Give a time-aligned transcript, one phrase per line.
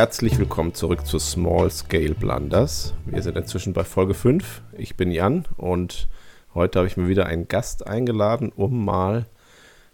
[0.00, 2.94] Herzlich willkommen zurück zu Small Scale Blunders.
[3.04, 4.62] Wir sind inzwischen bei Folge 5.
[4.78, 6.08] Ich bin Jan und
[6.54, 9.26] heute habe ich mir wieder einen Gast eingeladen, um mal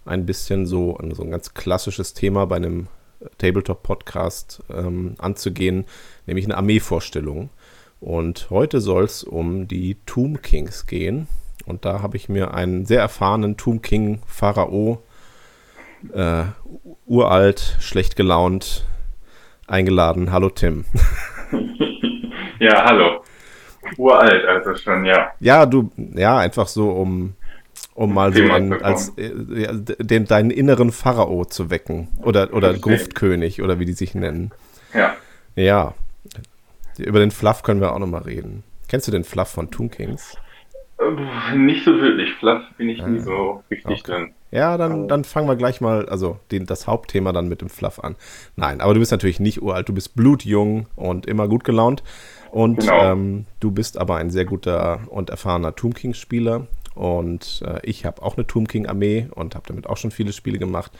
[0.05, 2.87] ein bisschen so, so ein ganz klassisches Thema bei einem
[3.39, 5.87] Tabletop-Podcast ähm, anzugehen,
[6.27, 7.51] nämlich eine Armeevorstellung.
[7.99, 11.27] Und heute soll es um die Tomb Kings gehen.
[11.65, 15.03] Und da habe ich mir einen sehr erfahrenen Tomb King Pharao,
[16.13, 16.45] äh,
[17.07, 18.87] uralt, schlecht gelaunt,
[19.67, 20.33] eingeladen.
[20.33, 20.85] Hallo Tim.
[22.59, 23.25] ja, hallo.
[23.97, 25.33] Uralt, also schon, ja.
[25.41, 27.35] Ja, du, ja, einfach so, um,
[27.95, 32.09] um mal so an, als äh, den, deinen inneren Pharao zu wecken.
[32.23, 34.51] Oder, oder Gruftkönig, oder wie die sich nennen.
[34.93, 35.17] Ja.
[35.55, 35.95] Ja.
[36.99, 38.65] Über den Fluff können wir auch nochmal reden.
[38.89, 40.37] Kennst du den Fluff von Toon Kings?
[41.55, 42.33] Nicht so wirklich.
[42.35, 44.13] Fluff bin ich ah, nie so richtig okay.
[44.13, 44.35] drin.
[44.57, 48.01] Ja, dann, dann fangen wir gleich mal, also den, das Hauptthema dann mit dem Fluff
[48.01, 48.17] an.
[48.57, 52.03] Nein, aber du bist natürlich nicht uralt, du bist blutjung und immer gut gelaunt.
[52.53, 53.13] Und genau.
[53.13, 56.69] ähm, du bist aber ein sehr guter und erfahrener Tomb King-Spieler.
[56.95, 60.59] Und äh, ich habe auch eine Tomb King-Armee und habe damit auch schon viele Spiele
[60.59, 60.91] gemacht.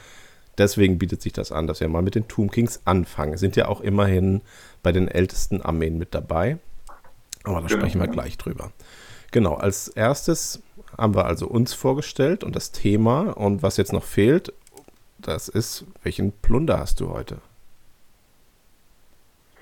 [0.59, 3.37] Deswegen bietet sich das an, dass wir mal mit den Tomb Kings anfangen.
[3.37, 4.41] Sind ja auch immerhin
[4.83, 6.59] bei den ältesten Armeen mit dabei.
[7.43, 7.79] Aber da genau.
[7.79, 8.71] sprechen wir gleich drüber.
[9.31, 10.61] Genau, als erstes
[10.95, 13.31] haben wir also uns vorgestellt und das Thema.
[13.31, 14.53] Und was jetzt noch fehlt,
[15.19, 17.37] das ist, welchen Plunder hast du heute?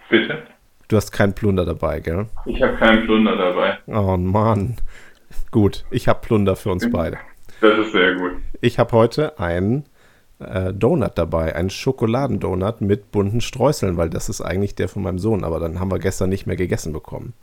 [0.09, 0.43] Bitte?
[0.87, 2.27] Du hast keinen Plunder dabei, gell?
[2.45, 3.79] Ich habe keinen Plunder dabei.
[3.87, 4.75] Oh Mann.
[5.51, 7.17] Gut, ich habe Plunder für uns beide.
[7.61, 8.33] Das ist sehr gut.
[8.61, 9.85] Ich habe heute einen
[10.39, 15.19] äh, Donut dabei, einen Schokoladendonut mit bunten Streuseln, weil das ist eigentlich der von meinem
[15.19, 17.33] Sohn, aber dann haben wir gestern nicht mehr gegessen bekommen.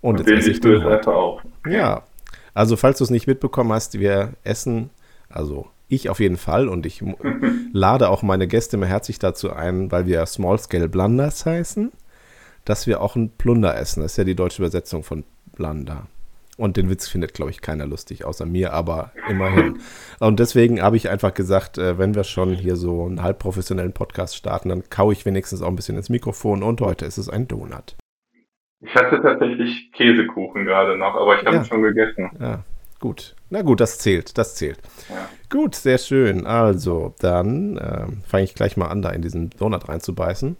[0.00, 1.42] Und, Und jetzt esse ich den einfach auf.
[1.66, 2.02] Ja,
[2.56, 4.88] also falls du es nicht mitbekommen hast, wir essen,
[5.28, 7.04] also ich auf jeden Fall und ich
[7.72, 11.92] lade auch meine Gäste immer herzlich dazu ein, weil wir Small Scale Blunders heißen,
[12.64, 14.00] dass wir auch ein Plunder essen.
[14.02, 15.24] Das ist ja die deutsche Übersetzung von
[15.54, 16.06] Blunder.
[16.56, 19.78] Und den Witz findet, glaube ich, keiner lustig, außer mir, aber immerhin.
[20.20, 24.34] Und deswegen habe ich einfach gesagt, äh, wenn wir schon hier so einen halbprofessionellen Podcast
[24.34, 27.46] starten, dann kaue ich wenigstens auch ein bisschen ins Mikrofon und heute ist es ein
[27.46, 27.96] Donut.
[28.80, 31.64] Ich hatte tatsächlich Käsekuchen gerade noch, aber ich habe ja.
[31.64, 32.30] schon gegessen.
[32.38, 32.62] Ja,
[33.00, 33.34] gut.
[33.48, 34.78] Na gut, das zählt, das zählt.
[35.08, 35.28] Ja.
[35.50, 36.46] Gut, sehr schön.
[36.46, 40.56] Also, dann äh, fange ich gleich mal an, da in diesen Donut reinzubeißen.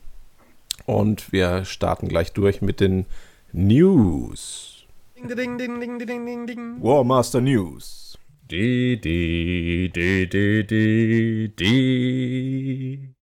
[0.87, 3.07] Und wir starten gleich durch mit den
[3.53, 4.87] News.
[5.17, 8.19] Ding, ding, ding, ding, ding, ding, Warmaster News.
[8.51, 13.15] Die, die, die, die, die, die.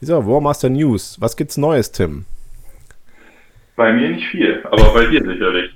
[0.00, 1.20] So, Warmaster News.
[1.20, 2.24] Was gibt's Neues, Tim?
[3.80, 5.74] Bei mir nicht viel, aber bei dir sicherlich.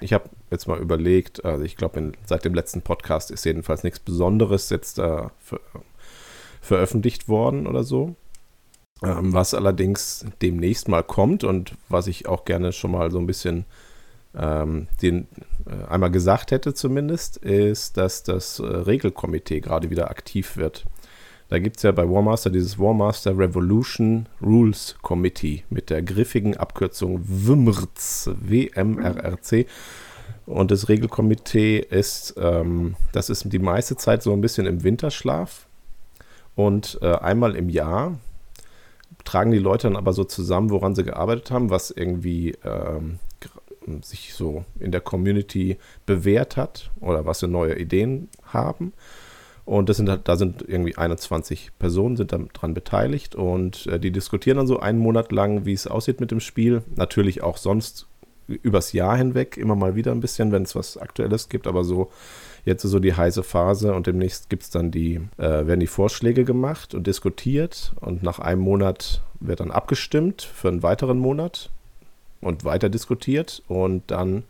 [0.00, 4.00] Ich habe jetzt mal überlegt, also ich glaube, seit dem letzten Podcast ist jedenfalls nichts
[4.00, 5.60] Besonderes jetzt äh, ver
[6.62, 8.16] veröffentlicht worden oder so.
[9.02, 13.26] Ähm, was allerdings demnächst mal kommt und was ich auch gerne schon mal so ein
[13.26, 13.66] bisschen
[14.34, 15.28] ähm, den,
[15.66, 20.86] äh, einmal gesagt hätte zumindest, ist, dass das äh, Regelkomitee gerade wieder aktiv wird.
[21.48, 27.20] Da gibt es ja bei Warmaster dieses Warmaster Revolution Rules Committee mit der griffigen Abkürzung
[27.24, 29.66] WMRC, W-M-R-R-C.
[30.46, 35.66] Und das Regelkomitee ist, ähm, das ist die meiste Zeit so ein bisschen im Winterschlaf.
[36.54, 38.18] Und äh, einmal im Jahr
[39.24, 43.18] tragen die Leute dann aber so zusammen, woran sie gearbeitet haben, was irgendwie ähm,
[44.02, 48.92] sich so in der Community bewährt hat oder was sie neue Ideen haben.
[49.64, 54.10] Und das sind halt, da sind irgendwie 21 Personen sind daran beteiligt und äh, die
[54.10, 56.82] diskutieren dann so einen Monat lang, wie es aussieht mit dem Spiel.
[56.96, 58.06] Natürlich auch sonst
[58.46, 62.10] übers Jahr hinweg immer mal wieder ein bisschen, wenn es was Aktuelles gibt, aber so
[62.66, 65.86] jetzt ist so die heiße Phase und demnächst gibt es dann die, äh, werden die
[65.86, 71.70] Vorschläge gemacht und diskutiert und nach einem Monat wird dann abgestimmt für einen weiteren Monat
[72.40, 74.44] und weiter diskutiert und dann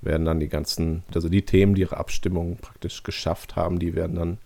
[0.00, 4.16] werden dann die ganzen, also die Themen, die ihre Abstimmung praktisch geschafft haben, die werden
[4.16, 4.38] dann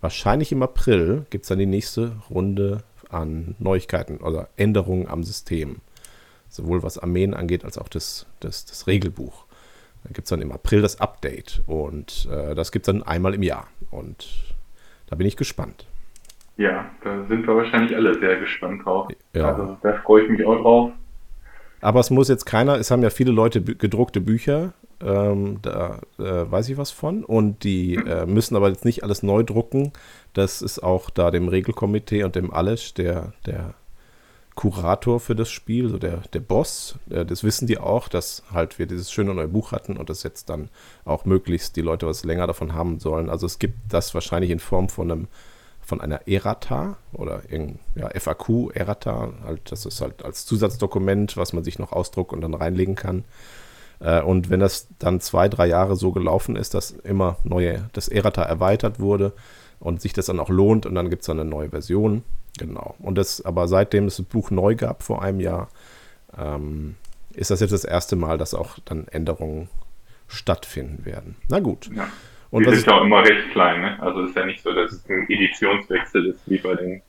[0.00, 5.80] wahrscheinlich im April, gibt es dann die nächste Runde an Neuigkeiten oder Änderungen am System.
[6.48, 9.44] Sowohl was Armeen angeht, als auch das, das, das Regelbuch.
[10.04, 13.34] Da gibt es dann im April das Update und äh, das gibt es dann einmal
[13.34, 13.68] im Jahr.
[13.90, 14.28] Und
[15.06, 15.86] da bin ich gespannt.
[16.56, 19.08] Ja, da sind wir wahrscheinlich alle sehr gespannt drauf.
[19.32, 19.48] Ja.
[19.48, 20.92] Also da freue ich mich auch drauf.
[21.80, 26.50] Aber es muss jetzt keiner, es haben ja viele Leute gedruckte Bücher ähm, da äh,
[26.50, 27.24] weiß ich was von.
[27.24, 29.92] Und die äh, müssen aber jetzt nicht alles neu drucken.
[30.32, 33.74] Das ist auch da dem Regelkomitee und dem Alesch, der, der
[34.54, 36.96] Kurator für das Spiel, so der, der Boss.
[37.10, 40.22] Äh, das wissen die auch, dass halt wir dieses schöne neue Buch hatten und das
[40.22, 40.70] jetzt dann
[41.04, 43.30] auch möglichst die Leute was länger davon haben sollen.
[43.30, 45.28] Also es gibt das wahrscheinlich in Form von einem
[45.84, 47.42] von einer Errata oder
[47.94, 52.40] ja, FAQ Errata, halt, das ist halt als Zusatzdokument, was man sich noch ausdruckt und
[52.40, 53.24] dann reinlegen kann.
[54.00, 58.08] Äh, und wenn das dann zwei, drei Jahre so gelaufen ist, dass immer neue, das
[58.08, 59.32] Errata erweitert wurde
[59.80, 62.22] und sich das dann auch lohnt und dann gibt es dann eine neue Version.
[62.58, 62.94] Genau.
[63.00, 65.68] Und das, aber seitdem es das Buch neu gab vor einem Jahr,
[66.38, 66.94] ähm,
[67.32, 69.68] ist das jetzt das erste Mal, dass auch dann Änderungen
[70.28, 71.36] stattfinden werden.
[71.48, 71.90] Na gut.
[71.94, 72.08] Ja.
[72.50, 74.00] Und das ist ja auch immer recht klein, ne?
[74.00, 77.02] Also ist ja nicht so, dass es ein Editionswechsel ist wie bei den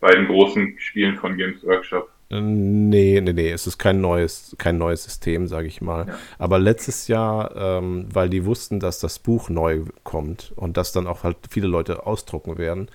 [0.00, 2.10] beiden großen Spielen von Games Workshop.
[2.30, 6.08] Nee, nee, nee, es ist kein neues, kein neues System, sage ich mal.
[6.08, 6.18] Ja.
[6.38, 11.06] Aber letztes Jahr, ähm, weil die wussten, dass das Buch neu kommt und dass dann
[11.06, 12.88] auch halt viele Leute ausdrucken werden,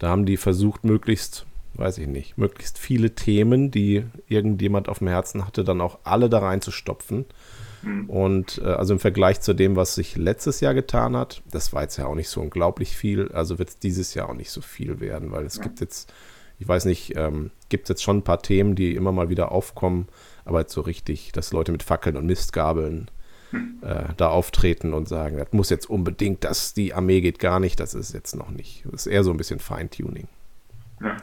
[0.00, 5.08] da haben die versucht, möglichst, weiß ich nicht, möglichst viele Themen, die irgendjemand auf dem
[5.08, 7.26] Herzen hatte, dann auch alle da reinzustopfen.
[7.82, 8.10] Mhm.
[8.10, 11.82] Und äh, also im Vergleich zu dem, was sich letztes Jahr getan hat, das war
[11.82, 13.30] jetzt ja auch nicht so unglaublich viel.
[13.30, 15.62] Also wird es dieses Jahr auch nicht so viel werden, weil es ja.
[15.62, 16.12] gibt jetzt,
[16.62, 19.50] ich weiß nicht, ähm, gibt es jetzt schon ein paar Themen, die immer mal wieder
[19.50, 20.06] aufkommen,
[20.44, 23.10] aber jetzt so richtig, dass Leute mit Fackeln und Mistgabeln
[23.50, 23.78] hm.
[23.82, 27.80] äh, da auftreten und sagen, das muss jetzt unbedingt, dass die Armee geht gar nicht,
[27.80, 28.84] das ist jetzt noch nicht.
[28.84, 30.28] Das ist eher so ein bisschen Feintuning.
[31.00, 31.16] Ja.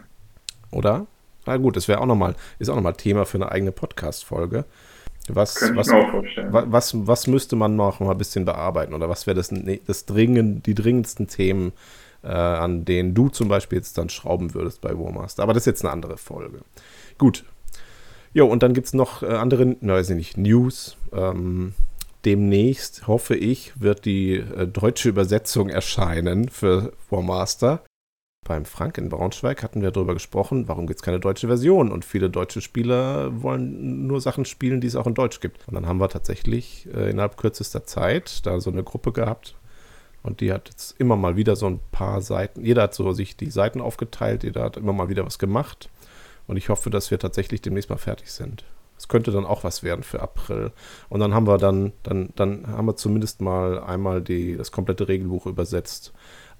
[0.71, 1.07] Oder?
[1.45, 4.65] Na gut, das wäre auch nochmal, ist auch nochmal Thema für eine eigene Podcast-Folge.
[5.29, 9.53] Was, was, was, was, müsste man noch mal ein bisschen bearbeiten oder was wäre das,
[9.85, 11.71] das dringend, die dringendsten Themen,
[12.23, 15.43] äh, an denen du zum Beispiel jetzt dann schrauben würdest bei Warmaster?
[15.43, 16.59] Aber das ist jetzt eine andere Folge.
[17.17, 17.45] Gut.
[18.33, 20.97] Jo, und dann gibt es noch äh, andere, weiß ich nicht, News.
[21.11, 21.73] Ähm,
[22.25, 27.83] demnächst, hoffe ich, wird die äh, deutsche Übersetzung erscheinen für Warmaster
[28.49, 31.91] beim Frank in Braunschweig hatten wir darüber gesprochen, warum gibt es keine deutsche Version?
[31.91, 35.67] Und viele deutsche Spieler wollen nur Sachen spielen, die es auch in Deutsch gibt.
[35.67, 39.55] Und dann haben wir tatsächlich äh, innerhalb kürzester Zeit da so eine Gruppe gehabt.
[40.23, 43.37] Und die hat jetzt immer mal wieder so ein paar Seiten, jeder hat so sich
[43.37, 45.89] die Seiten aufgeteilt, jeder hat immer mal wieder was gemacht.
[46.47, 48.65] Und ich hoffe, dass wir tatsächlich demnächst mal fertig sind.
[48.97, 50.71] Es könnte dann auch was werden für April.
[51.07, 55.07] Und dann haben wir dann, dann, dann haben wir zumindest mal einmal die, das komplette
[55.07, 56.11] Regelbuch übersetzt,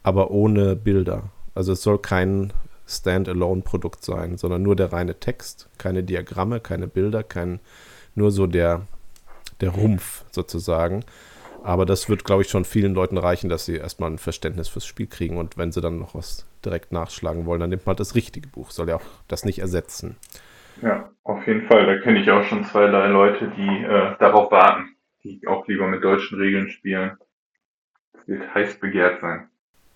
[0.03, 1.31] aber ohne Bilder.
[1.53, 2.53] Also es soll kein
[2.87, 7.59] Standalone-Produkt sein, sondern nur der reine Text, keine Diagramme, keine Bilder, kein,
[8.15, 8.87] nur so der,
[9.59, 11.03] der Rumpf sozusagen.
[11.63, 14.85] Aber das wird, glaube ich, schon vielen Leuten reichen, dass sie erstmal ein Verständnis fürs
[14.85, 15.37] Spiel kriegen.
[15.37, 18.71] Und wenn sie dann noch was direkt nachschlagen wollen, dann nimmt man das richtige Buch.
[18.71, 20.17] Soll ja auch das nicht ersetzen.
[20.81, 21.85] Ja, auf jeden Fall.
[21.85, 26.03] Da kenne ich auch schon zwei, Leute, die äh, darauf warten, die auch lieber mit
[26.03, 27.17] deutschen Regeln spielen.
[28.13, 29.49] Das wird heiß begehrt sein.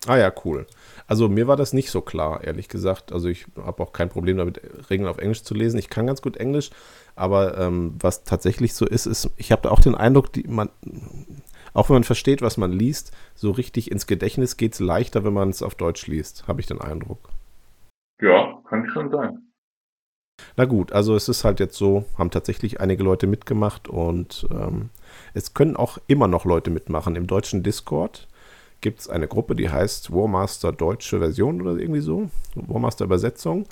[0.06, 0.66] Ah ja, cool.
[1.06, 3.12] Also mir war das nicht so klar, ehrlich gesagt.
[3.12, 4.60] Also ich habe auch kein Problem damit,
[4.90, 5.78] Regeln auf Englisch zu lesen.
[5.78, 6.70] Ich kann ganz gut Englisch,
[7.16, 10.68] aber ähm, was tatsächlich so ist, ist, ich habe da auch den Eindruck, die, man,
[11.74, 15.34] auch wenn man versteht, was man liest, so richtig ins Gedächtnis geht es leichter, wenn
[15.34, 17.28] man es auf Deutsch liest, habe ich den Eindruck.
[18.22, 19.42] Ja, kann schon sein.
[20.56, 24.88] Na gut, also es ist halt jetzt so, haben tatsächlich einige Leute mitgemacht und ähm,
[25.32, 28.26] es können auch immer noch Leute mitmachen im deutschen Discord
[28.84, 33.64] gibt es eine Gruppe, die heißt Warmaster Deutsche Version oder irgendwie so, Warmaster Übersetzung.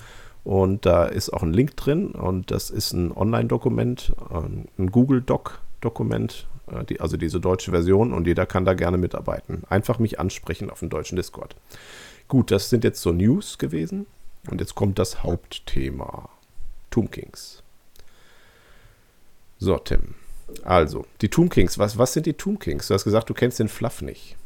[0.43, 6.49] Und da ist auch ein Link drin und das ist ein Online-Dokument, ein Google-Doc-Dokument,
[6.89, 9.63] die, also diese deutsche Version und jeder kann da gerne mitarbeiten.
[9.69, 11.57] Einfach mich ansprechen auf dem deutschen Discord.
[12.29, 14.07] Gut, das sind jetzt so News gewesen
[14.51, 16.29] und jetzt kommt das Hauptthema.
[16.91, 17.63] Tomb Kings.
[19.59, 20.15] So, Tim.
[20.65, 21.79] Also, die Tomb Kings.
[21.79, 22.89] Was, was sind die Tomb Kings?
[22.89, 24.37] Du hast gesagt, du kennst den Fluff nicht.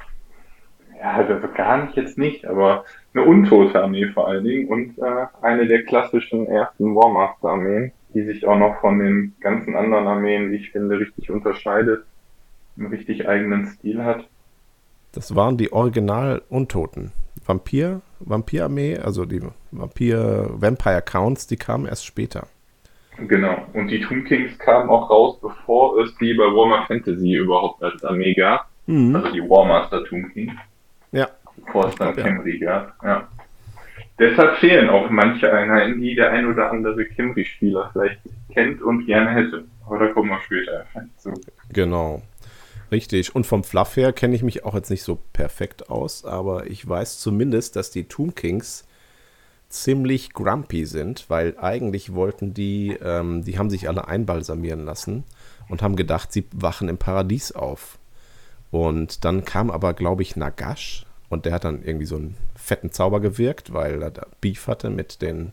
[0.98, 5.26] Ja, also gar nicht jetzt nicht, aber eine untote Armee vor allen Dingen und äh,
[5.42, 10.56] eine der klassischen ersten Warmaster-Armeen, die sich auch noch von den ganzen anderen Armeen, wie
[10.56, 12.04] ich finde, richtig unterscheidet,
[12.76, 14.26] einen richtig eigenen Stil hat.
[15.12, 17.12] Das waren die Original Untoten.
[17.44, 19.40] Vampir, Vampir-Armee, also die
[19.70, 22.48] Vampir Vampire Counts, die kamen erst später.
[23.28, 23.66] Genau.
[23.72, 28.04] Und die Tomb Kings kamen auch raus, bevor es die bei Warhammer Fantasy überhaupt als
[28.04, 28.68] Armee gab.
[28.86, 29.16] Mhm.
[29.16, 30.52] Also die Warmaster Tomb Kings.
[31.12, 31.28] Ja.
[31.64, 32.94] Bevor es dann Camry gab.
[33.02, 33.28] Ja.
[34.18, 38.20] Deshalb fehlen auch manche Einheiten, die der ein oder andere Camry-Spieler vielleicht
[38.52, 39.64] kennt und gerne hätte.
[39.86, 40.84] Aber da kommen wir später
[41.16, 41.32] zu.
[41.72, 42.22] Genau.
[42.90, 43.34] Richtig.
[43.34, 46.86] Und vom Fluff her kenne ich mich auch jetzt nicht so perfekt aus, aber ich
[46.88, 48.84] weiß zumindest, dass die Tomb Kings
[49.68, 55.24] ziemlich grumpy sind, weil eigentlich wollten die, ähm, die haben sich alle einbalsamieren lassen
[55.68, 57.98] und haben gedacht, sie wachen im Paradies auf.
[58.70, 62.92] Und dann kam aber, glaube ich, Nagash und der hat dann irgendwie so einen fetten
[62.92, 65.52] Zauber gewirkt, weil er da Beef hatte mit den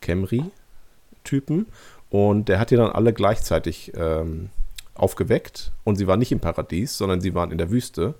[0.00, 1.66] Camry-Typen.
[2.10, 4.50] Und der hat die dann alle gleichzeitig ähm,
[4.94, 5.72] aufgeweckt.
[5.84, 8.14] Und sie waren nicht im Paradies, sondern sie waren in der Wüste.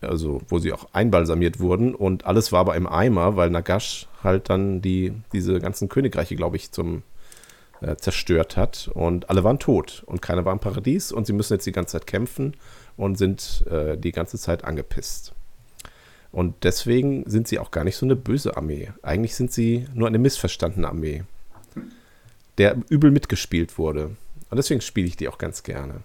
[0.00, 4.50] also wo sie auch einbalsamiert wurden und alles war aber im Eimer, weil Nagash halt
[4.50, 7.02] dann die, diese ganzen Königreiche, glaube ich, zum
[7.80, 11.54] äh, zerstört hat und alle waren tot und keiner war im Paradies und sie müssen
[11.54, 12.54] jetzt die ganze Zeit kämpfen
[12.96, 15.34] und sind äh, die ganze Zeit angepisst.
[16.32, 18.90] Und deswegen sind sie auch gar nicht so eine böse Armee.
[19.02, 21.24] Eigentlich sind sie nur eine missverstandene Armee,
[22.58, 24.16] der übel mitgespielt wurde.
[24.50, 26.02] Und deswegen spiele ich die auch ganz gerne.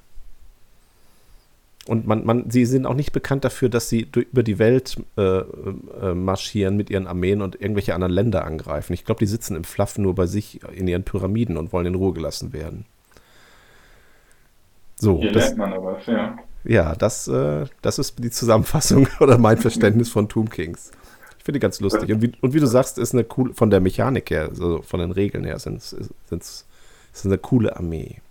[1.88, 5.40] Und man, man, sie sind auch nicht bekannt dafür, dass sie über die Welt äh,
[5.40, 8.94] äh, marschieren mit ihren Armeen und irgendwelche anderen Länder angreifen.
[8.94, 11.96] Ich glaube, die sitzen im Fluff nur bei sich in ihren Pyramiden und wollen in
[11.96, 12.86] Ruhe gelassen werden.
[14.96, 16.38] So, Hier das, lernt man aber was, ja.
[16.64, 20.92] Ja, das, äh, das ist die Zusammenfassung oder mein Verständnis von Tomb Kings.
[21.40, 22.12] Ich finde die ganz lustig.
[22.12, 25.00] Und wie, und wie, du sagst, ist eine cool, von der Mechanik her, also von
[25.00, 26.66] den Regeln her, sind es
[27.26, 28.22] eine coole Armee.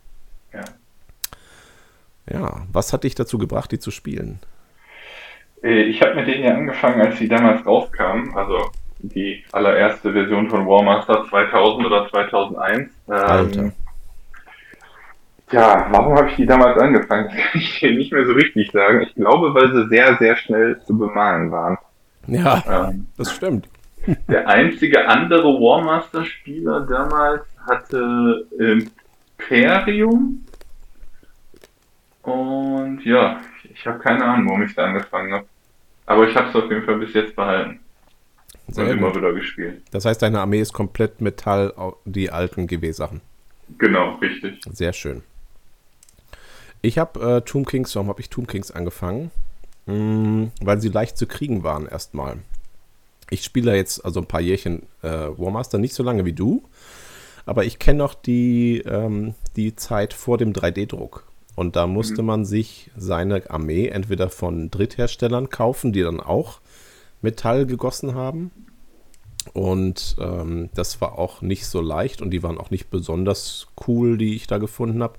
[2.32, 2.62] Ja.
[2.72, 4.38] Was hat dich dazu gebracht, die zu spielen?
[5.62, 10.48] Äh, ich habe mit denen ja angefangen, als sie damals rauskamen, also die allererste Version
[10.48, 12.80] von Warmaster 2000 oder 2001.
[12.80, 13.72] Ähm, Alter.
[15.52, 17.28] Ja, warum habe ich die damals angefangen?
[17.34, 19.00] Das kann ich dir nicht mehr so richtig sagen.
[19.02, 21.76] Ich glaube, weil sie sehr, sehr schnell zu bemalen waren.
[22.26, 23.68] Ja, ähm, das stimmt.
[24.28, 30.44] Der einzige andere Warmaster-Spieler damals hatte Imperium.
[32.30, 33.40] Und ja,
[33.72, 35.46] ich habe keine Ahnung, warum ich da angefangen habe.
[36.06, 37.80] Aber ich habe es auf jeden Fall bis jetzt behalten.
[38.68, 39.82] Sehr und immer wieder gespielt.
[39.90, 41.72] Das heißt, deine Armee ist komplett Metall,
[42.04, 43.20] die alten GW-Sachen.
[43.78, 44.60] Genau, richtig.
[44.70, 45.22] Sehr schön.
[46.82, 49.30] Ich habe äh, Tomb Kings, warum habe ich Tomb Kings angefangen?
[49.86, 52.38] Hm, weil sie leicht zu kriegen waren erstmal.
[53.28, 56.64] Ich spiele jetzt also ein paar Jährchen äh, Warmaster, nicht so lange wie du,
[57.46, 61.24] aber ich kenne noch die, ähm, die Zeit vor dem 3D-Druck.
[61.60, 62.26] Und da musste mhm.
[62.26, 66.62] man sich seine Armee entweder von Drittherstellern kaufen, die dann auch
[67.20, 68.50] Metall gegossen haben.
[69.52, 74.16] Und ähm, das war auch nicht so leicht und die waren auch nicht besonders cool,
[74.16, 75.18] die ich da gefunden habe.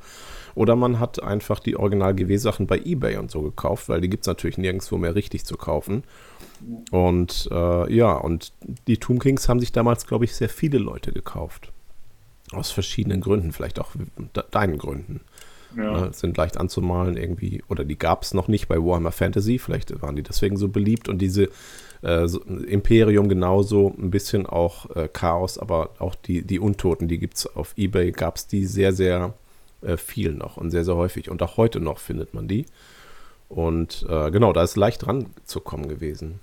[0.56, 4.28] Oder man hat einfach die Original-GW-Sachen bei eBay und so gekauft, weil die gibt es
[4.28, 6.04] natürlich nirgendwo mehr richtig zu kaufen.
[6.90, 8.52] Und äh, ja, und
[8.88, 11.72] die Tomb Kings haben sich damals, glaube ich, sehr viele Leute gekauft.
[12.52, 13.92] Aus verschiedenen Gründen, vielleicht auch
[14.36, 15.22] de deinen Gründen.
[15.76, 16.02] Ja.
[16.02, 20.02] Ne, sind leicht anzumalen irgendwie, oder die gab es noch nicht bei Warhammer Fantasy, vielleicht
[20.02, 21.50] waren die deswegen so beliebt und diese
[22.02, 27.20] äh, so, Imperium genauso, ein bisschen auch äh, Chaos, aber auch die, die Untoten, die
[27.20, 29.34] gibt es auf Ebay, gab es die sehr, sehr
[29.82, 31.30] äh, viel noch und sehr, sehr häufig.
[31.30, 32.66] Und auch heute noch findet man die.
[33.50, 36.40] Und äh, genau, da ist leicht dran zu kommen gewesen.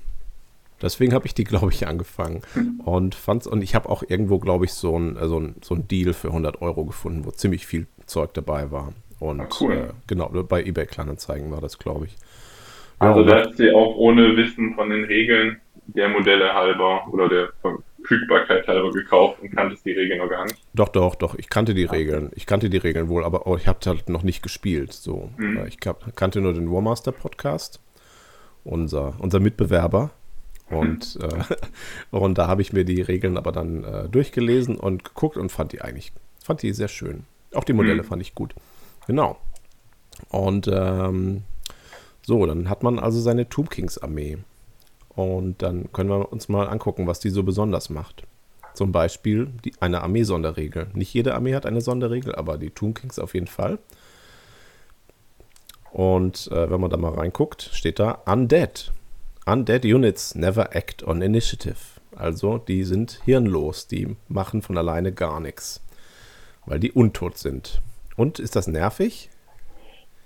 [0.80, 2.42] Deswegen habe ich die, glaube ich, angefangen
[2.84, 5.88] und fand's und ich habe auch irgendwo, glaube ich, so ein, so, ein, so ein
[5.88, 8.92] Deal für 100 Euro gefunden, wo ziemlich viel Zeug dabei war.
[9.20, 9.72] Und ah, cool.
[9.72, 12.16] äh, genau, bei eBay Kleinanzeigen war das, glaube ich.
[13.00, 17.28] Ja, also da hast du auch ohne Wissen von den Regeln der Modelle halber oder
[17.28, 20.58] der Verfügbarkeit halber gekauft und kanntest die Regeln noch gar nicht.
[20.74, 21.34] Doch, doch, doch.
[21.36, 22.30] Ich kannte die Regeln.
[22.34, 24.92] Ich kannte die Regeln wohl, aber ich habe halt noch nicht gespielt.
[24.92, 25.30] So.
[25.36, 25.64] Mhm.
[25.66, 27.80] Ich kannte nur den Warmaster Podcast,
[28.64, 30.10] unser, unser Mitbewerber.
[30.68, 31.22] Und, mhm.
[32.12, 35.50] äh, und da habe ich mir die Regeln aber dann äh, durchgelesen und geguckt und
[35.50, 36.12] fand die eigentlich,
[36.44, 37.24] fand die sehr schön.
[37.54, 38.06] Auch die Modelle mhm.
[38.06, 38.54] fand ich gut.
[39.08, 39.38] Genau.
[40.28, 41.42] Und ähm,
[42.22, 44.38] so, dann hat man also seine Tomb Kings Armee.
[45.08, 48.24] Und dann können wir uns mal angucken, was die so besonders macht.
[48.74, 50.88] Zum Beispiel die, eine Armee-Sonderregel.
[50.92, 53.78] Nicht jede Armee hat eine Sonderregel, aber die Tomb Kings auf jeden Fall.
[55.90, 58.92] Und äh, wenn man da mal reinguckt, steht da Undead.
[59.46, 61.76] Undead Units never act on initiative.
[62.14, 65.80] Also die sind hirnlos, die machen von alleine gar nichts,
[66.66, 67.80] weil die untot sind.
[68.18, 69.30] Und ist das nervig?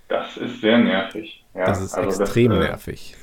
[0.09, 1.45] Das ist sehr nervig.
[1.55, 3.17] Ja, das ist also extrem das, äh, nervig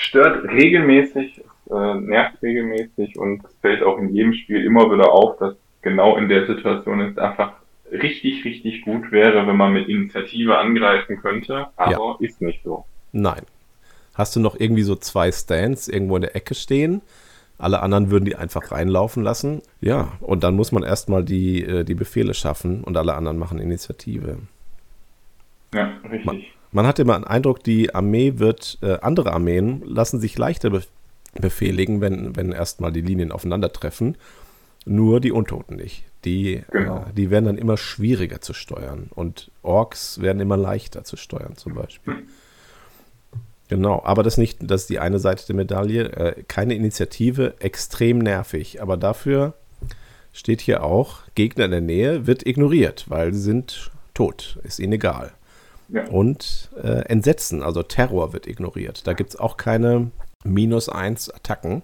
[0.00, 5.54] stört regelmäßig, äh, nervt regelmäßig und fällt auch in jedem Spiel immer wieder auf, dass
[5.82, 7.52] genau in der Situation es einfach
[7.92, 12.26] richtig, richtig gut wäre, wenn man mit Initiative angreifen könnte, aber ja.
[12.26, 12.84] ist nicht so.
[13.12, 13.42] Nein.
[14.14, 17.02] Hast du noch irgendwie so zwei Stands irgendwo in der Ecke stehen?
[17.60, 19.62] Alle anderen würden die einfach reinlaufen lassen.
[19.80, 23.58] Ja, und dann muss man erstmal die, äh, die Befehle schaffen und alle anderen machen
[23.58, 24.38] Initiative.
[25.74, 26.24] Ja, richtig.
[26.24, 30.70] Man, man hat immer den Eindruck, die Armee wird, äh, andere Armeen lassen sich leichter
[30.70, 30.82] be
[31.40, 34.16] befehligen, wenn, wenn erstmal die Linien aufeinandertreffen.
[34.84, 36.02] Nur die Untoten nicht.
[36.24, 37.06] Die, genau.
[37.08, 39.10] äh, die werden dann immer schwieriger zu steuern.
[39.14, 42.14] Und Orks werden immer leichter zu steuern, zum Beispiel.
[43.70, 46.10] Genau, aber das, nicht, das ist die eine Seite der Medaille.
[46.12, 48.82] Äh, keine Initiative, extrem nervig.
[48.82, 49.54] Aber dafür
[50.32, 54.58] steht hier auch, Gegner in der Nähe wird ignoriert, weil sie sind tot.
[54.64, 55.30] Ist ihnen egal.
[55.88, 56.08] Ja.
[56.08, 59.06] Und äh, Entsetzen, also Terror wird ignoriert.
[59.06, 60.10] Da gibt es auch keine
[60.42, 61.82] minus 1 Attacken,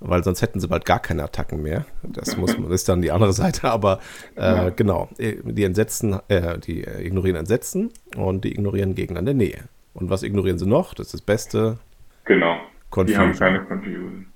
[0.00, 1.86] weil sonst hätten sie bald gar keine Attacken mehr.
[2.02, 4.00] Das muss das ist dann die andere Seite, aber
[4.36, 4.68] äh, ja.
[4.68, 9.64] genau, die Entsetzen, äh, die ignorieren Entsetzen und die ignorieren Gegner in der Nähe.
[9.96, 10.92] Und was ignorieren sie noch?
[10.94, 11.78] Das ist das Beste.
[12.26, 12.60] Genau.
[12.90, 13.22] Confusion.
[13.22, 14.26] Die haben keine Confusion.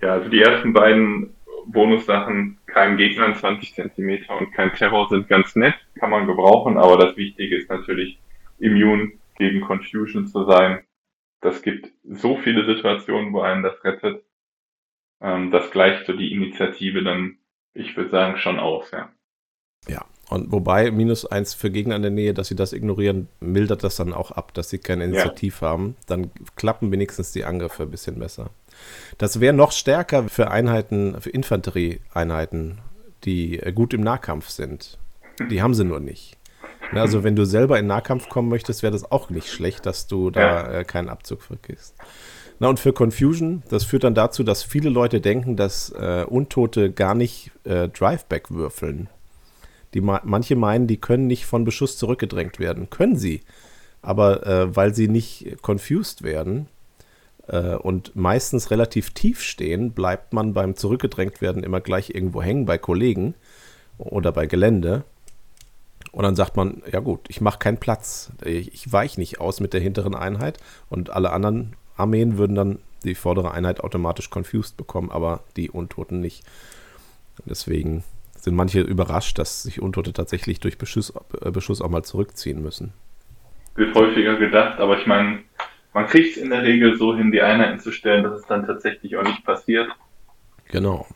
[0.00, 1.34] Ja, also die ersten beiden
[1.66, 6.76] Bonussachen, kein Gegner in 20 cm und kein Terror sind ganz nett, kann man gebrauchen,
[6.76, 8.18] aber das Wichtige ist natürlich,
[8.58, 10.84] immun gegen Confusion zu sein.
[11.40, 14.24] Das gibt so viele Situationen, wo einen das rettet.
[15.20, 17.38] Ähm, das gleicht so die Initiative dann,
[17.74, 19.10] ich würde sagen, schon aus, ja.
[19.86, 23.84] Ja, und wobei minus eins für Gegner in der Nähe, dass sie das ignorieren, mildert
[23.84, 25.68] das dann auch ab, dass sie keine Initiative ja.
[25.68, 25.96] haben.
[26.06, 28.50] Dann klappen wenigstens die Angriffe ein bisschen besser.
[29.18, 32.78] Das wäre noch stärker für Einheiten, für Infanterieeinheiten,
[33.24, 34.98] die äh, gut im Nahkampf sind.
[35.50, 36.36] Die haben sie nur nicht.
[36.92, 40.30] Also wenn du selber in Nahkampf kommen möchtest, wäre das auch nicht schlecht, dass du
[40.30, 40.80] da ja.
[40.80, 41.94] äh, keinen Abzug vergisst.
[42.60, 46.92] Na und für Confusion, das führt dann dazu, dass viele Leute denken, dass äh, Untote
[46.92, 49.08] gar nicht äh, Driveback würfeln.
[49.94, 52.90] Die, manche meinen, die können nicht von Beschuss zurückgedrängt werden.
[52.90, 53.42] Können sie.
[54.02, 56.68] Aber äh, weil sie nicht confused werden,
[57.46, 62.66] äh, und meistens relativ tief stehen, bleibt man beim Zurückgedrängt werden immer gleich irgendwo hängen
[62.66, 63.34] bei Kollegen
[63.98, 65.04] oder bei Gelände.
[66.12, 68.30] Und dann sagt man, ja gut, ich mache keinen Platz.
[68.44, 70.58] Ich, ich weiche nicht aus mit der hinteren Einheit
[70.88, 76.20] und alle anderen Armeen würden dann die vordere Einheit automatisch confused bekommen, aber die Untoten
[76.20, 76.44] nicht.
[77.44, 78.04] Deswegen
[78.44, 82.92] sind manche überrascht, dass sich Untote tatsächlich durch Beschuss, äh, Beschuss auch mal zurückziehen müssen.
[83.74, 85.40] Wird häufiger gedacht, aber ich meine,
[85.94, 88.66] man kriegt es in der Regel so hin, die Einheiten zu stellen, dass es dann
[88.66, 89.88] tatsächlich auch nicht passiert.
[90.66, 91.06] Genau.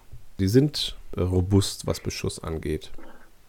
[0.40, 2.90] Die sind äh, robust, was Beschuss angeht.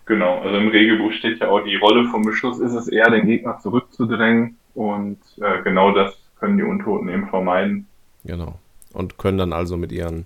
[0.06, 3.27] Genau, also im Regelbuch steht ja auch, die Rolle vom Beschuss ist es eher, den
[3.27, 7.88] Gegner zurückzudrängen und äh, genau das können die Untoten eben vermeiden.
[8.25, 8.60] Genau.
[8.91, 10.25] Und können dann also mit ihren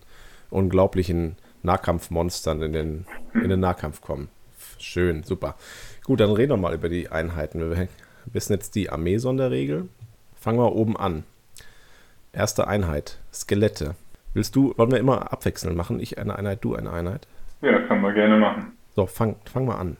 [0.49, 4.29] unglaublichen Nahkampfmonstern in den, in den Nahkampf kommen.
[4.77, 5.55] Schön, super.
[6.03, 7.59] Gut, dann reden wir mal über die Einheiten.
[7.59, 7.87] Wir
[8.25, 9.87] wissen jetzt die Armee-Sonderregel.
[10.35, 11.23] Fangen wir oben an.
[12.33, 13.95] Erste Einheit, Skelette.
[14.33, 15.99] Willst du, wollen wir immer abwechselnd machen?
[15.99, 17.27] Ich eine Einheit, du eine Einheit?
[17.61, 18.73] Ja, können wir gerne machen.
[18.95, 19.97] So, fang, fang mal an.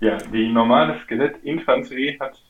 [0.00, 2.40] Ja, die normale Skelettinfanterie hat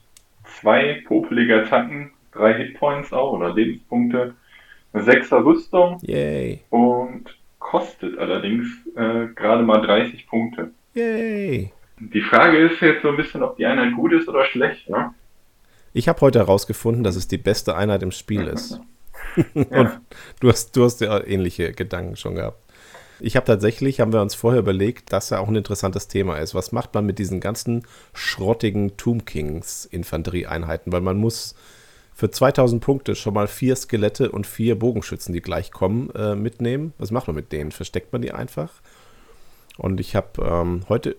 [0.61, 4.35] zwei popelige Attacken, drei Hitpoints auch oder Lebenspunkte,
[4.93, 6.61] eine sechser Rüstung Yay.
[6.71, 8.67] und kostet allerdings
[8.97, 10.71] äh, gerade mal 30 Punkte.
[10.95, 11.73] Yay.
[12.01, 14.89] Die Frage ist jetzt so ein bisschen, ob die Einheit gut ist oder schlecht.
[14.89, 15.13] Ne?
[15.93, 18.81] Ich habe heute herausgefunden, dass es die beste Einheit im Spiel ist.
[19.55, 20.01] Und
[20.41, 22.63] du hast, du hast ja ähnliche Gedanken schon gehabt.
[23.21, 26.55] Ich habe tatsächlich, haben wir uns vorher überlegt, dass ja auch ein interessantes Thema ist.
[26.55, 27.83] Was macht man mit diesen ganzen
[28.15, 30.93] schrottigen Tomb Kings Infanterieeinheiten?
[30.93, 31.57] Weil man muss
[32.19, 36.93] für 2000 Punkte schon mal vier Skelette und vier Bogenschützen, die gleich kommen, äh, mitnehmen.
[36.99, 37.71] Was macht man mit denen?
[37.71, 38.73] Versteckt man die einfach?
[39.77, 41.15] Und ich habe ähm, heute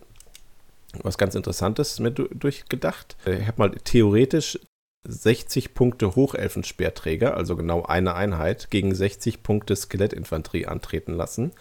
[1.01, 3.15] was ganz Interessantes mir durchgedacht.
[3.25, 4.59] Ich habe mal theoretisch
[5.07, 11.53] 60 Punkte Hochelfenspeerträger, also genau eine Einheit, gegen 60 Punkte Skelettinfanterie antreten lassen.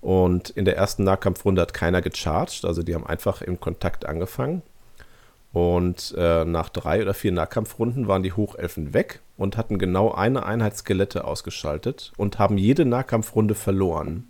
[0.00, 4.62] Und in der ersten Nahkampfrunde hat keiner gecharged, also die haben einfach im Kontakt angefangen.
[5.54, 10.44] Und äh, nach drei oder vier Nahkampfrunden waren die Hochelfen weg und hatten genau eine
[10.44, 14.26] Einheit Skelette ausgeschaltet und haben jede Nahkampfrunde verloren.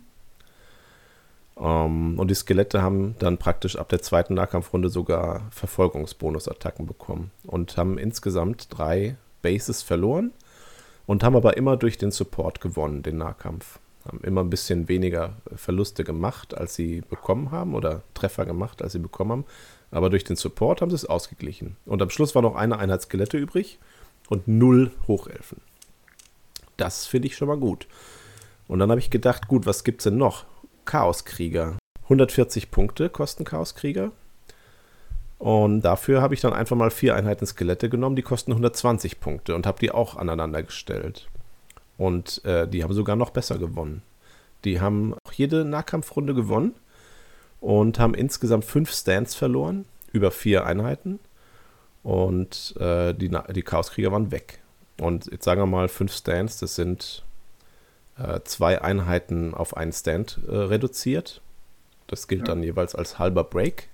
[1.59, 7.75] Ähm, und die Skelette haben dann praktisch ab der zweiten Nahkampfrunde sogar Verfolgungsbonusattacken bekommen und
[7.75, 10.31] haben insgesamt drei Bases verloren
[11.07, 13.79] und haben aber immer durch den Support gewonnen, den Nahkampf.
[14.05, 18.93] Haben immer ein bisschen weniger Verluste gemacht, als sie bekommen haben oder Treffer gemacht, als
[18.93, 19.45] sie bekommen haben.
[19.95, 21.77] Aber durch den Support haben sie es ausgeglichen.
[21.85, 23.79] Und am Schluss war noch eine Einheit Skelette übrig
[24.27, 25.61] und null Hochelfen.
[26.75, 27.87] Das finde ich schon mal gut.
[28.67, 30.43] Und dann habe ich gedacht, gut, was gibt es denn noch?
[30.83, 31.77] Chaoskrieger.
[32.03, 34.11] 140 Punkte kosten Chaoskrieger.
[35.37, 39.55] Und dafür habe ich dann einfach mal vier Einheiten Skelette genommen, die kosten 120 Punkte
[39.55, 41.29] und habe die auch aneinander gestellt.
[41.97, 44.01] Und äh, die haben sogar noch besser gewonnen.
[44.65, 46.75] Die haben auch jede Nahkampfrunde gewonnen
[47.65, 51.19] und haben insgesamt fünf Stands verloren, über vier Einheiten.
[52.03, 54.59] Und äh, die, die Chaoskrieger waren weg.
[55.01, 57.23] Und jetzt sagen wir mal, fünf Stands, das sind
[58.19, 61.41] äh, zwei Einheiten auf einen Stand äh, reduziert.
[62.05, 62.53] Das gilt ja.
[62.53, 63.89] dann jeweils als halber Break.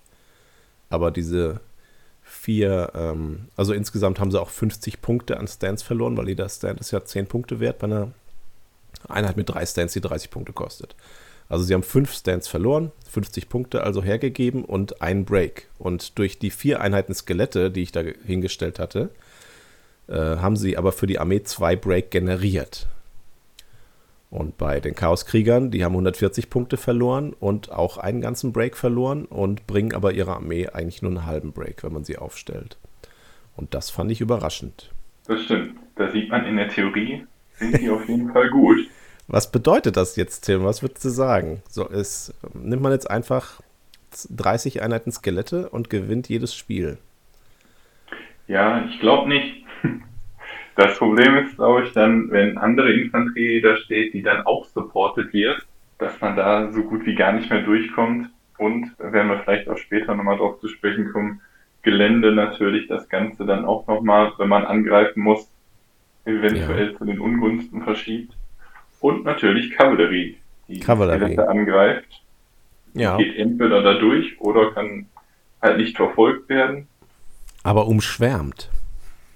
[0.89, 1.61] Aber diese
[2.23, 6.81] vier, ähm, also insgesamt haben sie auch 50 Punkte an Stands verloren, weil jeder Stand
[6.81, 8.11] ist ja 10 Punkte wert bei einer
[9.07, 10.93] Einheit mit drei Stands, die 30 Punkte kostet.
[11.51, 15.67] Also sie haben fünf Stands verloren, 50 Punkte also hergegeben und einen Break.
[15.79, 19.09] Und durch die vier Einheiten Skelette, die ich da hingestellt hatte,
[20.07, 22.87] äh, haben sie aber für die Armee zwei Break generiert.
[24.29, 29.25] Und bei den Chaoskriegern, die haben 140 Punkte verloren und auch einen ganzen Break verloren
[29.25, 32.77] und bringen aber ihrer Armee eigentlich nur einen halben Break, wenn man sie aufstellt.
[33.57, 34.89] Und das fand ich überraschend.
[35.27, 35.77] Das stimmt.
[35.97, 38.79] Da sieht man in der Theorie, sind die auf jeden Fall gut.
[39.31, 40.65] Was bedeutet das jetzt, Tim?
[40.65, 41.63] Was würdest du sagen?
[41.69, 43.61] So, ist, nimmt man jetzt einfach
[44.29, 46.97] 30 Einheiten Skelette und gewinnt jedes Spiel?
[48.47, 49.63] Ja, ich glaube nicht.
[50.77, 55.33] Das Problem ist, glaube ich, dann, wenn andere Infanterie da steht, die dann auch supported
[55.33, 55.67] wird,
[55.97, 58.29] dass man da so gut wie gar nicht mehr durchkommt.
[58.57, 61.41] Und werden wir vielleicht auch später nochmal drauf zu sprechen kommen,
[61.81, 65.51] Gelände natürlich das Ganze dann auch nochmal, wenn man angreifen muss,
[66.23, 66.97] eventuell ja.
[66.97, 68.33] zu den Ungunsten verschiebt.
[69.01, 70.37] Und natürlich Kavallerie,
[70.67, 71.37] die Kavallerie.
[71.37, 72.21] angreift.
[72.93, 73.17] Ja.
[73.17, 75.07] Geht entweder da durch oder kann
[75.61, 76.87] halt nicht verfolgt werden.
[77.63, 78.69] Aber umschwärmt.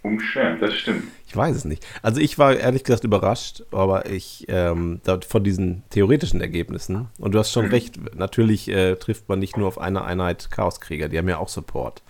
[0.03, 1.03] Umschwärmt, das stimmt.
[1.27, 1.85] Ich weiß es nicht.
[2.03, 7.07] Also ich war ehrlich gesagt überrascht, aber ich ähm, von diesen theoretischen Ergebnissen.
[7.17, 7.71] Und du hast schon mhm.
[7.71, 11.49] recht, natürlich äh, trifft man nicht nur auf eine Einheit Chaoskrieger, die haben ja auch
[11.49, 12.03] Support.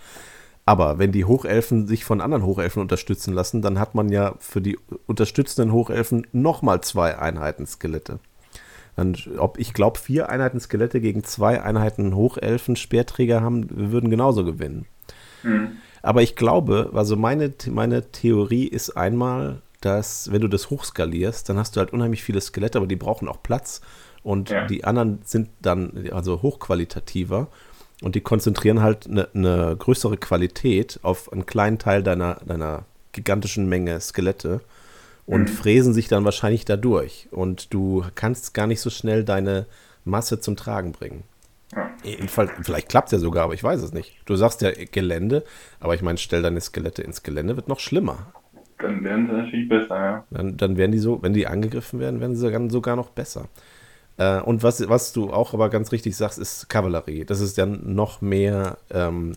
[0.68, 4.60] Aber wenn die Hochelfen sich von anderen Hochelfen unterstützen lassen, dann hat man ja für
[4.60, 4.76] die
[5.06, 8.18] unterstützenden Hochelfen nochmal zwei Einheiten Skelette.
[8.96, 14.44] Dann, ob ich glaube, vier Einheiten Skelette gegen zwei Einheiten Hochelfen Speerträger haben, würden genauso
[14.44, 14.86] gewinnen.
[15.44, 15.76] Mhm.
[16.02, 21.58] Aber ich glaube, also meine, meine Theorie ist einmal, dass wenn du das hochskalierst, dann
[21.58, 23.82] hast du halt unheimlich viele Skelette, aber die brauchen auch Platz.
[24.24, 24.66] Und ja.
[24.66, 27.46] die anderen sind dann also hochqualitativer
[28.02, 33.68] und die konzentrieren halt eine, eine größere Qualität auf einen kleinen Teil deiner, deiner gigantischen
[33.68, 34.60] Menge Skelette
[35.24, 35.48] und mhm.
[35.48, 37.28] fräsen sich dann wahrscheinlich dadurch.
[37.30, 39.66] Und du kannst gar nicht so schnell deine
[40.04, 41.24] Masse zum Tragen bringen.
[41.74, 41.90] Ja.
[42.04, 44.16] Jedenfalls, vielleicht klappt es ja sogar, aber ich weiß es nicht.
[44.24, 45.42] Du sagst ja Gelände,
[45.80, 48.32] aber ich meine, stell deine Skelette ins Gelände, wird noch schlimmer.
[48.78, 50.24] Dann werden sie natürlich besser, ja.
[50.30, 53.48] Dann, dann werden die so, wenn die angegriffen werden, werden sie dann sogar noch besser.
[54.18, 57.24] Äh, und was, was du auch aber ganz richtig sagst, ist Kavallerie.
[57.24, 59.36] Das ist dann noch mehr ähm,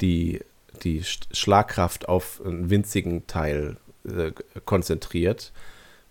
[0.00, 0.40] die,
[0.82, 4.32] die Schlagkraft auf einen winzigen Teil äh,
[4.64, 5.52] konzentriert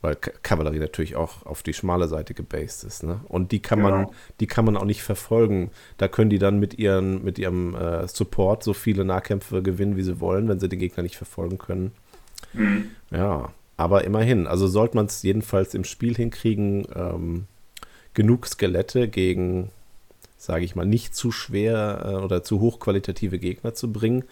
[0.06, 3.04] weil Kavallerie natürlich auch auf die schmale Seite gebased ist.
[3.04, 3.22] Ne?
[3.28, 3.90] Und die kann genau.
[3.90, 4.08] man,
[4.40, 5.72] die kann man auch nicht verfolgen.
[5.98, 10.04] Da können die dann mit ihren, mit ihrem äh, Support so viele Nahkämpfe gewinnen, wie
[10.04, 11.92] sie wollen, wenn sie den Gegner nicht verfolgen können.
[12.54, 12.92] Mhm.
[13.10, 14.46] Ja, aber immerhin.
[14.46, 17.48] Also sollte man es jedenfalls im Spiel hinkriegen, ähm,
[18.16, 19.70] genug Skelette gegen,
[20.38, 24.24] sage ich mal, nicht zu schwer äh, oder zu hochqualitative Gegner zu bringen,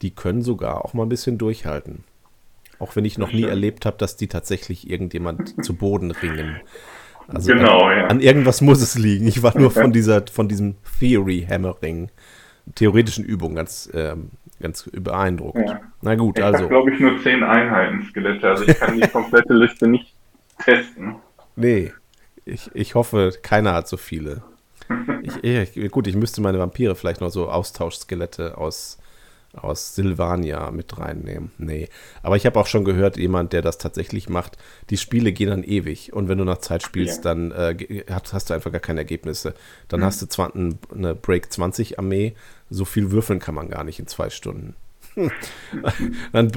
[0.00, 2.04] die können sogar auch mal ein bisschen durchhalten.
[2.78, 6.60] Auch wenn ich noch nie erlebt habe, dass die tatsächlich irgendjemand zu Boden ringen.
[7.28, 8.06] Also genau, an, ja.
[8.08, 9.26] an irgendwas muss es liegen.
[9.26, 12.10] Ich war nur von dieser, von diesem Theory Hammering,
[12.74, 15.58] theoretischen Übung ganz, ähm, ganz beeindruckt.
[15.58, 15.80] Ja.
[16.02, 16.56] Na gut, ich also.
[16.56, 20.12] Ich habe, glaube ich, nur zehn Einheiten Skelette, also ich kann die komplette Liste nicht
[20.62, 21.16] testen.
[21.56, 21.92] Nee,
[22.44, 24.42] ich, ich hoffe, keiner hat so viele.
[25.22, 28.98] Ich, ich, gut, ich müsste meine Vampire vielleicht noch so Austauschskelette aus
[29.56, 31.52] aus Silvania mit reinnehmen.
[31.58, 31.88] Nee.
[32.22, 34.58] Aber ich habe auch schon gehört, jemand, der das tatsächlich macht,
[34.90, 36.12] die Spiele gehen dann ewig.
[36.12, 37.34] Und wenn du nach Zeit spielst, ja.
[37.34, 39.54] dann äh, hast, hast, du einfach gar keine Ergebnisse.
[39.88, 40.04] Dann mhm.
[40.04, 42.34] hast du zwar eine Break 20 Armee,
[42.70, 44.74] so viel würfeln kann man gar nicht in zwei Stunden.
[46.32, 46.50] dann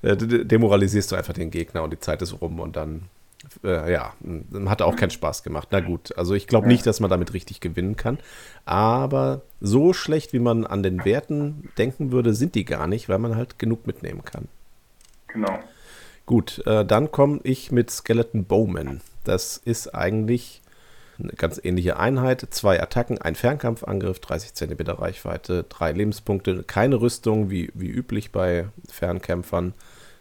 [0.00, 3.02] äh, demoralisierst du einfach den Gegner und die Zeit ist rum und dann
[3.64, 4.14] äh, ja,
[4.66, 5.68] hat auch keinen Spaß gemacht.
[5.70, 8.18] Na gut, also ich glaube nicht, dass man damit richtig gewinnen kann.
[8.64, 13.18] Aber so schlecht, wie man an den Werten denken würde, sind die gar nicht, weil
[13.18, 14.48] man halt genug mitnehmen kann.
[15.28, 15.58] Genau.
[16.26, 19.00] Gut, äh, dann komme ich mit Skeleton Bowman.
[19.24, 20.62] Das ist eigentlich
[21.18, 22.46] eine ganz ähnliche Einheit.
[22.50, 28.68] Zwei Attacken, ein Fernkampfangriff, 30 cm Reichweite, drei Lebenspunkte, keine Rüstung wie, wie üblich bei
[28.88, 29.74] Fernkämpfern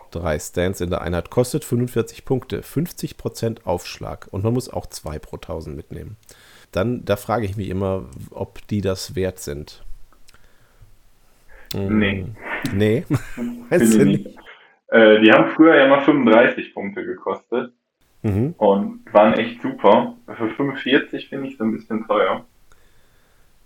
[0.10, 5.20] drei Stands in der Einheit, kostet 45 Punkte, 50% Aufschlag und man muss auch zwei
[5.20, 6.18] pro 1000 mitnehmen.
[6.72, 9.84] Dann, da frage ich mich immer, ob die das wert sind.
[11.74, 12.00] Hm.
[12.00, 12.26] Nee.
[12.74, 13.06] Nee?
[13.70, 14.28] weißt du nicht?
[14.88, 17.74] Äh, die haben früher ja mal 35 Punkte gekostet
[18.24, 18.56] mhm.
[18.58, 20.16] und waren echt super.
[20.26, 22.46] Für 45 finde ich so ein bisschen teuer.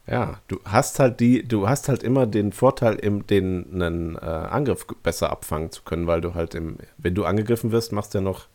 [0.05, 4.19] Ja, du hast halt die, du hast halt immer den Vorteil, im, den einen äh,
[4.19, 8.17] Angriff besser abfangen zu können, weil du halt im, wenn du angegriffen wirst, machst du
[8.17, 8.47] ja noch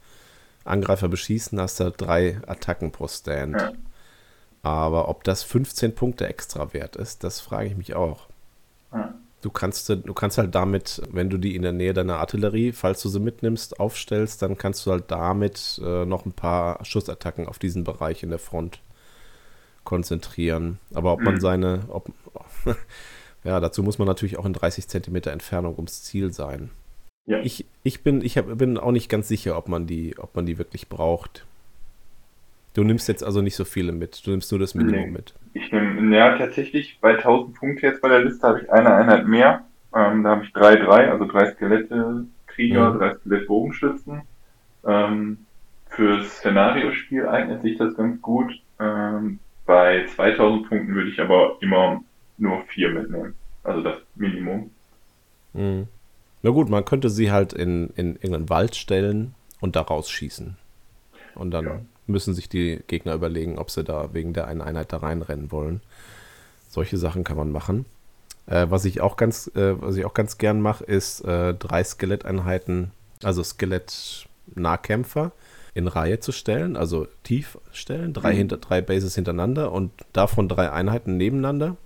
[0.64, 3.58] Angreifer beschießen, hast du halt drei Attacken pro Stand.
[3.60, 3.72] Ja.
[4.62, 8.26] Aber ob das 15 Punkte extra wert ist, das frage ich mich auch.
[8.92, 9.14] Ja.
[9.40, 13.00] Du kannst, du kannst halt damit, wenn du die in der Nähe deiner Artillerie, falls
[13.02, 17.60] du sie mitnimmst, aufstellst, dann kannst du halt damit äh, noch ein paar Schussattacken auf
[17.60, 18.80] diesen Bereich in der Front
[19.88, 20.78] konzentrieren.
[20.94, 21.40] Aber ob man Mhm.
[21.40, 22.10] seine, ob,
[23.44, 26.70] ja, dazu muss man natürlich auch in 30 Zentimeter Entfernung ums Ziel sein.
[27.26, 27.40] Ja.
[27.40, 30.44] Ich, ich bin, ich hab, bin auch nicht ganz sicher, ob man die, ob man
[30.46, 31.46] die wirklich braucht.
[32.74, 34.26] Du nimmst jetzt also nicht so viele mit.
[34.26, 35.10] Du nimmst nur das Minimum Nee.
[35.10, 35.34] mit.
[35.54, 39.26] Ich nehme, ja, tatsächlich, bei 1000 Punkte jetzt bei der Liste habe ich eine Einheit
[39.26, 39.62] mehr.
[39.94, 42.98] Ähm, da habe ich drei, drei, also drei Skelette, Krieger, Mhm.
[42.98, 44.22] drei Skelett Bogenschützen.
[44.86, 45.38] Ähm,
[45.88, 48.52] fürs Szenariospiel eignet sich das ganz gut.
[48.78, 52.00] Ähm, bei 2000 Punkten würde ich aber immer
[52.38, 53.34] nur vier mitnehmen.
[53.62, 54.70] Also das Minimum.
[55.52, 55.86] Mhm.
[56.42, 60.56] Na gut, man könnte sie halt in, in irgendeinen Wald stellen und da rausschießen.
[61.34, 61.80] Und dann Ja.
[62.06, 65.82] müssen sich die Gegner überlegen, ob sie da wegen der einen Einheit da reinrennen wollen.
[66.70, 67.84] Solche Sachen kann man machen.
[68.46, 71.84] Äh, was ich auch ganz, äh, was ich auch ganz gern mache, ist äh, drei
[71.84, 75.32] Skeletteinheiten, also Skelett-Nahkämpfer
[75.78, 78.36] in Reihe zu stellen, also tief stellen, drei, Mhm.
[78.38, 81.76] hinter, drei Bases hintereinander und davon drei Einheiten nebeneinander.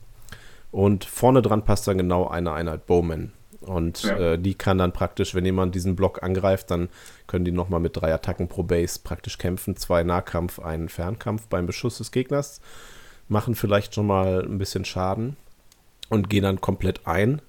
[0.70, 3.32] Und vorne dran passt dann genau eine Einheit Bowman.
[3.60, 4.16] Und Ja.
[4.32, 6.88] äh, die kann dann praktisch, wenn jemand diesen Block angreift, dann
[7.26, 9.76] können die nochmal mit drei Attacken pro Base praktisch kämpfen.
[9.76, 12.60] Zwei Nahkampf, einen Fernkampf beim Beschuss des Gegners.
[13.28, 15.36] Machen vielleicht schon mal ein bisschen Schaden
[16.08, 17.40] und gehen dann komplett ein.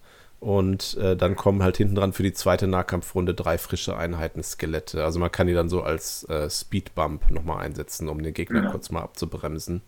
[0.43, 5.01] Und äh, dann kommen halt hinten dran für die zweite Nahkampfrunde drei frische Einheiten Skelette.
[5.05, 8.69] Also man kann die dann so als äh, Speedbump nochmal einsetzen, um den Gegner Ja.
[8.71, 9.81] kurz mal abzubremsen.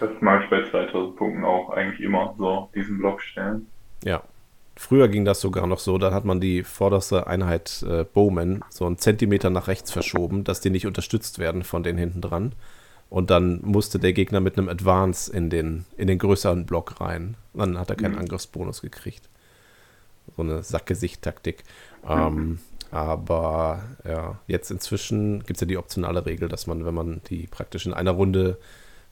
[0.00, 3.66] Das mache ich bei 2000 Punkten auch eigentlich immer so, diesen Block stellen.
[4.02, 4.22] Ja.
[4.76, 8.86] Früher ging das sogar noch so, dann hat man die vorderste Einheit äh, Bowman so
[8.86, 12.52] einen Zentimeter nach rechts verschoben, dass die nicht unterstützt werden von den hinten dran.
[13.10, 17.34] Und dann musste der Gegner mit einem Advance in den, in den größeren Block rein.
[17.52, 18.20] Dann hat er keinen Mhm.
[18.20, 19.28] Angriffsbonus gekriegt.
[20.36, 21.64] So eine Sackgesicht-Taktik.
[22.06, 22.58] Ähm,
[22.90, 27.46] aber ja, jetzt inzwischen gibt es ja die optionale Regel, dass man, wenn man die
[27.46, 28.58] praktisch in einer Runde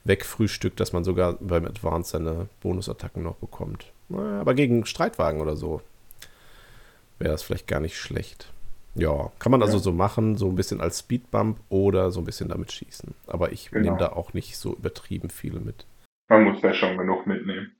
[0.03, 3.85] wegfrühstückt, dass man sogar beim Advance seine Bonusattacken noch bekommt.
[4.09, 5.81] Naja, aber gegen Streitwagen oder so
[7.19, 8.51] wäre das vielleicht gar nicht schlecht.
[8.95, 9.83] Ja, kann man also Ja.
[9.83, 13.13] so machen, so ein bisschen als Speedbump oder so ein bisschen damit schießen.
[13.27, 13.83] Aber ich Genau.
[13.85, 15.85] nehme da auch nicht so übertrieben viele mit.
[16.29, 17.71] Man muss ja schon genug mitnehmen.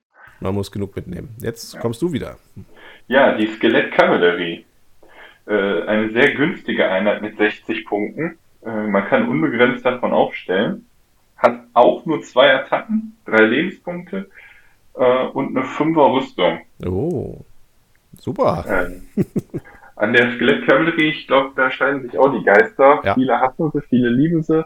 [0.41, 1.29] Man muss genug mitnehmen.
[1.39, 2.37] Jetzt kommst du wieder.
[3.07, 4.65] Ja, die Skelettkavallerie.
[5.47, 8.37] Äh, eine sehr günstige Einheit mit 60 Punkten.
[8.65, 10.85] Äh, man kann unbegrenzt davon aufstellen.
[11.37, 14.29] Hat auch nur zwei Attacken, drei Lebenspunkte
[14.95, 16.61] äh, und eine Fünfer Rüstung.
[16.85, 17.37] Oh,
[18.19, 18.65] super.
[18.67, 19.25] Ähm,
[19.95, 23.01] an der Skelettkavallerie, ich glaube, da scheiden sich auch die Geister.
[23.03, 23.13] Ja.
[23.13, 24.65] Viele hassen sie, viele lieben sie.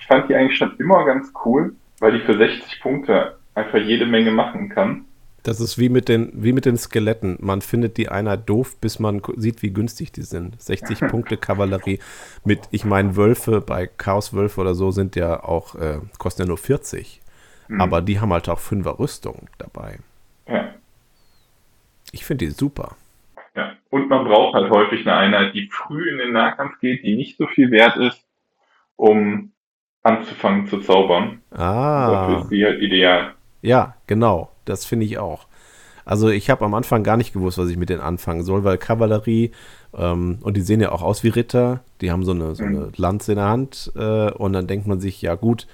[0.00, 4.06] Ich fand die eigentlich schon immer ganz cool, weil die für 60 Punkte einfach jede
[4.06, 5.04] Menge machen kann.
[5.42, 7.36] Das ist wie mit den, wie mit den Skeletten.
[7.40, 10.60] Man findet die Einheit doof, bis man sieht, wie günstig die sind.
[10.62, 11.98] 60 Punkte Kavallerie
[12.44, 16.48] mit, ich meine, Wölfe bei Chaos Wölfe oder so sind ja auch, äh, kosten ja
[16.48, 17.20] nur 40.
[17.68, 17.80] Mhm.
[17.80, 19.98] Aber die haben halt auch 5er Rüstung dabei.
[20.46, 20.74] Ja.
[22.12, 22.96] Ich finde die super.
[23.56, 27.16] Ja, und man braucht halt häufig eine Einheit, die früh in den Nahkampf geht, die
[27.16, 28.24] nicht so viel wert ist,
[28.96, 29.50] um
[30.04, 31.42] anzufangen zu zaubern.
[31.50, 33.34] Dafür Ah, ist die halt ideal.
[33.62, 34.51] ja, genau.
[34.64, 35.46] Das finde ich auch.
[36.04, 38.76] Also ich habe am Anfang gar nicht gewusst, was ich mit denen anfangen soll, weil
[38.76, 39.52] Kavallerie
[39.94, 42.78] ähm, und die sehen ja auch aus wie Ritter, die haben so eine, so eine
[42.78, 42.92] Mhm.
[42.96, 45.68] Lanze in der Hand äh, und dann denkt man sich, ja gut,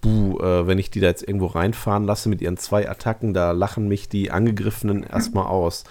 [0.00, 3.50] buh, äh, wenn ich die da jetzt irgendwo reinfahren lasse mit ihren zwei Attacken, da
[3.52, 5.84] lachen mich die Angegriffenen erstmal aus.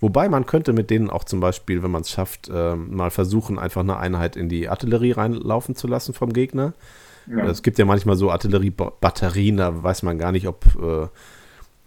[0.00, 3.58] Wobei man könnte mit denen auch zum Beispiel, wenn man es schafft, ähm, mal versuchen,
[3.60, 6.74] einfach eine Einheit in die Artillerie reinlaufen zu lassen vom Gegner.
[7.26, 7.46] Ja.
[7.46, 11.06] Es gibt ja manchmal so Artilleriebatterien, da weiß man gar nicht, ob, äh,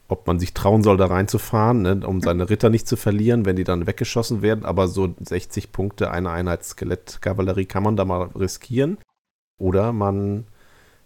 [0.07, 3.57] ob man sich trauen soll, da reinzufahren, ne, um seine Ritter nicht zu verlieren, wenn
[3.57, 4.65] die dann weggeschossen werden.
[4.65, 8.97] Aber so 60 Punkte, eine Einheit Skelettkavallerie kann man da mal riskieren.
[9.59, 10.45] Oder man,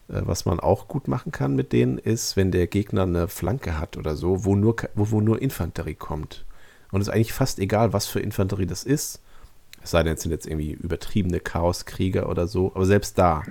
[0.08, 3.80] äh, was man auch gut machen kann mit denen, ist, wenn der Gegner eine Flanke
[3.80, 6.46] hat oder so, wo nur, wo, wo nur Infanterie kommt.
[6.92, 9.22] Und es ist eigentlich fast egal, was für Infanterie das ist.
[9.82, 12.72] Es sei denn, es sind jetzt irgendwie übertriebene Chaoskrieger oder so.
[12.76, 13.42] Aber selbst da,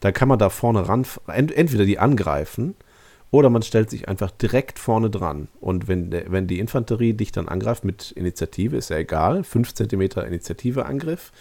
[0.00, 2.76] da kann man da vorne ran, ent, entweder die angreifen
[3.30, 5.48] oder man stellt sich einfach direkt vorne dran.
[5.60, 10.00] Und wenn, wenn die Infanterie dich dann angreift mit Initiative, ist ja egal, 5 cm
[10.26, 11.32] Initiative Angriff.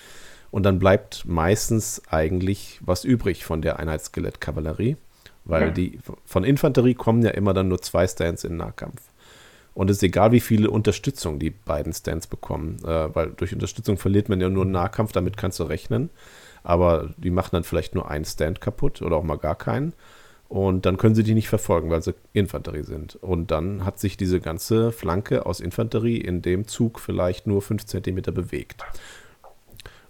[0.52, 4.96] Und dann bleibt meistens eigentlich was übrig von der Einheitsskelettkavallerie,
[5.44, 5.70] weil Ja.
[5.72, 9.02] die von Infanterie kommen ja immer dann nur zwei Stands in Nahkampf.
[9.74, 13.98] Und es ist egal, wie viele Unterstützung die beiden Stands bekommen, äh, weil durch Unterstützung
[13.98, 16.10] verliert man ja nur einen Nahkampf, damit kannst du rechnen.
[16.64, 19.94] Aber die machen dann vielleicht nur einen Stand kaputt oder auch mal gar keinen.
[20.48, 23.16] Und dann können sie die nicht verfolgen, weil sie Infanterie sind.
[23.16, 27.86] Und dann hat sich diese ganze Flanke aus Infanterie in dem Zug vielleicht nur 5
[27.86, 28.84] cm bewegt.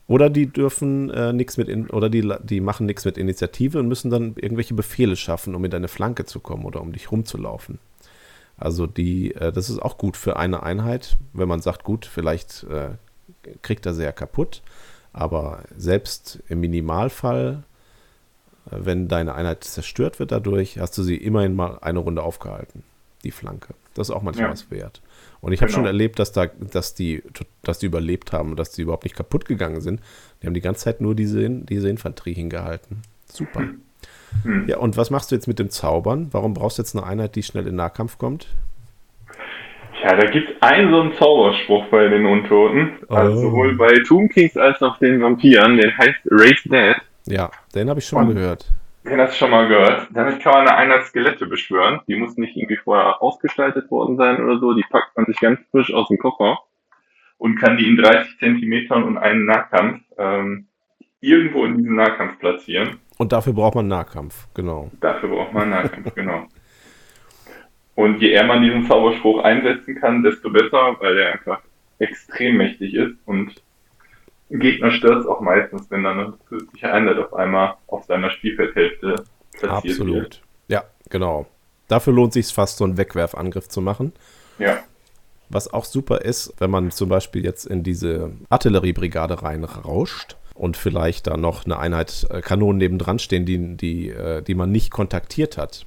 [0.08, 3.88] Oder die dürfen äh, nichts mit in, oder die, die machen nichts mit Initiative und
[3.88, 7.80] müssen dann irgendwelche Befehle schaffen, um in deine Flanke zu kommen oder um dich rumzulaufen.
[8.58, 12.66] Also die, äh, das ist auch gut für eine Einheit, wenn man sagt, gut, vielleicht
[12.66, 12.92] äh,
[13.64, 14.62] kriegt er sehr kaputt,
[15.12, 17.64] aber selbst im Minimalfall,
[18.70, 22.84] wenn deine Einheit zerstört wird dadurch, hast du sie immerhin mal eine Runde aufgehalten,
[23.24, 23.74] die Flanke.
[23.94, 24.52] Das ist auch manchmal ja.
[24.52, 25.02] was wert.
[25.42, 25.80] Und ich habe genau.
[25.80, 27.22] schon erlebt, dass, da, dass, die,
[27.62, 30.02] dass die überlebt haben, dass die überhaupt nicht kaputt gegangen sind.
[30.42, 33.04] Die haben die ganze Zeit nur diese, diese Infanterie hingehalten.
[33.28, 33.62] Super.
[34.44, 34.68] Hm.
[34.68, 36.30] Ja, und was machst du jetzt mit dem Zaubern?
[36.32, 38.48] Warum brauchst du jetzt eine Einheit, die schnell in Nahkampf kommt?
[40.04, 42.94] Ja, da gibt es einen so einen Zauberspruch bei den Untoten.
[43.08, 43.16] Also oh.
[43.16, 45.78] Also sowohl bei Tomb Kings als auch den Vampiren.
[45.78, 46.96] Den heißt Raise Dead.
[47.28, 48.72] Ja, den habe ich schon mal gehört.
[49.04, 50.08] Den hast du schon mal gehört.
[50.12, 52.00] Damit kann man eine Einheit Skelette beschwören.
[52.08, 54.74] Die muss nicht irgendwie vorher ausgestaltet worden sein oder so.
[54.74, 56.58] Die packt man sich ganz frisch aus dem Koffer
[57.38, 60.68] und kann die in 30 Zentimetern und einen Nahkampf ähm,
[61.20, 63.00] irgendwo in diesem Nahkampf platzieren.
[63.18, 64.90] Und dafür braucht man Nahkampf, genau.
[65.00, 66.48] Dafür braucht man Nahkampf, genau.
[67.96, 71.62] Und je eher man diesen Zauberspruch einsetzen kann, desto besser, weil der einfach
[72.00, 73.54] extrem mächtig ist und
[74.50, 79.24] Gegner stört es auch meistens, wenn dann eine zusätzliche Einheit auf einmal auf seiner Spielfeldhälfte
[79.52, 80.16] platziert Absolut.
[80.16, 80.42] Wird.
[80.68, 81.48] Ja, genau.
[81.88, 84.14] Dafür lohnt sich fast, so einen Wegwerfangriff zu machen.
[84.60, 84.80] Ja.
[85.50, 91.28] Was auch super ist, wenn man zum Beispiel jetzt in diese Artilleriebrigade reinrauscht und vielleicht
[91.28, 95.58] da noch eine Einheit äh, Kanonen nebendran stehen, die, die, äh, die man nicht kontaktiert
[95.58, 95.86] hat.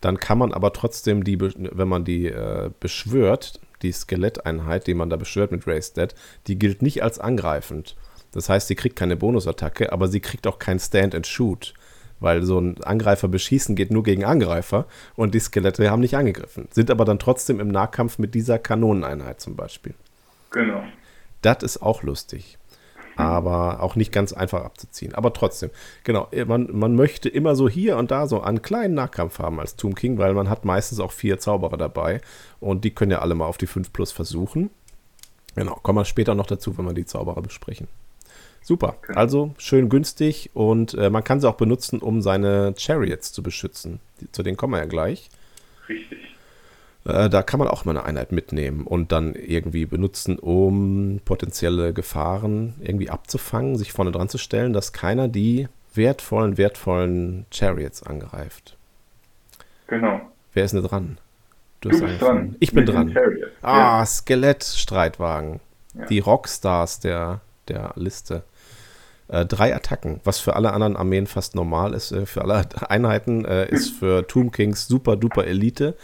[0.00, 5.10] Dann kann man aber trotzdem die, wenn man die äh, beschwört, die Skeletteinheit, die man
[5.10, 6.14] da beschwört mit Raised Dead,
[6.46, 7.96] die gilt nicht als angreifend.
[8.32, 11.74] Das heißt, sie kriegt keine Bonusattacke, aber sie kriegt auch kein Stand and Shoot.
[12.18, 14.86] Weil so ein Angreifer beschießen geht nur gegen Angreifer
[15.16, 16.68] und die Skelette haben nicht angegriffen.
[16.70, 19.94] Sind aber dann trotzdem im Nahkampf mit dieser Kanoneneinheit zum Beispiel.
[20.50, 20.82] Genau.
[21.42, 22.58] Das ist auch lustig
[23.16, 25.14] aber auch nicht ganz einfach abzuziehen.
[25.14, 25.70] Aber trotzdem,
[26.04, 29.76] genau, man, man möchte immer so hier und da so einen kleinen Nahkampf haben als
[29.76, 32.20] Tomb King, weil man hat meistens auch vier Zauberer dabei
[32.60, 34.70] und die können ja alle mal auf die 5 plus versuchen.
[35.54, 37.88] Genau, kommen wir später noch dazu, wenn wir die Zauberer besprechen.
[38.62, 39.14] Super, okay.
[39.14, 44.00] also schön günstig und äh, man kann sie auch benutzen, um seine Chariots zu beschützen.
[44.20, 45.30] Die, zu denen kommen wir ja gleich.
[45.88, 46.35] Richtig.
[47.06, 51.92] Äh, da kann man auch mal eine Einheit mitnehmen und dann irgendwie benutzen, um potenzielle
[51.92, 58.76] Gefahren irgendwie abzufangen, sich vorne dran zu stellen, dass keiner die wertvollen, wertvollen Chariots angreift.
[59.86, 60.20] Genau.
[60.52, 61.18] Wer ist denn dran?
[61.80, 62.56] Du, du bist dran.
[62.58, 63.14] Ich bin dran.
[63.62, 64.06] Ah, ja.
[64.06, 65.60] Skelett-Streitwagen.
[65.94, 66.06] Ja.
[66.06, 68.42] Die Rockstars der, der Liste.
[69.28, 73.44] Äh, drei Attacken, was für alle anderen Armeen fast normal ist, äh, für alle Einheiten,
[73.44, 75.94] äh, ist für Tomb Kings super duper Elite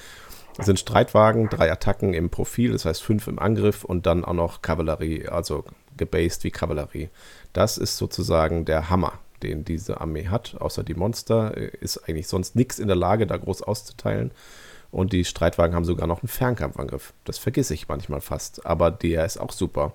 [0.59, 4.35] es sind Streitwagen, drei Attacken im Profil, das heißt fünf im Angriff und dann auch
[4.35, 5.65] noch Kavallerie, also
[5.97, 7.09] gebased wie Kavallerie.
[7.53, 10.57] Das ist sozusagen der Hammer, den diese Armee hat.
[10.61, 14.33] Außer die Monster äh, ist eigentlich sonst nichts in der Lage, da groß auszuteilen.
[14.91, 17.15] Und die Streitwagen haben sogar noch einen Fernkampfangriff.
[17.25, 18.67] Das vergesse ich manchmal fast.
[18.67, 19.95] Aber der ist auch super.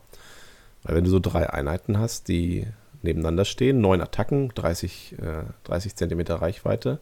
[0.82, 2.66] Weil wenn du so drei Einheiten hast, die
[3.04, 7.00] nebeneinander stehen, neun Attacken, 30, äh, 30 Zentimeter Reichweite,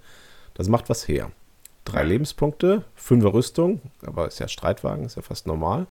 [0.55, 1.31] das macht was her
[1.85, 5.87] drei Lebenspunkte, fünfer Rüstung, aber ist ja Streitwagen, ist ja fast normal.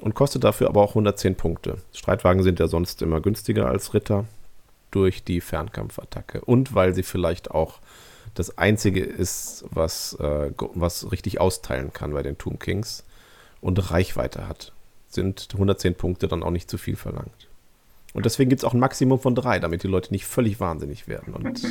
[0.00, 1.78] Und kostet dafür aber auch 110 Punkte.
[1.92, 4.26] Streitwagen sind ja sonst immer günstiger als Ritter
[4.90, 6.42] durch die Fernkampfattacke.
[6.42, 7.78] Und weil sie vielleicht auch
[8.34, 13.04] das einzige ist, was, äh, was richtig austeilen kann bei den Tomb Kings
[13.62, 14.72] und Reichweite hat.
[15.08, 17.48] Sind 110 Punkte dann auch nicht zu viel verlangt.
[18.12, 21.08] Und deswegen gibt es auch ein Maximum von drei, damit die Leute nicht völlig wahnsinnig
[21.08, 21.62] werden und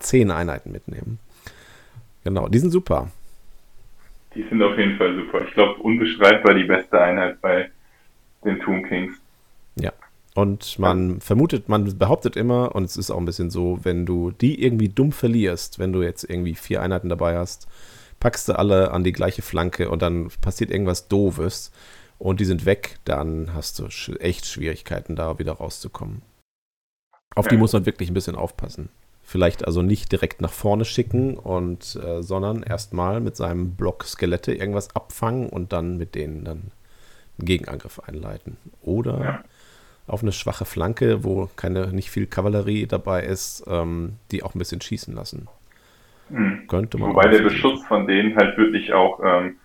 [0.00, 1.18] zehn Einheiten mitnehmen.
[2.24, 3.10] Genau, die sind super.
[4.34, 5.42] Die sind auf jeden Fall super.
[5.46, 7.70] Ich glaube, unbeschreibbar die beste Einheit bei
[8.44, 9.14] den Tomb Kings.
[9.76, 9.92] Ja.
[10.34, 14.30] Und man vermutet, man behauptet immer, und es ist auch ein bisschen so, wenn du
[14.30, 17.66] die irgendwie dumm verlierst, wenn du jetzt irgendwie vier Einheiten dabei hast,
[18.20, 21.72] packst du alle an die gleiche Flanke und dann passiert irgendwas Doofes
[22.18, 23.86] und die sind weg, dann hast du
[24.18, 26.22] echt Schwierigkeiten, da wieder rauszukommen.
[27.34, 28.90] Auf die muss man wirklich ein bisschen aufpassen
[29.28, 34.54] vielleicht also nicht direkt nach vorne schicken und äh, sondern erstmal mit seinem Block Skelette
[34.54, 36.72] irgendwas abfangen und dann mit denen dann
[37.38, 38.56] einen Gegenangriff einleiten.
[38.80, 39.44] Oder ja.
[40.06, 44.58] auf eine schwache Flanke, wo keine nicht viel Kavallerie dabei ist, ähm, die auch ein
[44.58, 45.46] bisschen schießen lassen.
[46.30, 46.66] Hm.
[46.66, 49.56] Könnte man Wobei der Beschuss von denen halt wirklich auch ähm,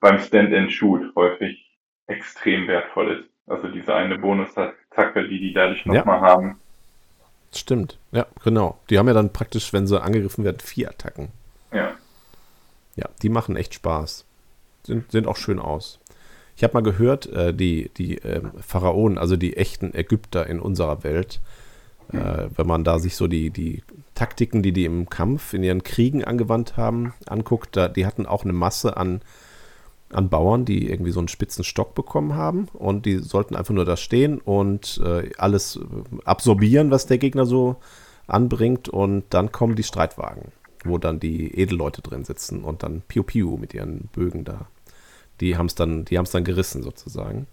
[0.00, 1.70] beim Stand-and-Shoot häufig
[2.08, 3.30] extrem wertvoll ist.
[3.46, 6.26] Also diese eine Bonusattacke, die die dadurch nochmal ja.
[6.26, 6.60] haben,
[7.56, 8.78] Stimmt, ja, genau.
[8.90, 11.28] Die haben ja dann praktisch, wenn sie angegriffen werden, vier Attacken.
[11.72, 11.92] Ja.
[12.96, 14.24] Ja, die machen echt Spaß.
[14.84, 15.98] Sind, sind auch schön aus.
[16.56, 21.02] Ich habe mal gehört, äh, die, die äh, Pharaonen, also die echten Ägypter in unserer
[21.02, 21.40] Welt,
[22.12, 23.82] äh, wenn man da sich so die, die
[24.14, 28.44] Taktiken, die die im Kampf, in ihren Kriegen angewandt haben, anguckt, da, die hatten auch
[28.44, 29.22] eine Masse an,
[30.14, 33.84] an Bauern, die irgendwie so einen spitzen Stock bekommen haben und die sollten einfach nur
[33.84, 35.80] da stehen und äh, alles
[36.24, 37.76] absorbieren, was der Gegner so
[38.26, 40.52] anbringt und dann kommen die Streitwagen,
[40.84, 44.66] wo dann die Edelleute drin sitzen und dann Piu Piu mit ihren Bögen da.
[45.40, 47.46] Die haben es dann, die haben es dann gerissen sozusagen.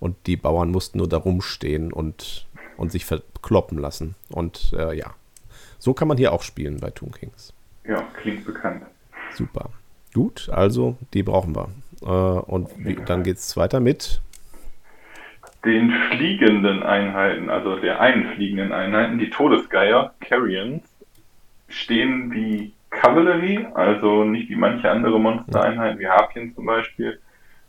[0.00, 4.16] Und die Bauern mussten nur da rumstehen und, und sich verkloppen lassen.
[4.30, 5.14] Und äh, ja,
[5.78, 7.52] so kann man hier auch spielen bei Tomb Kings.
[7.86, 8.82] Ja, klingt bekannt.
[9.34, 9.70] Super.
[10.12, 11.68] Gut, also die brauchen wir.
[12.02, 14.20] Äh, und wie, dann geht es weiter mit
[15.64, 20.82] den fliegenden Einheiten, also der einfliegenden Einheiten, die Todesgeier, Carrions,
[21.68, 27.20] stehen wie Cavalry, also nicht wie manche andere Monstereinheiten, wie Harpien zum Beispiel,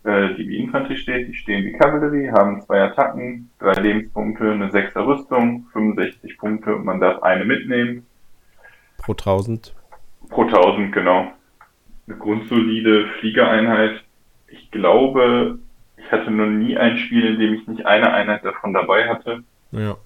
[0.03, 4.71] äh, die wie Infanterie steht, die stehen wie Cavalry, haben zwei Attacken, drei Lebenspunkte, eine
[4.71, 8.05] sechster Rüstung, 65 Punkte man darf eine mitnehmen.
[8.97, 9.73] Pro 1000?
[10.29, 11.31] Pro 1000, genau.
[12.07, 14.03] Eine grundsolide Fliegereinheit.
[14.53, 15.57] Ich glaube,
[15.97, 19.43] ich hatte noch nie ein Spiel, in dem ich nicht eine Einheit davon dabei hatte.
[19.71, 19.97] Ja.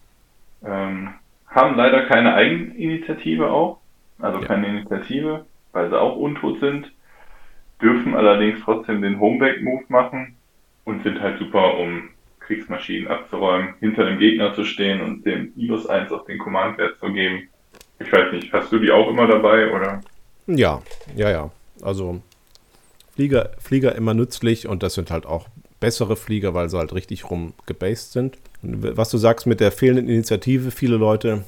[0.65, 1.09] Ähm,
[1.47, 3.79] haben leider keine Eigeninitiative auch,
[4.19, 4.45] also ja.
[4.45, 6.91] keine Initiative, weil sie auch untot sind,
[7.81, 10.35] dürfen allerdings trotzdem den Homeback-Move machen
[10.85, 15.87] und sind halt super, um Kriegsmaschinen abzuräumen, hinter dem Gegner zu stehen und dem IBUS
[15.87, 17.49] 1 auf den Command-Wert zu geben.
[17.99, 20.01] Ich weiß nicht, hast du die auch immer dabei oder?
[20.47, 20.81] Ja,
[21.15, 21.51] ja, ja.
[21.81, 22.21] Also
[23.17, 25.47] Flieger, Flieger immer nützlich und das sind halt auch
[25.79, 28.37] bessere Flieger, weil sie halt richtig rum gebased sind.
[28.61, 31.43] Was du sagst mit der fehlenden Initiative, viele Leute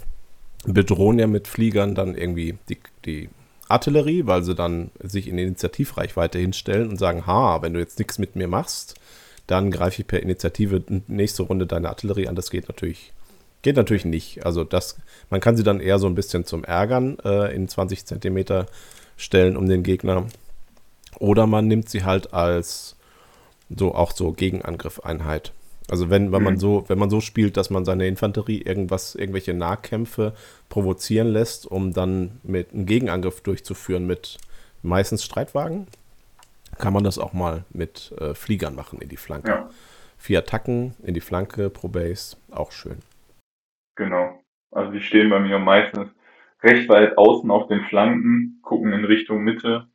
[0.65, 3.29] bedrohen ja mit Fliegern dann irgendwie die, die
[3.67, 8.17] Artillerie, weil sie dann sich in Initiativreichweite hinstellen und sagen, ha, wenn du jetzt nichts
[8.17, 8.95] mit mir machst,
[9.45, 12.35] dann greife ich per Initiative nächste Runde deine Artillerie an.
[12.35, 13.13] Das geht natürlich,
[13.61, 14.43] geht natürlich nicht.
[14.43, 14.97] Also das,
[15.29, 18.65] man kann sie dann eher so ein bisschen zum Ärgern äh, in 20 Zentimeter
[19.17, 20.25] stellen um den Gegner.
[21.19, 22.97] Oder man nimmt sie halt als
[23.69, 25.53] so auch so Gegenangriffeinheit.
[25.89, 26.59] Also wenn, wenn man mhm.
[26.59, 30.33] so, wenn man so spielt, dass man seine Infanterie irgendwas, irgendwelche Nahkämpfe
[30.69, 34.37] provozieren lässt, um dann mit einem Gegenangriff durchzuführen mit
[34.83, 35.87] meistens Streitwagen,
[36.77, 39.49] kann man das auch mal mit äh, Fliegern machen in die Flanke.
[39.49, 39.69] Ja.
[40.17, 42.99] Vier Attacken in die Flanke pro Base, auch schön.
[43.95, 44.39] Genau.
[44.71, 46.09] Also die stehen bei mir meistens
[46.61, 49.87] recht weit außen auf den Flanken, gucken in Richtung Mitte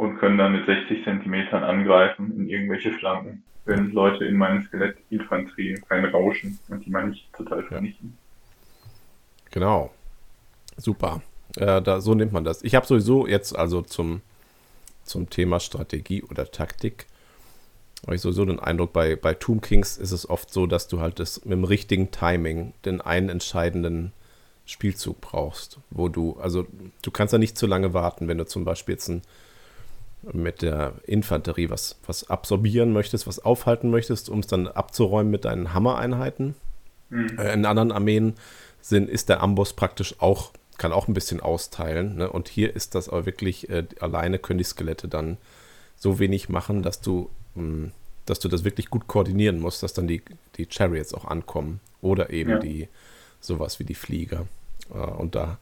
[0.00, 5.78] und können dann mit 60 Zentimetern angreifen in irgendwelche Flanken, wenn Leute in meine Skelettinfanterie
[5.90, 8.16] reinrauschen und die man nicht total vernichten.
[9.50, 9.90] Genau.
[10.78, 11.20] Super.
[11.54, 12.62] Äh, da, so nimmt man das.
[12.62, 14.22] Ich habe sowieso jetzt also zum,
[15.04, 17.04] zum Thema Strategie oder Taktik,
[18.04, 21.00] habe ich sowieso den Eindruck, bei, bei Tomb Kings ist es oft so, dass du
[21.00, 24.14] halt das mit dem richtigen Timing den einen entscheidenden
[24.64, 26.66] Spielzug brauchst, wo du, also
[27.02, 29.20] du kannst ja nicht zu lange warten, wenn du zum Beispiel jetzt ein
[30.22, 35.44] mit der Infanterie was, was absorbieren möchtest, was aufhalten möchtest, um es dann abzuräumen mit
[35.44, 36.54] deinen Hammereinheiten.
[37.08, 37.38] Mhm.
[37.38, 38.34] Äh, in anderen Armeen
[38.80, 42.16] sind, ist der Amboss praktisch auch, kann auch ein bisschen austeilen.
[42.16, 42.30] Ne?
[42.30, 45.38] Und hier ist das aber wirklich, äh, alleine können die Skelette dann
[45.96, 47.92] so wenig machen, dass du, mh, hm,
[48.26, 50.22] dass du das wirklich gut koordinieren musst, dass dann die,
[50.56, 51.80] die Chariots auch ankommen.
[52.00, 52.58] Oder eben ja.
[52.58, 52.88] die,
[53.40, 54.46] sowas wie die Flieger.
[54.92, 55.58] Äh, und da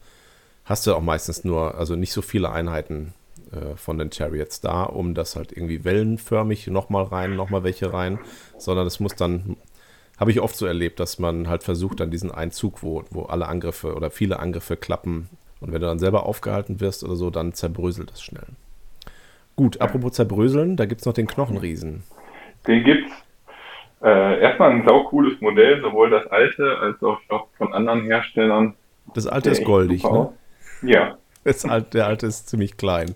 [0.65, 3.13] hast du auch meistens nur, also nicht so viele Einheiten
[3.51, 8.19] äh, von den Chariots da, um das halt irgendwie wellenförmig nochmal rein, nochmal welche rein,
[8.57, 9.57] sondern es muss dann,
[10.19, 13.47] habe ich oft so erlebt, dass man halt versucht, dann diesen Einzug, wo, wo alle
[13.47, 15.29] Angriffe oder viele Angriffe klappen
[15.61, 18.47] und wenn du dann selber aufgehalten wirst oder so, dann zerbröselt das schnell.
[19.55, 22.03] Gut, apropos zerbröseln, da gibt es noch den Knochenriesen.
[22.67, 23.11] Den gibt's.
[24.01, 27.19] Äh, erstmal ein saucooles Modell, sowohl das alte als auch
[27.57, 28.75] von anderen Herstellern.
[29.13, 30.31] Das alte ist goldig, ne?
[30.81, 31.17] Ja,
[31.65, 33.15] Alt, der alte ist ziemlich klein.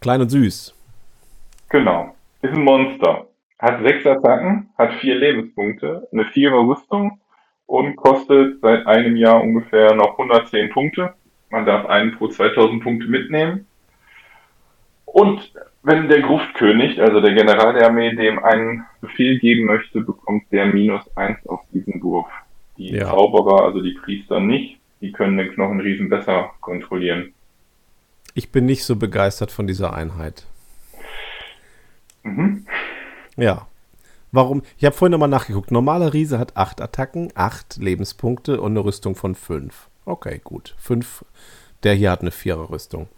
[0.00, 0.74] Klein und süß.
[1.70, 2.14] Genau.
[2.42, 3.26] Ist ein Monster.
[3.58, 7.20] Hat sechs Attacken, hat vier Lebenspunkte, eine vierer Rüstung
[7.66, 11.14] und kostet seit einem Jahr ungefähr noch 110 Punkte.
[11.50, 13.66] Man darf einen pro 2000 Punkte mitnehmen.
[15.06, 15.52] Und
[15.82, 20.66] wenn der Gruftkönig, also der General der Armee, dem einen Befehl geben möchte, bekommt der
[20.66, 22.26] minus eins auf diesen Wurf.
[22.76, 23.06] Die ja.
[23.06, 27.34] Zauberer, also die Priester nicht die können den Knochenriesen besser kontrollieren.
[28.32, 30.46] Ich bin nicht so begeistert von dieser Einheit.
[32.22, 32.66] Mhm.
[33.36, 33.68] Ja.
[34.32, 34.62] Warum?
[34.78, 35.70] Ich habe vorhin nochmal nachgeguckt.
[35.70, 39.88] Normaler Riese hat 8 Attacken, 8 Lebenspunkte und eine Rüstung von 5.
[40.06, 40.74] Okay, gut.
[40.78, 41.26] 5.
[41.82, 43.08] Der hier hat eine 4er Rüstung.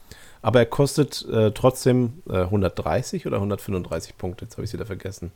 [0.42, 4.44] Aber er kostet äh, trotzdem äh, 130 oder 135 Punkte.
[4.44, 5.30] Jetzt habe ich es wieder vergessen.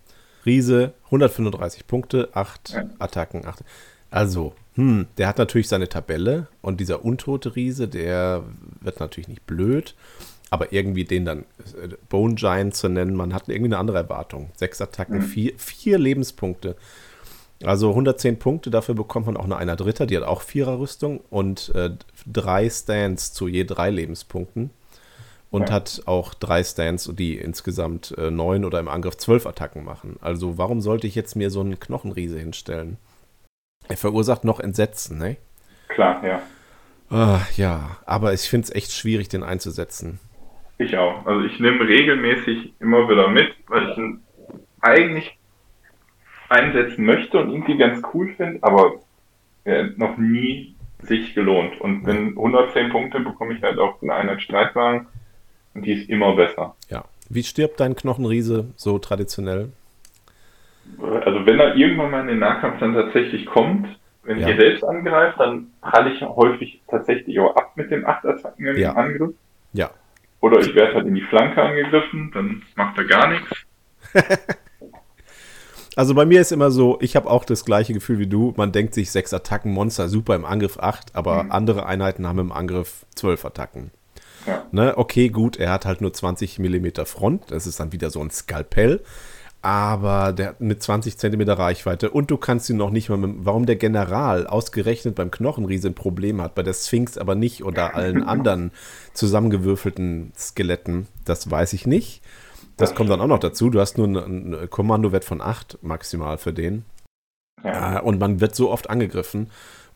[0.45, 2.85] Riese, 135 Punkte, 8 ja.
[2.99, 3.47] Attacken.
[3.47, 3.63] 8.
[4.11, 8.45] Also, hm, der hat natürlich seine Tabelle und dieser untote Riese, der
[8.81, 9.95] wird natürlich nicht blöd.
[10.53, 11.41] Aber irgendwie den dann
[11.81, 14.51] äh, Bone Giant zu nennen, man hat irgendwie eine andere Erwartung.
[14.57, 15.23] Sechs Attacken, mhm.
[15.23, 16.77] vier, vier Lebenspunkte.
[17.63, 21.71] Also 110 Punkte, dafür bekommt man auch eine einer Dritter, die hat auch Vierer-Rüstung und
[21.75, 21.91] äh,
[22.27, 24.71] drei Stands zu je drei Lebenspunkten.
[25.51, 25.75] Und ja.
[25.75, 30.17] hat auch drei Stands, die insgesamt äh, neun oder im Angriff zwölf Attacken machen.
[30.23, 32.97] Also warum sollte ich jetzt mir so einen Knochenriese hinstellen?
[33.89, 35.37] Er verursacht noch Entsetzen, ne?
[35.89, 36.43] Klar, ja.
[37.11, 40.21] Ah, ja, aber ich finde es echt schwierig, den einzusetzen.
[40.79, 41.27] Ich auch.
[41.27, 44.23] Also ich nehme regelmäßig immer wieder mit, weil ich ihn
[44.81, 45.37] eigentlich
[46.49, 48.95] einsetzen möchte und irgendwie ganz cool finde, aber
[49.65, 51.81] er hat noch nie sich gelohnt.
[51.81, 55.07] Und wenn 110 Punkte bekomme ich halt auch eine Einheit Streitwagen
[55.75, 56.75] und die ist immer besser.
[56.89, 57.05] Ja.
[57.29, 59.71] Wie stirbt dein Knochenriese so traditionell?
[60.99, 63.87] Also wenn er irgendwann mal in den Nahkampf dann tatsächlich kommt,
[64.23, 64.49] wenn ja.
[64.49, 68.77] ihr selbst angreift, dann pralle ich häufig tatsächlich auch ab mit den 8 Attacken im
[68.77, 68.93] ja.
[68.93, 69.35] Angriff.
[69.73, 69.91] Ja.
[70.41, 73.51] Oder ich werde halt in die Flanke angegriffen, dann macht er gar nichts.
[75.97, 78.55] Also bei mir ist immer so, ich habe auch das gleiche Gefühl wie du.
[78.57, 81.53] Man denkt sich, sechs Attacken, Monster, super im Angriff acht, aber mhm.
[81.53, 83.91] andere Einheiten haben im Angriff zwölf Attacken.
[84.47, 84.65] Ja.
[84.73, 88.21] Ne, okay, gut, er hat halt nur 20 mm Front, das ist dann wieder so
[88.21, 89.03] ein Skalpell,
[89.63, 93.45] aber der hat mit 20 cm Reichweite und du kannst ihn noch nicht mal mit,
[93.45, 97.95] warum der General ausgerechnet beim Knochenriese ein Problem hat, bei der Sphinx aber nicht oder
[97.95, 98.73] allen anderen
[99.13, 102.23] zusammengewürfelten Skeletten, das weiß ich nicht.
[102.77, 103.69] Das kommt dann auch noch dazu.
[103.69, 106.87] Du hast nur einen Kommandowert von 8 maximal für den.
[107.63, 107.99] Ja.
[107.99, 109.51] Äh, und man wird so oft angegriffen.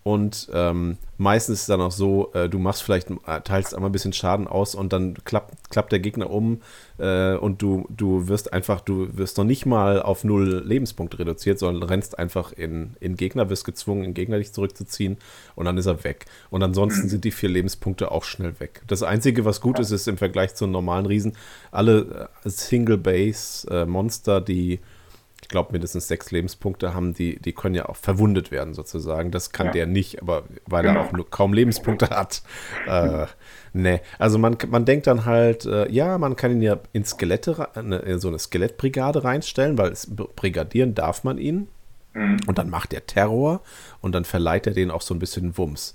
[0.04, 3.88] Und ähm, meistens ist es dann auch so, äh, du machst vielleicht, äh, teilst einmal
[3.88, 6.60] ein bisschen Schaden aus und dann klappt, klappt der Gegner um
[6.98, 11.58] äh, und du, du wirst einfach, du wirst noch nicht mal auf null Lebenspunkte reduziert,
[11.58, 15.16] sondern rennst einfach in, in Gegner, wirst gezwungen, in Gegner dich zurückzuziehen
[15.54, 16.26] und dann ist er weg.
[16.50, 18.82] Und ansonsten sind die vier Lebenspunkte auch schnell weg.
[18.86, 21.32] Das Einzige, was gut ist, ist im Vergleich zu einem normalen Riesen,
[21.72, 24.80] alle äh, Single-Base-Monster, äh, die
[25.54, 29.30] glaube, mindestens sechs Lebenspunkte haben, die, die können ja auch verwundet werden sozusagen.
[29.30, 29.72] Das kann ja.
[29.72, 30.98] der nicht, aber weil genau.
[30.98, 32.42] er auch nur kaum Lebenspunkte hat.
[32.86, 33.26] Äh,
[33.72, 37.74] ne, also man, man denkt dann halt, äh, ja, man kann ihn ja in Skelette,
[37.74, 41.68] eine, so eine Skelettbrigade reinstellen, weil es, brigadieren darf man ihn.
[42.12, 42.38] Mhm.
[42.46, 43.62] Und dann macht er Terror
[44.00, 45.94] und dann verleiht er den auch so ein bisschen Wumms.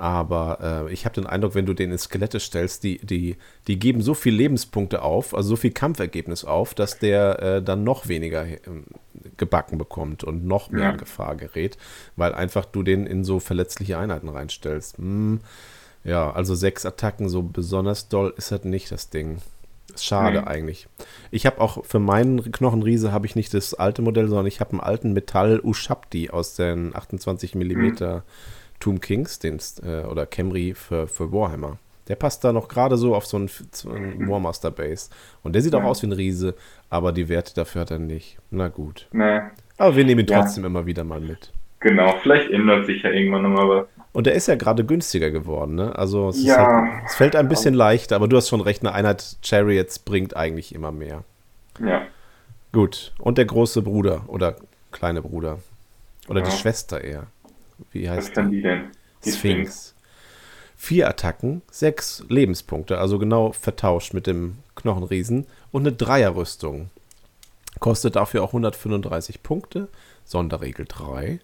[0.00, 3.36] Aber äh, ich habe den Eindruck, wenn du den in Skelette stellst, die, die,
[3.66, 7.84] die geben so viel Lebenspunkte auf, also so viel Kampfergebnis auf, dass der äh, dann
[7.84, 8.58] noch weniger äh,
[9.36, 10.90] gebacken bekommt und noch mehr ja.
[10.92, 11.76] in Gefahr gerät,
[12.16, 14.96] weil einfach du den in so verletzliche Einheiten reinstellst.
[14.96, 15.40] Hm,
[16.02, 19.42] ja, also sechs Attacken, so besonders doll ist das nicht das Ding.
[20.00, 20.48] Schade mhm.
[20.48, 20.88] eigentlich.
[21.30, 24.70] Ich habe auch für meinen Knochenriese habe ich nicht das alte Modell, sondern ich habe
[24.70, 27.60] einen alten Metall Ushabti aus den 28 mm.
[27.60, 28.22] Mhm
[28.80, 31.78] Tomb Kings den, äh, oder Camry für, für Warhammer.
[32.08, 35.10] Der passt da noch gerade so auf so einen, so einen Warmaster Base.
[35.44, 36.56] Und der sieht auch aus wie ein Riese,
[36.88, 38.38] aber die Werte dafür hat er nicht.
[38.50, 39.06] Na gut.
[39.12, 39.40] Nee.
[39.78, 40.68] Aber wir nehmen ihn trotzdem ja.
[40.68, 41.52] immer wieder mal mit.
[41.78, 43.86] Genau, vielleicht ändert sich ja irgendwann nochmal was.
[44.12, 45.96] Und der ist ja gerade günstiger geworden, ne?
[45.96, 48.92] Also es, ja, halt, es fällt ein bisschen leichter, aber du hast schon recht, eine
[48.92, 51.22] Einheit Chariots bringt eigentlich immer mehr.
[51.78, 52.02] Ja.
[52.72, 53.12] Gut.
[53.18, 54.56] Und der große Bruder oder
[54.90, 55.60] kleine Bruder.
[56.28, 56.46] Oder ja.
[56.46, 57.28] die Schwester eher.
[57.92, 58.90] Wie heißt Was kann die denn?
[59.24, 59.94] Die Sphinx.
[60.76, 66.90] Vier Attacken, sechs Lebenspunkte, also genau vertauscht mit dem Knochenriesen und eine Dreierrüstung.
[67.78, 69.88] Kostet dafür auch 135 Punkte,
[70.24, 71.40] Sonderregel 3.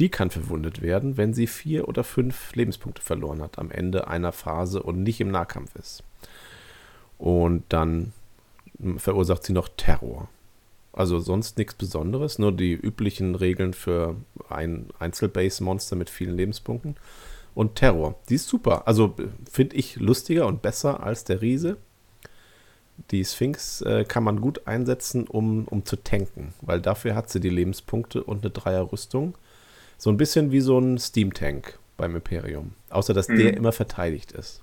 [0.00, 4.32] Die kann verwundet werden, wenn sie vier oder fünf Lebenspunkte verloren hat am Ende einer
[4.32, 6.02] Phase und nicht im Nahkampf ist.
[7.18, 8.12] Und dann
[8.96, 10.28] verursacht sie noch Terror.
[10.92, 14.16] Also sonst nichts Besonderes, nur die üblichen Regeln für
[14.48, 16.96] ein Einzelbase-Monster mit vielen Lebenspunkten.
[17.54, 18.86] Und Terror, die ist super.
[18.86, 19.14] Also
[19.50, 21.76] finde ich lustiger und besser als der Riese.
[23.10, 27.40] Die Sphinx äh, kann man gut einsetzen, um, um zu tanken, weil dafür hat sie
[27.40, 29.34] die Lebenspunkte und eine Dreierrüstung.
[29.96, 32.72] So ein bisschen wie so ein Steam-Tank beim Imperium.
[32.90, 33.38] Außer, dass mhm.
[33.38, 34.62] der immer verteidigt ist.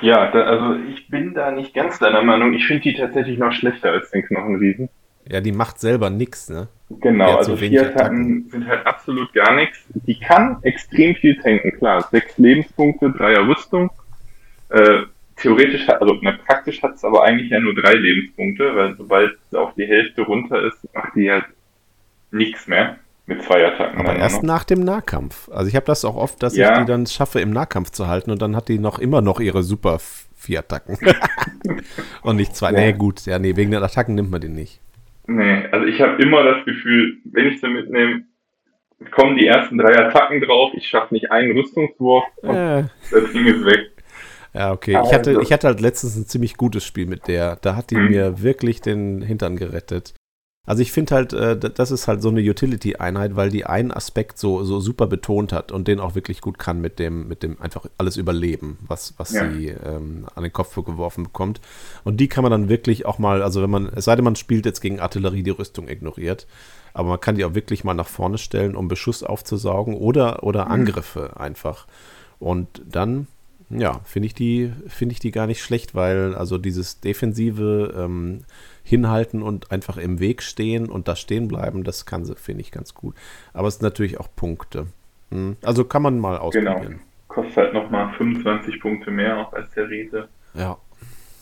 [0.00, 2.52] Ja, da, also ich bin da nicht ganz deiner Meinung.
[2.54, 4.88] Ich finde die tatsächlich noch schlechter als den Knochenriesen.
[5.28, 6.68] Ja, die macht selber nichts, ne?
[7.00, 9.78] Genau, also so vier Attacken sind halt absolut gar nichts.
[9.94, 12.06] Die kann extrem viel tanken, klar.
[12.10, 13.90] Sechs Lebenspunkte, Dreier Rüstung.
[14.68, 15.02] Äh,
[15.36, 19.32] theoretisch hat, also na, praktisch hat es aber eigentlich ja nur drei Lebenspunkte, weil sobald
[19.50, 21.44] es auf die Hälfte runter ist, macht die halt
[22.30, 22.96] nichts mehr
[23.26, 24.00] mit zwei Attacken.
[24.00, 24.54] Aber erst noch.
[24.54, 25.48] nach dem Nahkampf.
[25.50, 26.72] Also ich habe das auch oft, dass ja.
[26.72, 29.40] ich die dann schaffe, im Nahkampf zu halten und dann hat die noch immer noch
[29.40, 29.98] ihre super
[30.36, 30.98] vier Attacken.
[32.22, 32.72] und nicht zwei.
[32.72, 32.80] Ja.
[32.80, 33.24] Nee, gut.
[33.26, 34.81] Ja, nee, wegen den Attacken nimmt man den nicht.
[35.26, 38.24] Nee, also ich habe immer das Gefühl, wenn ich sie mitnehme,
[39.10, 42.84] kommen die ersten drei Attacken drauf, ich schaffe nicht einen Rüstungswurf und äh.
[43.10, 43.90] das Ding ist weg.
[44.54, 44.98] Ja, okay.
[45.04, 47.56] Ich hatte, also ich hatte halt letztens ein ziemlich gutes Spiel mit der.
[47.56, 48.10] Da hat die mhm.
[48.10, 50.14] mir wirklich den Hintern gerettet.
[50.64, 54.38] Also ich finde halt, äh, das ist halt so eine Utility-Einheit, weil die einen Aspekt
[54.38, 57.60] so, so super betont hat und den auch wirklich gut kann mit dem, mit dem
[57.60, 59.50] einfach alles überleben, was, was ja.
[59.50, 61.60] sie ähm, an den Kopf geworfen bekommt.
[62.04, 64.36] Und die kann man dann wirklich auch mal, also wenn man, es sei denn, man
[64.36, 66.46] spielt jetzt gegen Artillerie, die Rüstung ignoriert,
[66.94, 70.66] aber man kann die auch wirklich mal nach vorne stellen, um Beschuss aufzusaugen oder, oder
[70.66, 70.72] mhm.
[70.72, 71.88] Angriffe einfach.
[72.38, 73.26] Und dann
[73.68, 78.44] ja, finde ich die, finde ich die gar nicht schlecht, weil also dieses defensive ähm,
[78.82, 82.70] hinhalten und einfach im Weg stehen und da stehen bleiben, das kann sie, finde ich,
[82.70, 83.14] ganz gut.
[83.52, 84.86] Aber es sind natürlich auch Punkte.
[85.30, 85.56] Hm.
[85.62, 86.82] Also kann man mal ausprobieren.
[86.82, 87.00] Genau.
[87.28, 90.28] Kostet halt nochmal 25 Punkte mehr auch als der Riese.
[90.54, 90.76] Ja.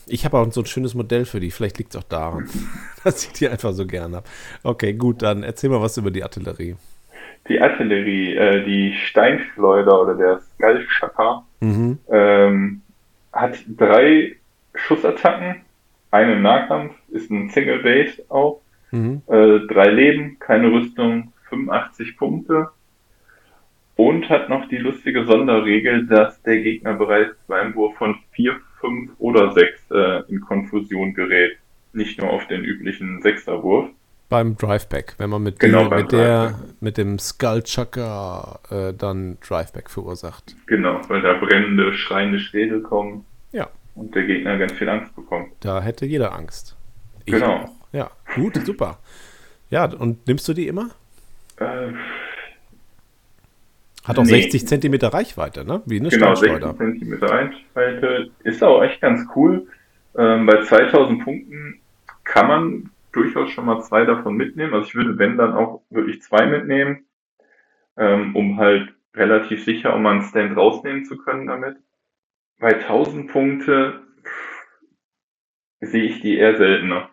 [0.06, 1.50] Ich habe auch so ein schönes Modell für die.
[1.50, 2.48] Vielleicht liegt es auch daran,
[3.04, 4.26] dass ich die einfach so gerne habe.
[4.62, 6.76] Okay, gut, dann erzähl mal was über die Artillerie.
[7.48, 11.98] Die Artillerie, äh, die Steinschleuder oder der Skalschacker mhm.
[12.08, 12.82] ähm,
[13.32, 14.36] hat drei
[14.74, 15.62] Schussattacken
[16.10, 18.60] eine im Nahkampf, ist ein Single Base auch.
[18.90, 19.22] Mhm.
[19.26, 22.68] Äh, drei Leben, keine Rüstung, 85 Punkte.
[23.96, 29.10] Und hat noch die lustige Sonderregel, dass der Gegner bereits beim Wurf von 4, 5
[29.18, 31.58] oder 6 äh, in Konfusion gerät.
[31.92, 33.90] Nicht nur auf den üblichen Sechserwurf.
[34.30, 39.90] Beim Driveback, wenn man mit, genau, die, mit, der, mit dem Skullchucker äh, dann Driveback
[39.90, 40.54] verursacht.
[40.66, 43.24] Genau, weil da brennende, schreiende Schädel kommen.
[43.50, 45.52] Ja und der Gegner ganz viel Angst bekommt.
[45.60, 46.76] Da hätte jeder Angst.
[47.34, 47.64] Ich genau.
[47.64, 47.70] Auch.
[47.92, 48.98] Ja, gut, super.
[49.70, 50.90] Ja, und nimmst du die immer?
[51.56, 51.92] Äh,
[54.04, 54.42] Hat auch nee.
[54.42, 55.82] 60 Zentimeter Reichweite, ne?
[55.86, 58.30] Wie eine genau, 60 Zentimeter Reichweite.
[58.42, 59.66] Ist auch echt ganz cool.
[60.16, 61.80] Ähm, bei 2000 Punkten
[62.24, 64.74] kann man durchaus schon mal zwei davon mitnehmen.
[64.74, 67.04] Also ich würde, wenn, dann auch wirklich zwei mitnehmen,
[67.96, 71.76] ähm, um halt relativ sicher, um einen Stand rausnehmen zu können damit
[72.60, 74.02] bei 1000 Punkte
[75.80, 77.08] sehe ich die eher seltener.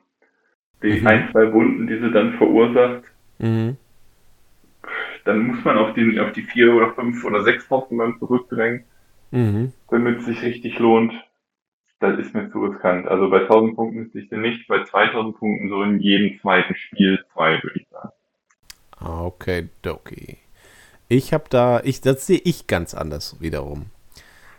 [0.83, 1.07] Die mhm.
[1.07, 3.03] ein, zwei Wunden, die sie dann verursacht,
[3.39, 3.77] mhm.
[5.25, 8.83] dann muss man auf die, auf die vier oder fünf oder sechs Wochen dann zurückdrängen,
[9.31, 9.73] mhm.
[9.89, 11.13] damit es sich richtig lohnt.
[11.99, 13.07] Das ist mir zu riskant.
[13.07, 17.23] Also bei 1000 Punkten ist sich nicht, bei 2000 Punkten so in jedem zweiten Spiel
[17.33, 18.11] zwei, würde ich sagen.
[18.99, 20.37] Ah, okay, doki.
[21.09, 23.87] Ich habe da, ich, das sehe ich ganz anders wiederum.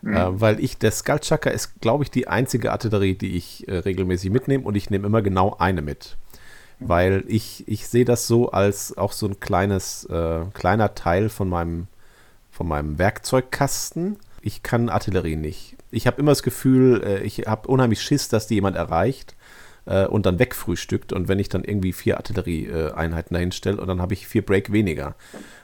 [0.03, 0.15] Mhm.
[0.15, 4.31] Äh, weil ich, der Skullchucker ist, glaube ich, die einzige Artillerie, die ich äh, regelmäßig
[4.31, 6.17] mitnehme und ich nehme immer genau eine mit.
[6.81, 11.49] Weil ich, ich sehe das so als auch so ein kleines, äh, kleiner Teil von
[11.49, 11.89] meinem,
[12.53, 14.17] von meinem Werkzeugkasten.
[14.43, 15.77] Ich kann Artillerie nicht.
[15.91, 19.35] Ich habe immer das Gefühl, äh, ich habe unheimlich Schiss, dass die jemand erreicht
[19.89, 21.13] äh, und dann wegfrühstückt.
[21.13, 24.71] Und wenn ich dann irgendwie vier Artillerieeinheiten dahin stelle und dann habe ich vier Break
[24.71, 25.17] weniger.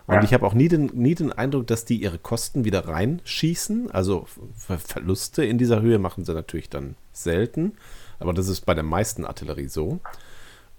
[0.06, 0.22] Und ja.
[0.24, 3.90] ich habe auch nie den, nie den Eindruck, dass die ihre Kosten wieder reinschießen.
[3.90, 7.74] Also Ver Verluste in dieser Höhe machen sie natürlich dann selten.
[8.18, 10.00] Aber das ist bei der meisten Artillerie so.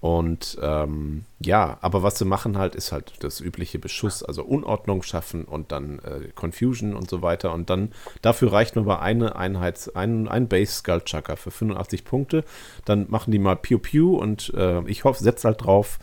[0.00, 5.02] Und ähm, ja, aber was sie machen halt, ist halt das übliche Beschuss, also Unordnung
[5.02, 7.52] schaffen und dann äh, Confusion und so weiter.
[7.52, 12.04] Und dann dafür reicht nur bei eine Einheit, ein, ein Base Skull Chucker für 85
[12.04, 12.44] Punkte.
[12.84, 15.98] Dann machen die mal Pew Pew und äh, ich hoffe, setze halt drauf,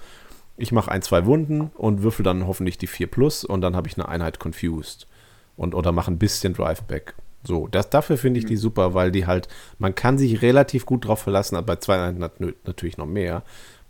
[0.57, 3.87] ich mache ein, zwei Wunden und würfel dann hoffentlich die 4 plus und dann habe
[3.87, 5.07] ich eine Einheit confused.
[5.55, 7.13] Und, oder mache ein bisschen Driveback.
[7.45, 8.59] So, das, dafür finde ich die mhm.
[8.59, 12.55] super, weil die halt, man kann sich relativ gut drauf verlassen, aber bei zwei Einheiten
[12.65, 13.43] natürlich noch mehr.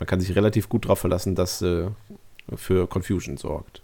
[0.03, 1.85] Man kann sich relativ gut drauf verlassen, dass äh,
[2.53, 3.81] für Confusion sorgt.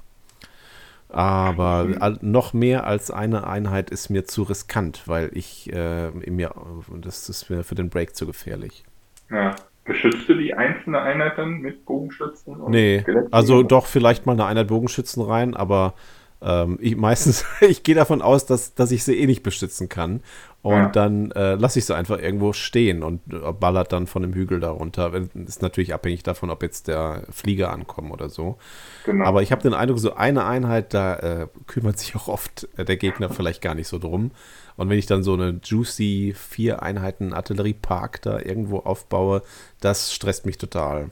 [1.07, 6.53] Aber noch mehr als eine Einheit ist mir zu riskant, weil ich äh, mir,
[6.99, 8.83] das ist mir für den Break zu gefährlich.
[9.31, 9.55] Ja.
[9.85, 12.57] Beschützt du die einzelne Einheit dann mit Bogenschützen?
[12.67, 15.93] nee, also doch vielleicht mal eine Einheit Bogenschützen rein, aber
[16.41, 20.21] ähm, ich meistens, ich gehe davon aus, dass, dass ich sie eh nicht beschützen kann.
[20.61, 20.89] Und ja.
[20.89, 24.59] dann äh, lasse ich sie einfach irgendwo stehen und äh, ballert dann von dem Hügel
[24.59, 25.13] darunter.
[25.33, 28.57] Ist natürlich abhängig davon, ob jetzt der Flieger ankommt oder so.
[29.05, 29.25] Genau.
[29.25, 32.83] Aber ich habe den Eindruck, so eine Einheit, da äh, kümmert sich auch oft äh,
[32.83, 34.31] der Gegner vielleicht gar nicht so drum.
[34.75, 39.43] Und wenn ich dann so eine juicy vier Einheiten Artilleriepark da irgendwo aufbaue,
[39.79, 41.09] das stresst mich total.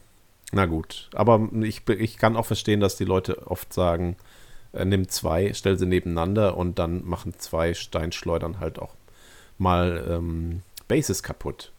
[0.52, 4.18] Na gut, aber ich, ich kann auch verstehen, dass die Leute oft sagen,
[4.74, 8.97] äh, nimm zwei, stell sie nebeneinander und dann machen zwei Steinschleudern halt auch
[9.58, 11.72] mal ähm, Bases kaputt.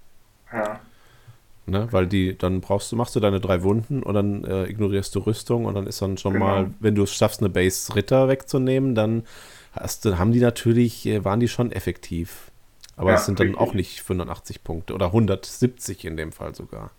[0.53, 0.81] Ja.
[1.67, 5.15] Ne, weil die, dann brauchst du, machst du deine drei Wunden und dann äh, ignorierst
[5.15, 6.47] du Rüstung und dann ist dann schon genau.
[6.47, 9.25] mal, wenn du es schaffst, eine Base Ritter wegzunehmen, dann
[9.73, 12.51] hast, haben die natürlich, äh, waren die schon effektiv.
[12.97, 13.63] Aber es sind dann richtig.
[13.63, 16.91] auch nicht 85 Punkte oder 170 in dem Fall sogar.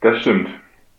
[0.00, 0.48] Das stimmt.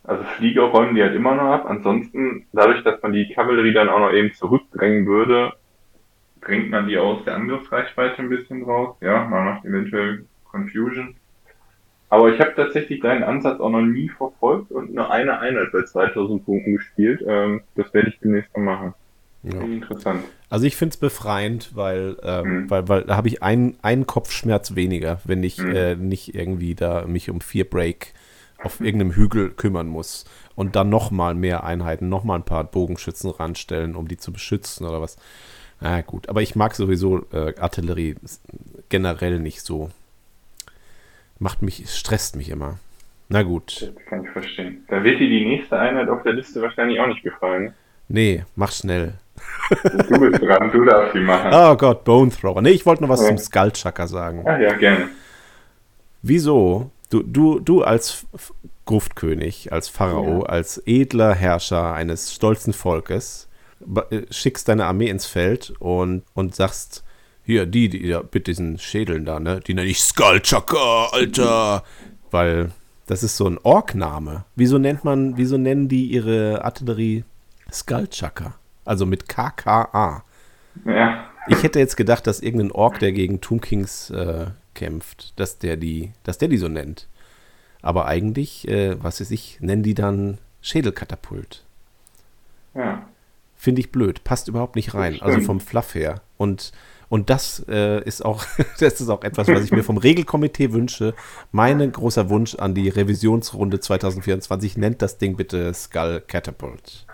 [0.03, 1.65] Also Flieger räumen die halt immer noch ab.
[1.67, 5.53] Ansonsten, dadurch, dass man die Kavallerie dann auch noch eben zurückdrängen würde,
[6.41, 8.97] bringt man die aus der Angriffsreichweite ein bisschen raus.
[9.01, 11.15] Ja, man macht eventuell Confusion.
[12.09, 15.83] Aber ich habe tatsächlich deinen Ansatz auch noch nie verfolgt und nur eine Einheit bei
[15.83, 17.23] 2000 Punkten gespielt.
[17.25, 18.93] Ähm, das werde ich demnächst mal machen.
[19.43, 19.61] Ja.
[19.61, 20.23] Interessant.
[20.49, 22.69] Also ich finde es befreiend, weil, ähm, mhm.
[22.69, 25.73] weil, weil da habe ich einen, einen Kopfschmerz weniger, wenn ich mhm.
[25.73, 28.13] äh, nicht irgendwie da mich um vier Break
[28.61, 30.25] auf irgendeinem Hügel kümmern muss
[30.55, 35.01] und dann nochmal mehr Einheiten, nochmal ein paar Bogenschützen ranstellen, um die zu beschützen oder
[35.01, 35.17] was.
[35.81, 38.15] Na gut, aber ich mag sowieso äh, Artillerie
[38.89, 39.89] generell nicht so.
[41.39, 42.77] Macht mich, stresst mich immer.
[43.29, 43.81] Na gut.
[43.81, 44.85] Das kann ich verstehen.
[44.89, 47.73] Da wird dir die nächste Einheit auf der Liste wahrscheinlich auch nicht gefallen.
[48.07, 49.13] Nee, mach schnell.
[50.09, 51.49] Du bist dran, du darfst sie machen.
[51.53, 52.61] Oh Gott, Bone Thrower.
[52.61, 53.27] Nee, ich wollte noch was ja.
[53.27, 54.43] zum Skullchucker sagen.
[54.45, 55.09] Ach ja, gerne.
[56.21, 58.25] Wieso Du, du, du als
[58.85, 60.45] Gruftkönig, als Pharao, ja.
[60.45, 63.49] als edler Herrscher eines stolzen Volkes,
[64.29, 67.03] schickst deine Armee ins Feld und, und sagst,
[67.43, 71.83] hier, die, die da, mit diesen Schädeln da, ne, die nenne ich Skullchucker, Alter.
[72.29, 72.71] Weil
[73.07, 74.45] das ist so ein Ork-Name.
[74.55, 77.23] Wieso nennt man, wieso nennen die ihre Artillerie
[77.71, 78.55] Skullchucker?
[78.85, 80.23] Also mit KKA.
[80.85, 81.25] Ja.
[81.47, 85.75] Ich hätte jetzt gedacht, dass irgendein Ork, der gegen Tomb Kings äh, kämpft, dass der
[85.75, 87.07] die, dass der die so nennt.
[87.81, 91.65] Aber eigentlich, äh, was weiß ich, nennen die dann Schädelkatapult.
[92.75, 93.07] Ja.
[93.61, 96.21] Finde ich blöd, passt überhaupt nicht rein, also vom Fluff her.
[96.35, 96.71] Und,
[97.09, 98.43] und das äh, ist auch,
[98.79, 101.13] das ist auch etwas, was ich mir vom Regelkomitee wünsche.
[101.51, 107.05] Mein großer Wunsch an die Revisionsrunde 2024, nennt das Ding bitte Skull Catapult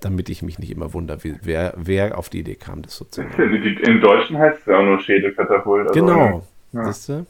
[0.00, 3.22] damit ich mich nicht immer wundere, wer, wer auf die Idee kam, das so zu
[3.22, 3.78] nennen.
[3.78, 5.88] Im Deutschen heißt es ja auch nur Schädelkatapult.
[5.88, 6.46] Also genau.
[6.72, 7.24] Ja.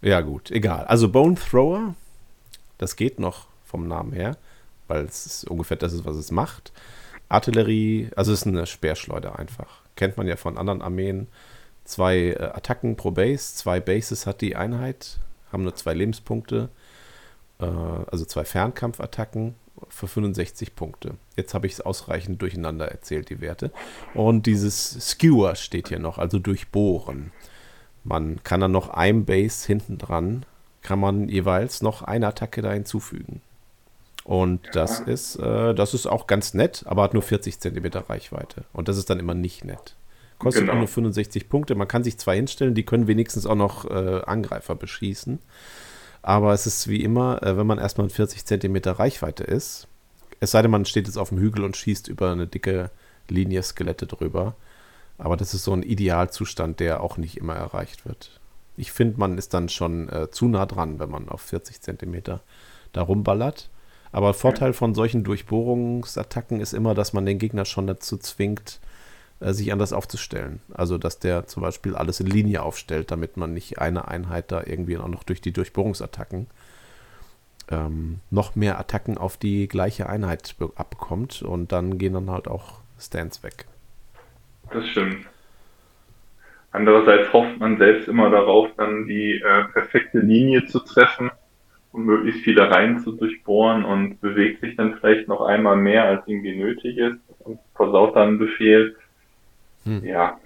[0.00, 0.86] ja, gut, egal.
[0.86, 1.94] Also Bone Thrower,
[2.78, 4.36] das geht noch vom Namen her,
[4.88, 6.72] weil es ungefähr das ist, was es macht.
[7.28, 9.82] Artillerie, also es ist eine Speerschleuder einfach.
[9.96, 11.28] Kennt man ja von anderen Armeen.
[11.84, 15.18] Zwei äh, Attacken pro Base, zwei Bases hat die Einheit,
[15.52, 16.68] haben nur zwei Lebenspunkte,
[17.60, 19.54] äh, also zwei Fernkampfattacken
[19.88, 21.14] für 65 Punkte.
[21.36, 23.70] Jetzt habe ich es ausreichend durcheinander erzählt, die Werte.
[24.14, 27.32] Und dieses Skewer steht hier noch, also durchbohren.
[28.04, 30.46] Man kann dann noch ein Base hinten dran,
[30.82, 33.42] kann man jeweils noch eine Attacke da hinzufügen.
[34.26, 38.64] Und das ist, äh, das ist auch ganz nett, aber hat nur 40 cm Reichweite.
[38.72, 39.94] Und das ist dann immer nicht nett.
[40.40, 40.78] Kostet genau.
[40.78, 41.76] nur 65 Punkte.
[41.76, 45.38] Man kann sich zwei hinstellen, die können wenigstens auch noch äh, Angreifer beschießen.
[46.22, 49.86] Aber es ist wie immer, äh, wenn man erstmal in 40 Zentimeter Reichweite ist,
[50.40, 52.90] es sei denn, man steht jetzt auf dem Hügel und schießt über eine dicke
[53.28, 54.56] Linie Skelette drüber.
[55.18, 58.40] Aber das ist so ein Idealzustand, der auch nicht immer erreicht wird.
[58.76, 62.42] Ich finde, man ist dann schon äh, zu nah dran, wenn man auf 40 Zentimeter
[62.92, 63.70] da rumballert.
[64.16, 68.80] Aber Vorteil von solchen Durchbohrungsattacken ist immer, dass man den Gegner schon dazu zwingt,
[69.40, 70.60] äh, sich anders aufzustellen.
[70.72, 74.62] Also, dass der zum Beispiel alles in Linie aufstellt, damit man nicht eine Einheit da
[74.64, 76.46] irgendwie auch noch durch die Durchbohrungsattacken
[77.70, 82.80] ähm, noch mehr Attacken auf die gleiche Einheit abbekommt und dann gehen dann halt auch
[82.98, 83.66] Stands weg.
[84.72, 85.26] Das stimmt.
[86.72, 91.30] Andererseits hofft man selbst immer darauf, dann die äh, perfekte Linie zu treffen
[91.96, 96.28] und möglichst viele Reihen zu durchbohren und bewegt sich dann vielleicht noch einmal mehr, als
[96.28, 98.94] irgendwie nötig ist und versaut dann einen Befehl.
[99.84, 100.04] Hm.
[100.04, 100.38] Ja,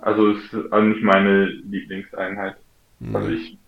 [0.00, 2.56] also es ist auch nicht meine Lieblingseinheit.
[3.00, 3.14] Hm.
[3.14, 3.58] Also ich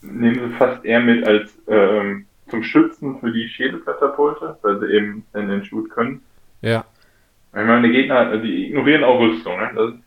[0.00, 5.26] nehme sie fast eher mit als ähm, zum Schützen für die Schädelkatapulte, weil sie eben
[5.34, 6.22] in den Shoot können.
[6.62, 6.86] Ja.
[7.52, 9.70] Ich meine, die Gegner, also die ignorieren auch Rüstung, ne?
[9.74, 10.00] Das ist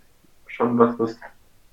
[0.48, 1.20] schon was, was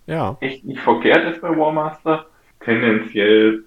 [0.06, 0.36] ja.
[0.40, 2.26] echt nicht verkehrt ist bei Warmaster.
[2.60, 3.64] Tendenziell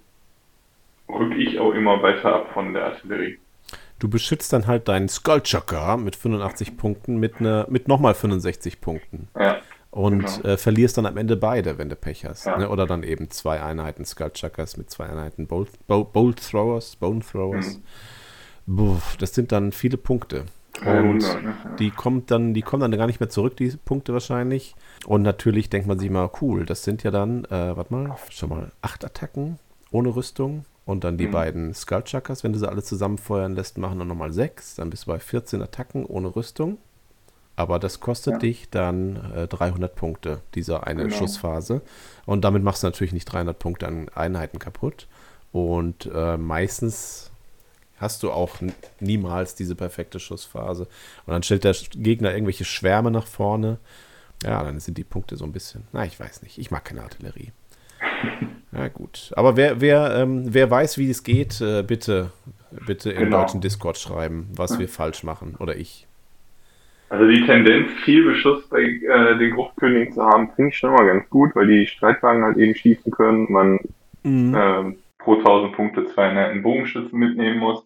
[1.14, 3.40] rücke ich auch immer weiter ab von der Artillerie.
[4.00, 9.28] Du beschützt dann halt deinen Skullchucker mit 85 Punkten mit, ne, mit nochmal 65 Punkten.
[9.40, 9.58] Ja.
[9.92, 10.54] Und genau.
[10.54, 12.46] äh, verlierst dann am Ende beide, wenn du Pech hast.
[12.46, 12.58] Ja.
[12.58, 12.70] Ne?
[12.70, 17.80] Oder dann eben zwei Einheiten Skullchuckers mit zwei Einheiten Bolt, Bolt Throwers, Bone Throwers.
[18.66, 18.76] Mhm.
[18.78, 20.46] Puh, das sind dann viele Punkte.
[20.86, 21.54] Und ne?
[21.78, 24.76] die kommt dann, die kommen dann gar nicht mehr zurück, die Punkte wahrscheinlich.
[25.06, 28.50] Und natürlich denkt man sich mal, cool, das sind ja dann, äh, warte mal, schon
[28.50, 29.60] mal acht Attacken
[29.92, 30.66] ohne Rüstung.
[30.86, 31.32] Und dann die mhm.
[31.32, 34.76] beiden Skullchuckers, wenn du sie alle zusammenfeuern lässt, machen dann nochmal sechs.
[34.76, 36.80] Dann bist du bei 14 Attacken ohne Rüstung.
[37.56, 38.40] Aber das kostet ja.
[38.40, 41.16] dich dann äh, 300 Punkte, dieser eine genau.
[41.16, 41.82] Schussphase.
[42.26, 45.08] Und damit machst du natürlich nicht 300 Punkte an Einheiten kaputt.
[45.52, 47.30] Und äh, meistens
[47.98, 48.58] hast du auch
[49.00, 50.88] niemals diese perfekte Schussphase.
[51.26, 53.78] Und dann stellt der Gegner irgendwelche Schwärme nach vorne
[54.44, 55.84] Ja, dann sind die Punkte so ein bisschen.
[55.92, 56.58] Na, ich weiß nicht.
[56.58, 57.52] Ich mag keine Artillerie.
[58.74, 59.32] Ja, gut.
[59.36, 62.32] Aber wer, wer, ähm, wer weiß, wie es geht, äh, bitte,
[62.86, 63.42] bitte im Genau.
[63.42, 65.56] deutschen Discord schreiben, was wir falsch machen.
[65.60, 66.08] Oder ich.
[67.10, 71.06] Also die Tendenz, viel Beschuss bei äh, den Gruftkönigen zu haben, finde ich schon immer
[71.06, 73.80] ganz gut, weil die Streitwagen halt eben schießen können, man
[74.24, 74.56] Mhm.
[74.56, 77.86] ähm, pro 1000 Punkte zwei netten Bogenschützen mitnehmen muss.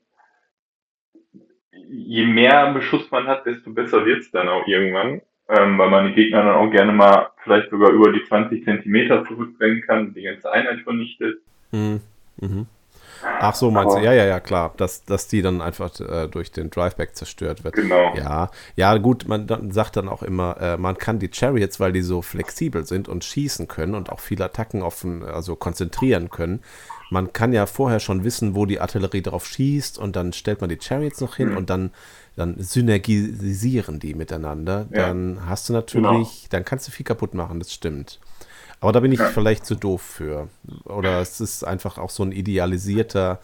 [1.90, 6.14] Je mehr Beschuss man hat, desto besser wird's dann auch irgendwann, ähm, weil man die
[6.14, 10.52] Gegner dann auch gerne mal vielleicht sogar über die 20 Zentimeter zurückdrängen kann, die ganze
[10.52, 11.38] Einheit vernichtet.
[11.72, 12.02] Mhm.
[12.40, 12.66] Mhm.
[13.40, 13.98] Ach so, meinst du?
[13.98, 14.74] Aber- Ja, ja, ja, klar.
[14.78, 17.74] Dass, dass die dann einfach äh, durch den Driveback zerstört wird.
[17.76, 18.14] Genau.
[18.16, 21.92] Ja, ja, gut, man dann, sagt dann auch immer, äh, man kann die Chariots, weil
[21.92, 26.62] die so flexibel sind und schießen können und auch viele Attacken offen, also konzentrieren können.
[27.10, 30.70] Man kann ja vorher schon wissen, wo die Artillerie drauf schießt und dann stellt man
[30.70, 31.58] die Chariots noch hin Mhm.
[31.58, 31.92] und dann,
[32.36, 34.88] dann synergisieren die miteinander.
[34.92, 35.08] Ja.
[35.08, 38.20] Dann hast du natürlich, dann kannst du viel kaputt machen, das stimmt.
[38.82, 39.28] Aber da bin ich Ja.
[39.28, 40.50] vielleicht zu doof für.
[40.84, 43.40] Oder es ist einfach auch so ein idealisierter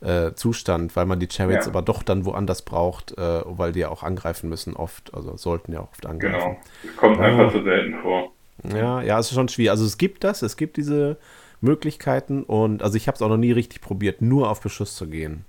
[0.00, 1.70] äh, Zustand, weil man die Chariots Ja.
[1.72, 5.72] aber doch dann woanders braucht, äh, weil die ja auch angreifen müssen oft, also sollten
[5.72, 6.38] ja auch oft angreifen.
[6.38, 6.56] Genau.
[6.82, 8.30] Das kommt einfach zu selten vor.
[8.70, 9.70] Ja, ja, es ist schon schwierig.
[9.70, 11.16] Also es gibt das, es gibt diese
[11.62, 15.06] Möglichkeiten und also ich habe es auch noch nie richtig probiert, nur auf Beschuss zu
[15.06, 15.46] gehen.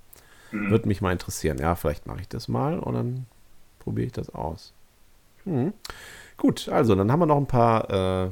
[0.56, 0.70] Mhm.
[0.70, 1.58] Würde mich mal interessieren.
[1.58, 3.26] Ja, vielleicht mache ich das mal und dann
[3.78, 4.72] probiere ich das aus.
[5.44, 5.72] Hm.
[6.36, 8.30] Gut, also dann haben wir noch ein paar äh,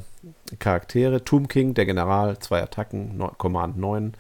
[0.59, 1.25] Charaktere.
[1.25, 4.13] Tomb King, der General, zwei Attacken, neu- Command 9,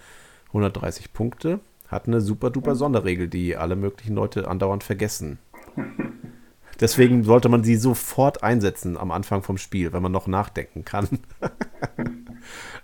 [0.48, 1.60] 130 Punkte.
[1.88, 5.38] Hat eine super duper Sonderregel, die alle möglichen Leute andauernd vergessen.
[6.80, 11.08] Deswegen sollte man sie sofort einsetzen am Anfang vom Spiel, wenn man noch nachdenken kann.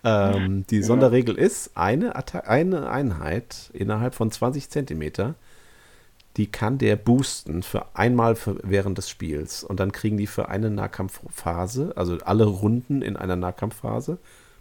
[0.05, 5.35] ähm, die Sonderregel ist, eine, Atta eine Einheit innerhalb von 20 Zentimeter,
[6.37, 9.65] die kann der boosten für einmal für, während des Spiels.
[9.65, 14.19] Und dann kriegen die für eine Nahkampfphase, also alle Runden in einer Nahkampfphase,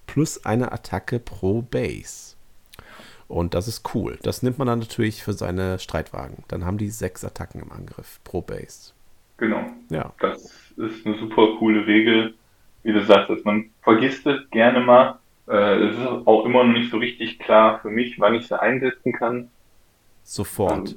[0.07, 2.35] plus eine Attacke pro Base.
[3.27, 4.17] Und das ist cool.
[4.23, 6.43] Das nimmt man dann natürlich für seine Streitwagen.
[6.47, 8.93] Dann haben die sechs Attacken im Angriff pro Base.
[9.37, 9.61] Genau.
[9.89, 10.13] Ja.
[10.19, 12.33] Das ist eine super coole Regel.
[12.81, 15.19] Wie du sagtest, man vergisst es gerne mal.
[15.50, 18.60] Äh, Es ist auch immer noch nicht so richtig klar für mich, wann ich sie
[18.60, 19.50] einsetzen kann.
[20.24, 20.95] Sofort.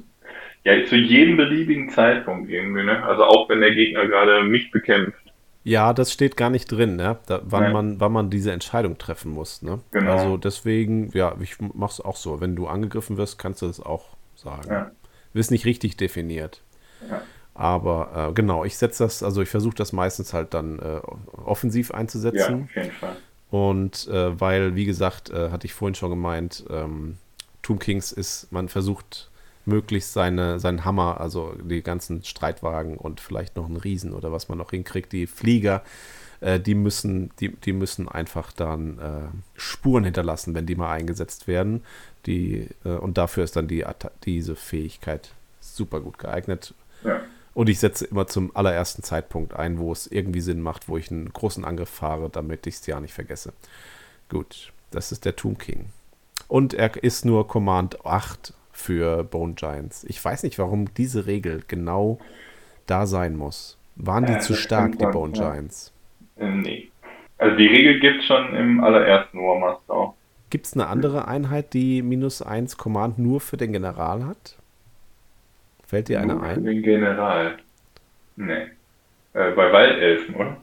[0.65, 3.03] Ja, zu jedem beliebigen Zeitpunkt irgendwie, ne?
[3.05, 5.19] Also auch wenn der Gegner gerade mich bekämpft.
[5.65, 7.19] Ja, das steht gar nicht drin, ne?
[7.27, 7.73] Da, wann, Nein.
[7.73, 9.63] man, wann man diese Entscheidung treffen muss.
[9.63, 9.81] Ne?
[9.93, 10.13] Genau.
[10.13, 12.41] Also deswegen, ja, ich mach's auch so.
[12.41, 14.69] Wenn du angegriffen wirst, kannst du das auch sagen.
[14.71, 14.91] Ja.
[15.35, 16.63] Ist nicht richtig definiert.
[17.09, 17.23] Ja.
[17.55, 21.01] Aber äh, genau, ich setze das, also ich versuche das meistens halt dann äh,
[21.45, 22.65] offensiv Ja, einzusetzen.
[22.65, 23.17] auf jeden Fall.
[23.53, 27.19] Und äh, weil, wie gesagt, äh, hatte ich vorhin schon gemeint, ähm,
[27.61, 29.31] Tomb Kings ist, man versucht
[29.67, 34.49] möglichst seine, seinen Hammer, also die ganzen Streitwagen und vielleicht noch einen Riesen oder was
[34.49, 35.83] man noch hinkriegt, die Flieger,
[36.41, 41.47] äh, die müssen, die, die müssen einfach dann äh, Spuren hinterlassen, wenn die mal eingesetzt
[41.47, 41.83] werden.
[42.25, 43.85] Die, äh, und dafür ist dann die,
[44.25, 45.29] diese Fähigkeit
[45.61, 46.73] super gut geeignet.
[47.05, 47.21] Ja.
[47.55, 51.11] Und ich setze immer zum allerersten Zeitpunkt ein, wo es irgendwie Sinn macht, wo ich
[51.11, 53.53] einen großen Angriff fahre, damit ich es ja nicht vergesse.
[54.29, 55.87] Gut, das ist der Tomb King.
[56.49, 60.05] Und er ist nur Command 8 für Bone Giants.
[60.05, 62.19] Ich weiß nicht, warum diese Regel genau
[62.87, 63.79] da sein muss.
[63.97, 65.51] Waren die Ja, zu stark, die sein, Bone ja.
[65.51, 65.93] Giants?
[66.39, 66.91] Ähm, nee.
[67.39, 70.15] Also die Regel gibt schon im allerersten Warmaster auch.
[70.51, 74.57] Gibt es eine andere Einheit, die minus 1 Command nur für den General hat?
[75.93, 76.65] Fällt dir eine Nur für ein?
[76.65, 77.59] Den General.
[78.37, 78.63] Nee.
[79.35, 80.57] Äh, bei Waldelfen, oder?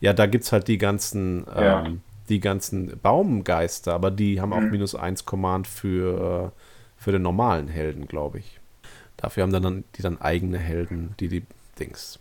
[0.00, 1.84] Ja, da gibt es halt die ganzen, Ja.
[1.86, 4.70] ähm, die ganzen Baumgeister, aber die haben auch Mhm.
[4.72, 6.60] minus 1 Command für, äh,
[7.00, 8.58] für den normalen Helden, glaube ich.
[9.16, 11.44] Dafür haben dann die dann eigene Helden, die die
[11.78, 12.18] Dings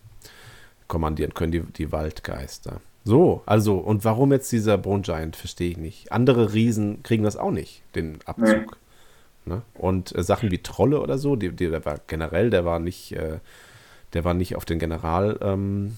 [0.88, 2.82] kommandieren können, die, die Waldgeister.
[3.04, 6.12] So, also, und warum jetzt dieser Bone Giant, verstehe ich nicht.
[6.12, 8.78] Andere Riesen kriegen das auch nicht, den Abzug.
[9.46, 9.62] Ne?
[9.74, 13.12] Und äh, Sachen wie Trolle oder so, die, die, der war generell, der war nicht,
[13.14, 13.40] äh,
[14.14, 15.98] der war nicht auf den General ähm,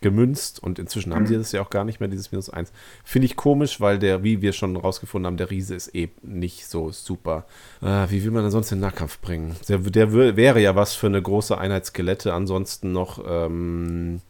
[0.00, 1.26] gemünzt und inzwischen haben Mhm.
[1.28, 2.72] sie das ja auch gar nicht mehr, dieses Minus 1.
[3.04, 6.66] Finde ich komisch, weil der, wie wir schon rausgefunden haben, der Riese ist eben nicht
[6.66, 7.44] so super.
[7.80, 9.54] Äh, wie will man denn sonst den Nahkampf bringen?
[9.68, 14.20] Der, der wär- wäre ja was für eine große Einheit Skelette, ansonsten noch, ähm,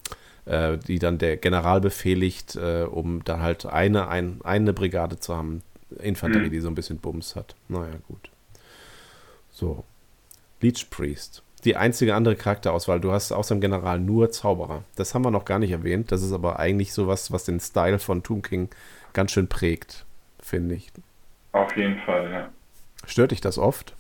[0.45, 5.34] äh, die dann der General befehligt, äh, um dann halt eine, ein, eine Brigade zu
[5.34, 5.62] haben.
[6.01, 6.51] Infanterie, Mhm.
[6.53, 7.55] die so ein bisschen Bums hat.
[7.68, 8.30] Naja, gut.
[9.55, 9.84] So.
[10.61, 11.44] Leech Priest.
[11.64, 13.00] Die einzige andere Charakterauswahl.
[13.00, 14.82] Du hast außer dem General nur Zauberer.
[14.96, 16.11] Das haben wir noch gar nicht erwähnt.
[16.11, 18.68] Das ist aber eigentlich sowas, was den Style von Tomb King
[19.12, 20.05] ganz schön prägt,
[20.40, 20.90] finde ich.
[21.52, 22.48] Auf jeden Fall, ja.
[23.07, 23.94] Stört dich das oft?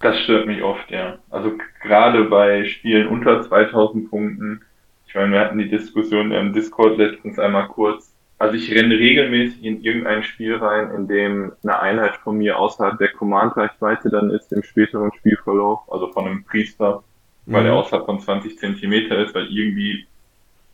[0.00, 1.18] Das stört mich oft, ja.
[1.28, 4.62] Also gerade bei Spielen unter 2000 Punkten
[5.06, 8.07] Ich meine, wir hatten die Diskussion im Discord letztens einmal kurz.
[8.38, 12.96] Also ich renne regelmäßig in irgendein Spiel rein, in dem eine Einheit von mir außerhalb
[12.98, 17.02] der Command-Reichweite dann ist im späteren Spielverlauf, also von einem Priester,
[17.46, 17.68] weil mhm.
[17.68, 20.06] er außerhalb von 20 Zentimeter ist, weil irgendwie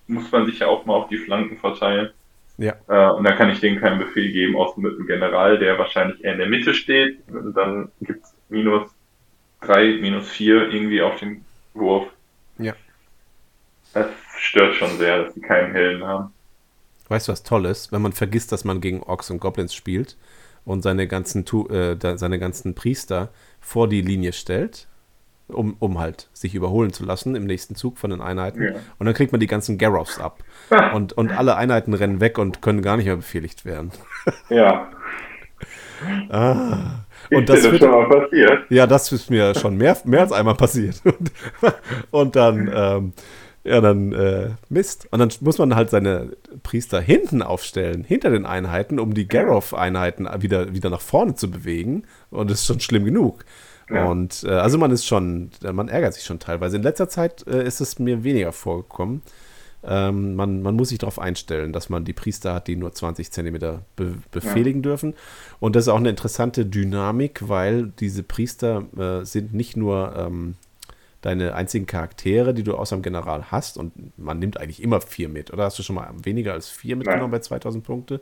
[0.06, 2.10] muss man sich ja auch mal auf die Flanken verteilen.
[2.58, 2.74] Ja.
[2.86, 6.22] Äh, und dann kann ich denen keinen Befehl geben, außer mit dem General, der wahrscheinlich
[6.22, 7.18] eher in der Mitte steht.
[7.28, 8.90] Und dann gibt's minus
[9.60, 12.08] drei, minus vier irgendwie auf den Wurf.
[12.58, 12.74] Ja.
[13.92, 16.32] Das stört schon sehr, dass die keinen Helden haben.
[17.09, 17.92] Weißt du, was toll ist?
[17.92, 20.16] Wenn man vergisst, dass man gegen Orks und Goblins spielt
[20.64, 23.30] und seine ganzen, äh, seine ganzen Priester
[23.61, 24.88] vor die Linie stellt,
[25.48, 28.62] um, um halt sich überholen zu lassen im nächsten Zug von den Einheiten.
[28.62, 28.72] Ja.
[28.98, 30.42] Und dann kriegt man die ganzen Garrows ab.
[30.94, 33.92] und, und alle Einheiten rennen weg und können gar nicht mehr befehligt werden.
[34.48, 34.90] Ja.
[36.30, 37.05] ah.
[37.30, 38.70] Und das, das wird, schon mal passiert.
[38.70, 41.00] Ja, das ist mir schon mehr, mehr als einmal passiert.
[41.05, 41.32] Und,
[42.11, 43.12] und dann, ähm,
[43.64, 45.08] ja, dann äh, Mist.
[45.10, 50.28] Und dann muss man halt seine Priester hinten aufstellen, hinter den Einheiten, um die Garrow-Einheiten
[50.40, 52.04] wieder, wieder nach vorne zu bewegen.
[52.30, 53.44] Und das ist schon schlimm genug.
[53.90, 54.04] Ja.
[54.06, 56.76] Und äh, also man ist schon, man ärgert sich schon teilweise.
[56.76, 59.22] In letzter Zeit äh, ist es mir weniger vorgekommen.
[59.86, 63.30] Ähm, man, man muss sich darauf einstellen, dass man die Priester hat, die nur 20
[63.30, 64.90] Zentimeter be befehligen ja.
[64.90, 65.14] dürfen.
[65.60, 70.54] Und das ist auch eine interessante Dynamik, weil diese Priester äh, sind nicht nur ähm,
[71.24, 73.78] deine einzigen Charaktere, die du außer dem General hast.
[73.78, 75.52] Und man nimmt eigentlich immer vier mit.
[75.52, 77.30] Oder hast du schon mal weniger als vier mitgenommen Nein.
[77.30, 78.20] bei 2000 Punkte?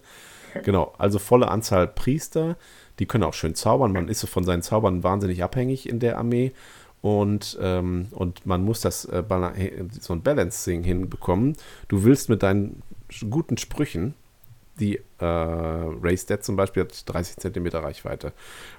[0.63, 2.57] Genau, also volle Anzahl Priester.
[2.99, 3.93] Die können auch schön zaubern.
[3.93, 6.53] Man ist von seinen Zaubern wahnsinnig abhängig in der Armee.
[7.01, 9.25] Und, ähm, und man muss das äh,
[9.99, 11.57] so ein Balancing hinbekommen.
[11.89, 12.83] Du willst mit deinen
[13.29, 14.15] guten Sprüchen
[14.81, 18.33] die äh, Race Dead zum Beispiel hat 30 Zentimeter Reichweite.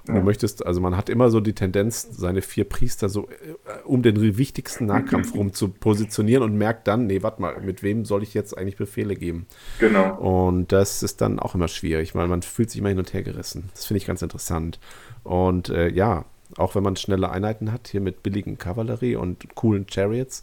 [0.06, 0.20] Und ja.
[0.20, 4.02] du möchtest, also man hat immer so die Tendenz, seine vier Priester so äh, um
[4.02, 8.22] den wichtigsten Nahkampf rum zu positionieren und merkt dann, nee, warte mal, mit wem soll
[8.22, 9.46] ich jetzt eigentlich Befehle geben?
[9.78, 10.16] Genau.
[10.16, 13.22] Und das ist dann auch immer schwierig, weil man fühlt sich immer hin und her
[13.22, 13.70] gerissen.
[13.74, 14.80] Das finde ich ganz interessant.
[15.22, 16.24] Und äh, ja,
[16.56, 20.42] auch wenn man schnelle Einheiten hat, hier mit billigen Kavallerie und coolen Chariots,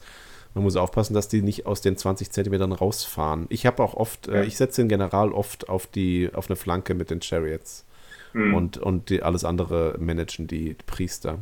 [0.54, 3.46] man muss aufpassen, dass die nicht aus den 20 Zentimetern rausfahren.
[3.50, 6.94] Ich habe auch oft, äh, ich setze den General oft auf die, auf eine Flanke
[6.94, 7.86] mit den Chariots.
[8.34, 8.54] Mhm.
[8.54, 11.40] Und, und die, alles andere managen die Priester.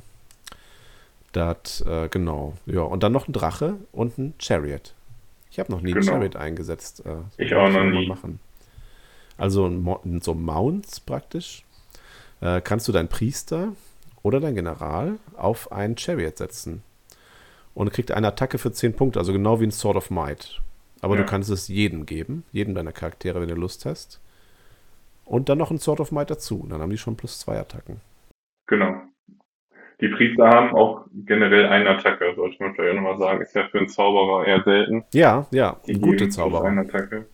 [1.32, 2.53] Das, äh, genau.
[2.66, 4.93] Ja, und dann noch ein Drache und ein Chariot.
[5.51, 6.05] Ich habe noch nie genau.
[6.05, 7.03] ein Chariot eingesetzt.
[7.05, 8.07] Äh, ich auch noch nie.
[8.07, 8.39] Machen.
[9.38, 9.72] Also
[10.22, 11.64] so Mounts praktisch.
[12.41, 13.74] Äh, kannst du deinen Priester
[14.22, 16.84] oder deinen General auf ein Chariot setzen
[17.74, 20.61] und kriegt eine Attacke für 10 Punkte, also genau wie ein Sword of Might.
[21.01, 21.22] Aber ja.
[21.22, 24.22] du kannst es jedem geben, jedem deiner Charaktere, wenn du Lust hast.
[25.26, 26.65] Und dann noch ein Sword of Might dazu.
[26.70, 28.01] Dann haben die schon plus zwei Attacken.
[28.67, 28.95] Genau.
[30.01, 33.41] Die Priester haben auch generell eine Attacke, sollte man vielleicht auch nochmal sagen.
[33.41, 35.03] Ist ja für einen Zauberer eher selten.
[35.13, 36.65] Ja, ja, die gute Zauberer.
[36.65, 37.26] Eine Attacke.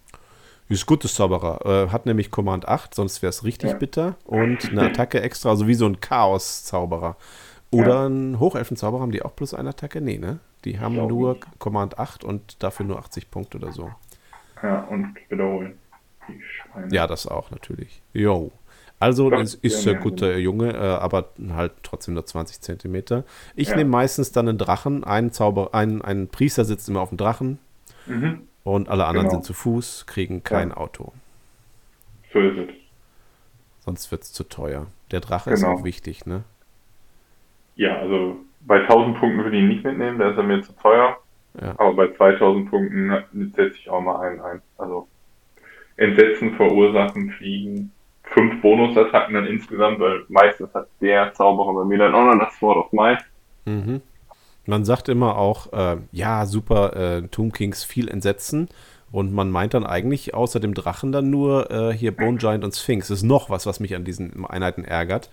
[0.67, 1.59] Ist gutes Zauberer.
[1.63, 3.77] Äh, hat nämlich Command 8, sonst wäre es richtig ja.
[3.77, 4.15] bitter.
[4.25, 7.17] Und eine Attacke extra, also wie so ein Chaos-Zauberer.
[7.75, 8.07] Oder ja.
[8.07, 10.01] ein Hochelfenzauber haben die auch plus eine Attacke?
[10.01, 10.39] Nee, ne?
[10.63, 11.59] Die haben nur nicht.
[11.59, 13.91] Command 8 und dafür nur 80 Punkte oder so.
[14.61, 15.77] Ja, und wiederholen.
[16.89, 18.01] Ja, das auch natürlich.
[18.13, 18.51] Jo.
[18.99, 23.25] Also, es ist ein guter Junge, äh, aber halt trotzdem nur 20 Zentimeter.
[23.55, 23.75] Ich ja.
[23.75, 25.03] nehme meistens dann einen Drachen.
[25.03, 27.59] Ein, Zauber, ein, ein Priester sitzt immer auf dem Drachen.
[28.05, 28.47] Mhm.
[28.63, 29.41] Und alle anderen genau.
[29.41, 30.77] sind zu Fuß, kriegen kein ja.
[30.77, 31.11] Auto.
[32.33, 32.69] So ist es.
[33.81, 34.87] Sonst wird es zu teuer.
[35.11, 35.73] Der Drache genau.
[35.73, 36.43] ist auch wichtig, ne?
[37.75, 40.73] Ja, also bei 1000 Punkten würde ich ihn nicht mitnehmen, da ist er mir zu
[40.73, 41.17] teuer.
[41.61, 41.73] Ja.
[41.77, 43.11] Aber bei 2000 Punkten
[43.55, 44.61] setze ich auch mal einen ein.
[44.77, 45.07] Also
[45.97, 47.91] Entsetzen verursachen, fliegen,
[48.23, 52.57] fünf Bonusattacken dann insgesamt, weil meistens hat der Zauberer bei mir dann auch noch das
[52.57, 53.23] Sword of Might.
[53.65, 54.01] Mhm.
[54.65, 58.67] Man sagt immer auch, äh, ja, super, äh, Tomb Kings viel Entsetzen.
[59.11, 62.75] Und man meint dann eigentlich außer dem Drachen dann nur äh, hier Bone Giant und
[62.75, 63.07] Sphinx.
[63.07, 65.29] Das ist noch was, was mich an diesen Einheiten ärgert.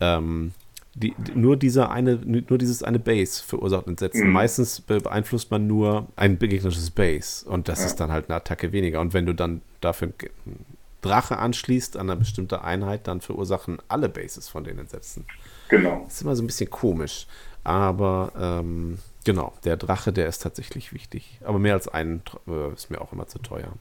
[0.00, 0.52] Ähm,
[0.94, 4.28] die, nur, diese eine, nur dieses eine Base verursacht Entsetzen.
[4.28, 4.32] Mhm.
[4.32, 7.86] Meistens beeinflusst man nur ein gegnerisches Base und das ja.
[7.86, 9.00] ist dann halt eine Attacke weniger.
[9.00, 10.12] Und wenn du dann dafür
[10.46, 10.64] einen
[11.02, 15.26] Drache anschließt an eine bestimmte Einheit, dann verursachen alle Bases von den Entsetzen.
[15.68, 16.02] Genau.
[16.04, 17.26] Das ist immer so ein bisschen komisch.
[17.64, 21.40] Aber ähm, genau, der Drache, der ist tatsächlich wichtig.
[21.44, 23.72] Aber mehr als einen äh, ist mir auch immer zu teuer.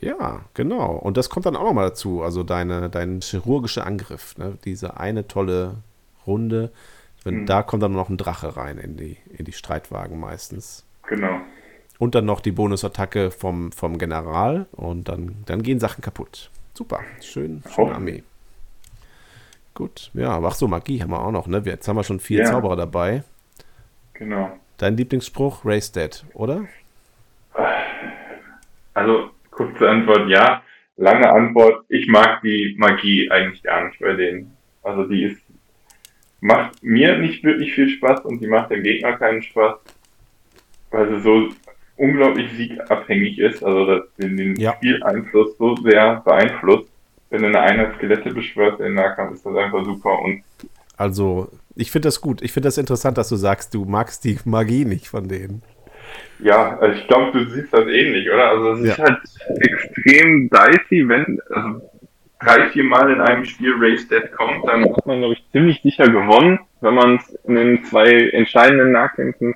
[0.00, 0.92] Ja, genau.
[0.92, 2.22] Und das kommt dann auch nochmal dazu.
[2.22, 4.56] Also deine, dein chirurgischer Angriff, ne?
[4.64, 5.76] diese eine tolle
[6.28, 6.70] Runde.
[7.24, 7.46] Wenn, mhm.
[7.46, 10.86] Da kommt dann noch ein Drache rein in die, in die Streitwagen meistens.
[11.08, 11.40] Genau.
[11.98, 16.50] Und dann noch die Bonusattacke vom, vom General und dann, dann gehen Sachen kaputt.
[16.74, 18.22] Super, schön, schöne Armee.
[19.74, 21.60] Gut, ja, aber ach so, Magie haben wir auch noch, ne?
[21.64, 22.44] Jetzt haben wir schon vier ja.
[22.44, 23.24] Zauberer dabei.
[24.14, 24.56] Genau.
[24.76, 26.66] Dein Lieblingsspruch, Race Dead, oder?
[28.94, 30.62] Also kurze Antwort ja,
[30.96, 34.56] lange Antwort, ich mag die Magie eigentlich gar nicht bei denen.
[34.82, 35.40] Also die ist
[36.40, 39.78] macht mir nicht wirklich viel Spaß und die macht dem Gegner keinen Spaß,
[40.90, 41.48] weil sie so
[41.96, 44.74] unglaublich siegabhängig ist, also das den, den ja.
[44.74, 46.88] Spieleinfluss so sehr beeinflusst.
[47.30, 50.42] Wenn du eine Einheit Skelette beschwörst in Nahkampf, ist das einfach super und
[50.98, 52.42] also, ich finde das gut.
[52.42, 55.62] Ich finde das interessant, dass du sagst, du magst die Magie nicht von denen.
[56.40, 58.50] Ja, also ich glaube, du siehst das ähnlich, oder?
[58.50, 58.92] Also es ja.
[58.92, 59.18] ist halt
[59.60, 61.80] extrem dicey, wenn also
[62.40, 65.82] drei, vier Mal in einem Spiel Race Dead kommt, dann hat man, glaube ich, ziemlich
[65.82, 66.60] sicher gewonnen.
[66.80, 69.54] Wenn man es in den zwei entscheidenden Nahkämpfen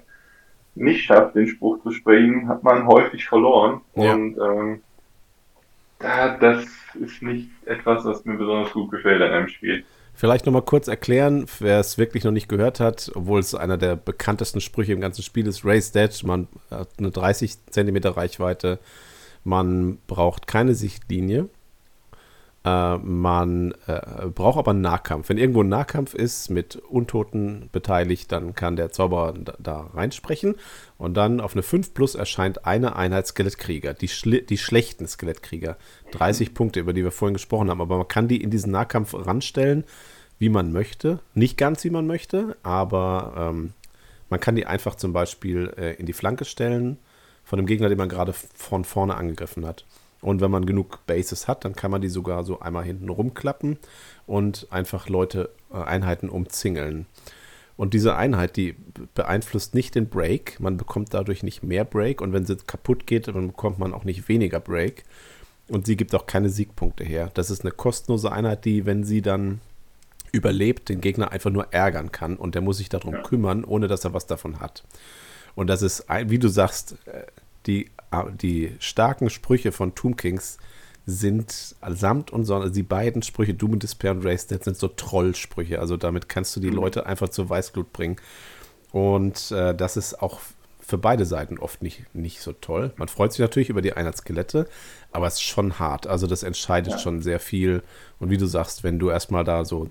[0.75, 3.81] nicht schafft, den Spruch zu springen, hat man häufig verloren.
[3.95, 4.15] Ja.
[4.15, 4.81] Und ähm,
[5.99, 6.67] da, das
[7.01, 9.85] ist nicht etwas, was mir besonders gut gefällt an einem Spiel.
[10.15, 13.97] Vielleicht nochmal kurz erklären, wer es wirklich noch nicht gehört hat, obwohl es einer der
[13.97, 15.65] bekanntesten Sprüche im ganzen Spiel ist.
[15.65, 18.79] Race Dead, man hat eine 30 cm Reichweite,
[19.45, 21.49] man braucht keine Sichtlinie,
[22.65, 25.29] äh, man äh, braucht aber einen Nahkampf.
[25.29, 30.55] Wenn irgendwo ein Nahkampf ist, mit Untoten beteiligt, dann kann der Zauberer da, da reinsprechen.
[30.97, 34.09] Und dann auf eine 5 plus erscheint eine Einheit Skelettkrieger, die,
[34.49, 35.77] die schlechten Skelettkrieger.
[36.13, 37.81] 30 Punkte, über die wir vorhin gesprochen haben.
[37.81, 39.85] Aber man kann die in diesen Nahkampf ranstellen,
[40.39, 41.21] wie man möchte.
[41.35, 43.73] Nicht ganz, wie man möchte, aber ähm,
[44.29, 46.99] man kann die einfach zum Beispiel äh, in die Flanke stellen
[47.45, 49.85] von dem Gegner, den man gerade von vorne angegriffen hat.
[50.23, 53.77] Und wenn man genug Bases hat, dann kann man die sogar so einmal hinten rumklappen
[54.27, 57.07] und einfach Leute, äh, Einheiten umzingeln.
[57.77, 58.77] Und diese Einheit, die
[59.15, 60.61] beeinflusst nicht den Break.
[60.61, 62.21] Man bekommt dadurch nicht mehr Break.
[62.21, 65.05] Und wenn sie kaputt geht, dann bekommt man auch nicht weniger Break.
[65.69, 67.31] Und sie gibt auch keine Siegpunkte her.
[67.35, 69.61] Das ist eine kostenlose Einheit, die, wenn sie dann
[70.31, 72.37] überlebt, den Gegner einfach nur ärgern kann.
[72.37, 73.23] Und der muss sich darum ja.
[73.23, 74.85] kümmern, ohne dass er was davon hat.
[75.55, 77.25] Und das ist, wie du sagst, äh,
[77.67, 77.91] die
[78.41, 80.59] die starken Sprüche von Tomb Kings
[81.05, 84.77] sind samt und Sonne, also die beiden Sprüche, Doom and Despair und Race Dead, sind
[84.77, 85.81] so Trollsprüche.
[85.81, 86.77] Also damit kannst du die mhm.
[86.77, 88.17] Leute einfach zur Weißglut bringen.
[88.93, 90.41] Und äh, das ist auch
[90.81, 92.93] für beide Seiten oft nicht, nicht so toll.
[92.97, 94.69] Man freut sich natürlich über die Einheitsskelette,
[95.11, 96.07] aber es ist schon hart.
[96.07, 96.99] Also das entscheidet ja.
[96.99, 97.83] schon sehr viel.
[98.19, 99.89] Und wie du sagst, wenn du erstmal da so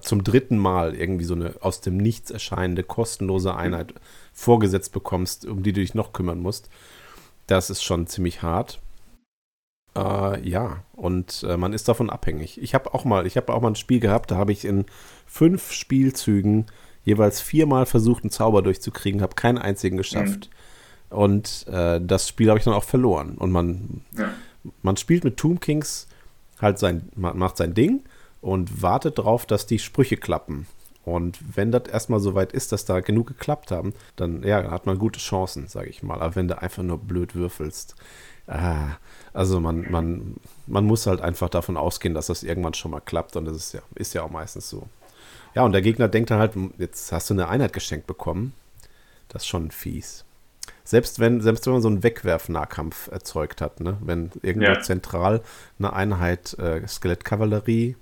[0.00, 3.98] zum dritten Mal irgendwie so eine aus dem Nichts erscheinende kostenlose Einheit mhm.
[4.32, 6.68] vorgesetzt bekommst, um die du dich noch kümmern musst,
[7.46, 8.80] das ist schon ziemlich hart.
[9.94, 12.60] Äh, ja, und äh, man ist davon abhängig.
[12.62, 14.86] Ich habe auch mal, ich habe auch mal ein Spiel gehabt, da habe ich in
[15.26, 16.66] fünf Spielzügen
[17.04, 20.48] jeweils viermal versucht, einen Zauber durchzukriegen, habe keinen einzigen geschafft.
[21.10, 21.16] Mhm.
[21.16, 23.36] Und äh, das Spiel habe ich dann auch verloren.
[23.36, 24.30] Und man, ja.
[24.82, 26.06] man spielt mit Tomb Kings
[26.60, 28.02] halt sein, macht sein Ding
[28.40, 30.66] und wartet darauf, dass die Sprüche klappen.
[31.04, 34.86] Und wenn das erstmal so weit ist, dass da genug geklappt haben, dann ja, hat
[34.86, 36.20] man gute Chancen, sage ich mal.
[36.20, 37.96] Aber wenn du einfach nur blöd würfelst,
[38.46, 38.96] ah,
[39.32, 40.36] also man, man,
[40.66, 43.34] man muss halt einfach davon ausgehen, dass das irgendwann schon mal klappt.
[43.36, 44.88] Und das ist ja, ist ja auch meistens so.
[45.54, 48.54] Ja, und der Gegner denkt dann halt, jetzt hast du eine Einheit geschenkt bekommen.
[49.28, 50.24] Das ist schon fies.
[50.84, 53.96] Selbst wenn, selbst wenn man so einen Wegwerf-Nahkampf erzeugt hat, ne?
[54.00, 54.80] wenn irgendwo ja.
[54.80, 55.42] zentral
[55.78, 57.96] eine Einheit äh, Skelettkavallerie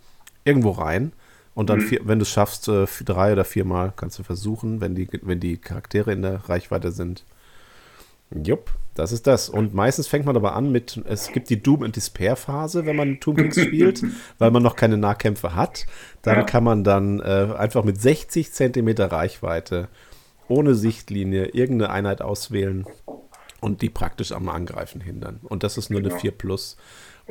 [0.44, 1.12] irgendwo rein
[1.54, 1.84] und dann, mhm.
[1.84, 5.40] vier, wenn du es schaffst, äh, drei oder viermal kannst du versuchen, wenn die, wenn
[5.40, 7.24] die Charaktere in der Reichweite sind.
[8.30, 9.48] Jupp, das ist das.
[9.48, 13.18] Und meistens fängt man aber an mit, es gibt die Doom- and Despair-Phase, wenn man
[13.18, 14.04] Tomb Kings spielt,
[14.38, 15.86] weil man noch keine Nahkämpfe hat.
[16.22, 16.42] Dann ja.
[16.44, 19.88] kann man dann äh, einfach mit 60 Zentimeter Reichweite
[20.46, 22.86] ohne Sichtlinie irgendeine Einheit auswählen
[23.60, 25.40] und die praktisch am Angreifen hindern.
[25.42, 26.14] Und das ist nur genau.
[26.14, 26.76] eine 4 Plus.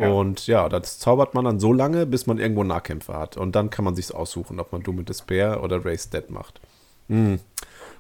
[0.07, 3.37] Und ja, das zaubert man dann so lange, bis man irgendwo Nahkämpfer hat.
[3.37, 6.61] Und dann kann man sich aussuchen, ob man Doom and Despair oder Race Dead macht.
[7.09, 7.39] Mhm.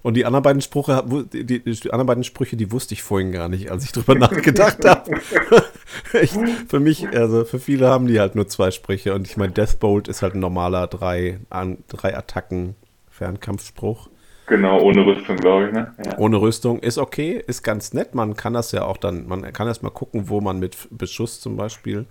[0.01, 1.03] Und die anderen beiden Sprüche,
[1.33, 4.15] die, die, die, anderen beiden Sprüche, die wusste ich vorhin gar nicht, als ich drüber
[4.19, 5.19] nachgedacht habe.
[6.67, 9.13] für mich, also für viele haben die halt nur zwei Sprüche.
[9.13, 12.75] Und ich meine, Deathbolt ist halt ein normaler drei, an, drei Attacken
[13.09, 14.09] Fernkampfspruch.
[14.49, 15.73] Genau, ohne Rüstung, glaube ich.
[15.73, 15.93] Ne?
[16.03, 16.17] Ja.
[16.17, 18.15] Ohne Rüstung ist okay, ist ganz nett.
[18.15, 21.39] Man kann das ja auch dann, man kann erst mal gucken, wo man mit Beschuss
[21.39, 22.07] zum Beispiel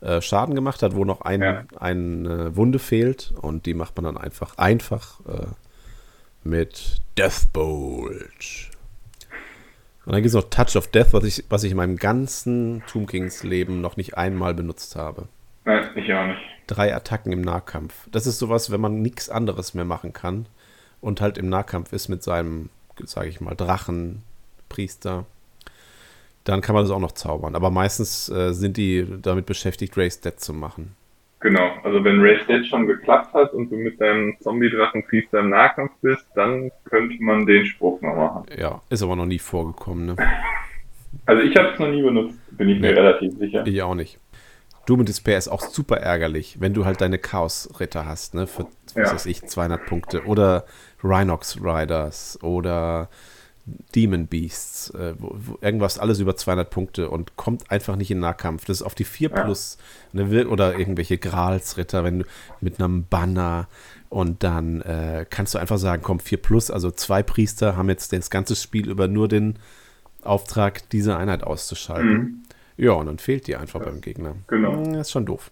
[0.00, 1.64] äh, Schaden gemacht hat, wo noch ein, ja.
[1.78, 3.34] eine äh, Wunde fehlt.
[3.40, 5.46] Und die macht man dann einfach, einfach äh,
[6.42, 8.70] mit Deathbolt.
[10.06, 12.82] Und dann gibt es noch Touch of Death, was ich, was ich in meinem ganzen
[12.86, 15.28] Tomb Kings Leben noch nicht einmal benutzt habe.
[15.66, 16.40] Nein, ich auch nicht.
[16.66, 18.08] Drei Attacken im Nahkampf.
[18.10, 20.46] Das ist sowas, wenn man nichts anderes mehr machen kann
[21.04, 22.70] und halt im Nahkampf ist mit seinem,
[23.04, 25.26] sage ich mal, Drachenpriester,
[26.44, 27.54] dann kann man das auch noch zaubern.
[27.54, 30.96] Aber meistens äh, sind die damit beschäftigt, Race Dead zu machen.
[31.40, 35.92] Genau, also wenn Race Dead schon geklappt hat und du mit deinem Zombie-Drachenpriester im Nahkampf
[36.00, 38.46] bist, dann könnte man den Spruch noch machen.
[38.58, 40.16] Ja, ist aber noch nie vorgekommen, ne?
[41.26, 43.64] Also ich habe es noch nie benutzt, bin ich nee, mir relativ sicher.
[43.64, 44.18] Ich auch nicht.
[44.84, 49.08] Doom Despair ist auch super ärgerlich, wenn du halt deine Chaos-Ritter hast, ne, für, was
[49.08, 49.14] ja.
[49.14, 50.24] weiß ich, 200 Punkte.
[50.24, 50.64] Oder
[51.02, 53.08] Rhinox Riders oder
[53.94, 58.20] Demon Beasts, äh, wo, wo irgendwas alles über 200 Punkte und kommt einfach nicht in
[58.20, 58.66] Nahkampf.
[58.66, 59.42] Das ist auf die 4 ja.
[59.42, 59.78] plus
[60.12, 62.24] ne, oder irgendwelche Gralsritter, wenn du
[62.60, 63.68] mit einem Banner
[64.10, 68.12] und dann äh, kannst du einfach sagen, komm, 4 plus, also zwei Priester haben jetzt
[68.12, 69.58] das ganze Spiel über nur den
[70.22, 72.12] Auftrag, diese Einheit auszuschalten.
[72.12, 72.42] Mhm.
[72.76, 73.86] Ja, und dann fehlt die einfach ja.
[73.86, 74.36] beim Gegner.
[74.48, 74.84] Genau.
[74.84, 75.50] Das ist schon doof.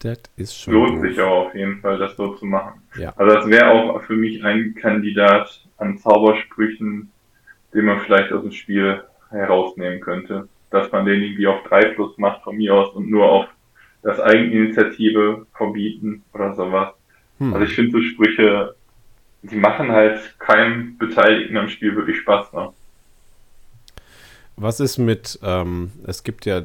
[0.00, 1.10] Das ist schon Lohnt doof.
[1.10, 2.80] sich auch auf jeden Fall, das so zu machen.
[2.96, 3.12] Ja.
[3.16, 7.10] Also das wäre auch für mich ein Kandidat an Zaubersprüchen,
[7.74, 10.48] den man vielleicht aus dem Spiel herausnehmen könnte.
[10.70, 13.46] Dass man den irgendwie auf 3 plus macht von mir aus und nur auf
[14.02, 16.94] das Eigeninitiative verbieten oder sowas.
[17.38, 17.52] Hm.
[17.52, 18.74] Also ich finde so Sprüche,
[19.42, 22.52] die machen halt keinem Beteiligten am Spiel wirklich Spaß.
[22.52, 22.70] Ne?
[24.56, 26.62] Was ist mit, ähm, es gibt ja,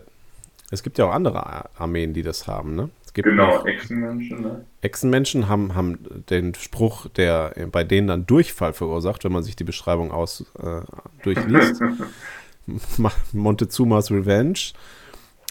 [0.72, 2.90] es gibt ja auch andere Armeen, die das haben, ne?
[3.15, 4.65] Gibt genau, Echsenmenschen, ne?
[4.81, 9.63] Echsenmenschen haben, haben den Spruch, der bei denen dann Durchfall verursacht, wenn man sich die
[9.63, 10.81] Beschreibung aus äh,
[11.23, 11.81] durchliest.
[13.31, 14.73] Montezumas Revenge.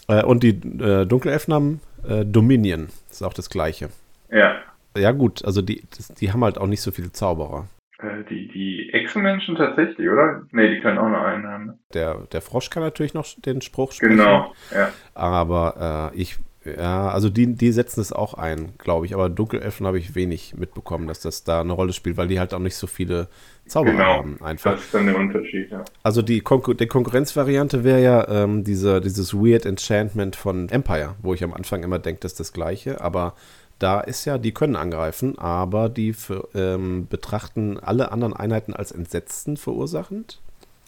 [0.07, 2.89] Äh, und die äh, Dunkelelfen haben äh, Dominion.
[3.07, 3.89] Das ist auch das gleiche.
[4.29, 4.61] Ja.
[4.95, 5.83] Ja, gut, also die,
[6.19, 7.67] die haben halt auch nicht so viele Zauberer.
[7.97, 10.43] Äh, die, die Echsenmenschen tatsächlich, oder?
[10.51, 11.65] Ne, die können auch nur einen haben.
[11.65, 11.79] Ne?
[11.95, 14.17] Der, der Frosch kann natürlich noch den Spruch sprechen.
[14.17, 14.91] Genau, ja.
[15.15, 19.13] Aber äh, ich, ja, also die, die setzen es auch ein, glaube ich.
[19.13, 22.53] Aber Dunkelelfen habe ich wenig mitbekommen, dass das da eine Rolle spielt, weil die halt
[22.53, 23.27] auch nicht so viele
[23.67, 24.37] Zauberer genau, haben.
[24.41, 24.73] Einfach.
[24.73, 25.85] Das ist dann der Unterschied, ja.
[26.03, 31.33] Also die, Konkur die Konkurrenzvariante wäre ja ähm, diese, dieses Weird Enchantment von Empire, wo
[31.33, 33.35] ich am Anfang immer denke, das ist das gleiche, aber
[33.79, 38.91] da ist ja, die können angreifen, aber die für, ähm, betrachten alle anderen Einheiten als
[38.91, 40.39] Entsetzen verursachend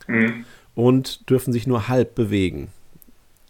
[0.08, 0.46] mhm.
[0.74, 2.70] und dürfen sich nur halb bewegen.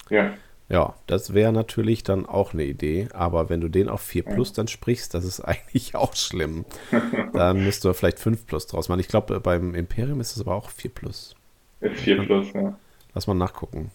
[0.09, 0.33] Ja.
[0.69, 4.51] Ja, das wäre natürlich dann auch eine Idee, aber wenn du den auf 4 plus
[4.51, 6.65] dann sprichst, das ist eigentlich auch schlimm.
[7.33, 8.99] dann müsst du vielleicht 5 plus draus machen.
[8.99, 11.35] Ich glaube, beim Imperium ist es aber auch 4 plus.
[11.79, 12.77] Ist 4 plus, ja.
[13.13, 13.91] Lass mal nachgucken.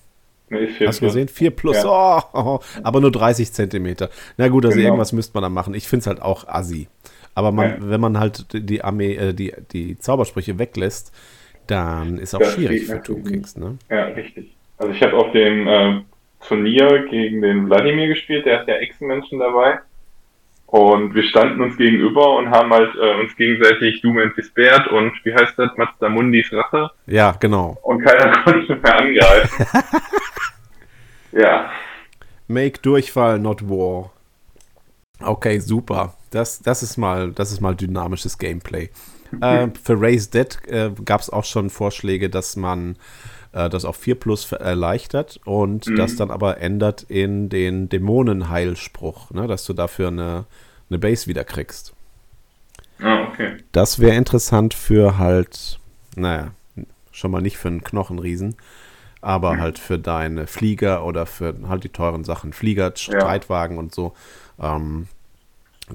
[0.48, 1.28] Nee, Hast du gesehen?
[1.28, 1.76] 4 plus.
[1.82, 2.24] Ja.
[2.32, 4.10] Oh, aber nur 30 Zentimeter.
[4.36, 4.88] Na gut, also genau.
[4.88, 5.74] irgendwas müsste man da machen.
[5.74, 6.88] Ich finde es halt auch assi.
[7.34, 7.76] Aber man, ja.
[7.80, 11.12] wenn man halt die Armee, äh, die, die Zaubersprüche weglässt,
[11.66, 13.78] dann ist auch das schwierig für Tomb Kings, ne?
[13.88, 14.54] Ja, richtig.
[14.76, 16.02] Also ich habe auf dem äh,
[16.46, 19.80] Turnier gegen den Wladimir gespielt, der ist ja Echsenmenschen dabei.
[20.66, 25.34] Und wir standen uns gegenüber und haben halt äh, uns gegenseitig Doom Despaired und wie
[25.34, 26.90] heißt das, Mazda Mundis Rache.
[27.06, 27.76] Ja, genau.
[27.82, 29.66] Und keiner konnte mehr angreifen.
[31.32, 31.70] ja.
[32.48, 34.12] Make Durchfall, not War.
[35.20, 36.14] Okay, super.
[36.30, 38.88] Das, das, ist, mal, das ist mal dynamisches Gameplay.
[39.42, 42.96] äh, für Raise Dead äh, gab es auch schon Vorschläge, dass man
[43.52, 45.96] äh, das auf 4 Plus erleichtert und mhm.
[45.96, 50.44] das dann aber ändert in den Dämonenheilspruch, ne, dass du dafür eine,
[50.90, 51.92] eine Base wieder kriegst.
[53.00, 53.56] Ah, okay.
[53.72, 55.78] Das wäre interessant für halt,
[56.16, 56.52] naja,
[57.10, 58.56] schon mal nicht für einen Knochenriesen,
[59.20, 59.60] aber mhm.
[59.60, 63.82] halt für deine Flieger oder für halt die teuren Sachen, Flieger, Streitwagen ja.
[63.82, 64.14] und so.
[64.60, 65.08] Ähm,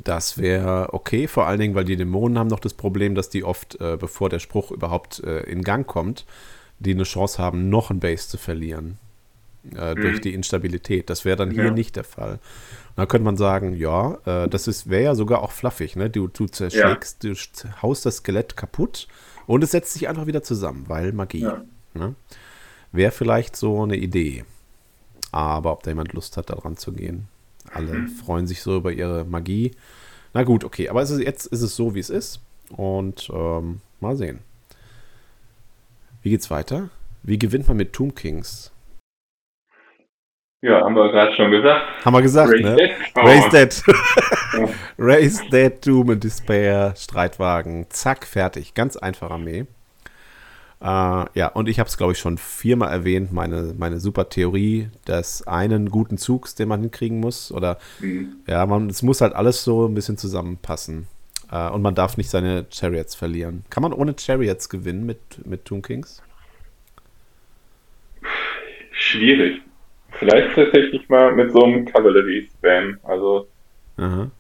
[0.04, 3.44] das wäre okay, vor allen Dingen, weil die Dämonen haben noch das Problem, dass die
[3.44, 6.26] oft, äh, bevor der Spruch überhaupt äh, in Gang kommt,
[6.80, 8.98] die eine Chance haben, noch ein Base zu verlieren.
[9.76, 10.02] Äh, mhm.
[10.02, 11.10] Durch die Instabilität.
[11.10, 11.72] Das wäre dann hier ja.
[11.72, 12.34] nicht der Fall.
[12.34, 16.10] Und da könnte man sagen, ja, äh, das wäre ja sogar auch fluffig, ne?
[16.10, 17.34] Du, du zerschlägst, ja.
[17.34, 19.08] du haust das Skelett kaputt
[19.46, 21.42] und es setzt sich einfach wieder zusammen, weil Magie.
[21.42, 21.64] Ja.
[21.94, 22.16] Ne?
[22.92, 24.46] Wäre vielleicht so eine Idee.
[25.32, 27.28] Aber ob da jemand Lust hat, da dran zu gehen.
[27.74, 28.08] Alle mhm.
[28.08, 29.72] freuen sich so über ihre Magie.
[30.34, 32.40] Na gut, okay, aber ist, jetzt ist es so, wie es ist.
[32.70, 34.40] Und ähm, mal sehen.
[36.28, 36.90] Wie geht's weiter?
[37.24, 38.74] Wie gewinnt man mit Tomb Kings?
[40.62, 42.04] Ja, haben wir gerade schon gesagt.
[42.04, 42.76] Haben wir gesagt, Race ne?
[42.76, 42.92] Dead.
[43.16, 43.20] Oh.
[43.22, 43.84] Race Dead.
[44.98, 48.74] Race Dead, Doom and Despair, Streitwagen, zack, fertig.
[48.74, 49.68] Ganz einfache Armee.
[50.82, 54.90] Uh, ja, und ich habe es, glaube ich, schon viermal erwähnt, meine, meine super Theorie
[55.08, 57.54] des einen guten Zugs, den man hinkriegen muss.
[57.54, 58.36] Oder mhm.
[58.48, 61.08] ja, man, es muss halt alles so ein bisschen zusammenpassen.
[61.52, 63.64] Äh, und man darf nicht seine Chariots verlieren.
[63.70, 66.22] Kann man ohne Chariots gewinnen mit, mit Tomb Kings?
[68.92, 69.62] Schwierig.
[70.12, 73.00] Vielleicht tatsächlich mal mit so einem Cavalry-Spam.
[73.04, 73.48] Also
[73.98, 74.32] Aha.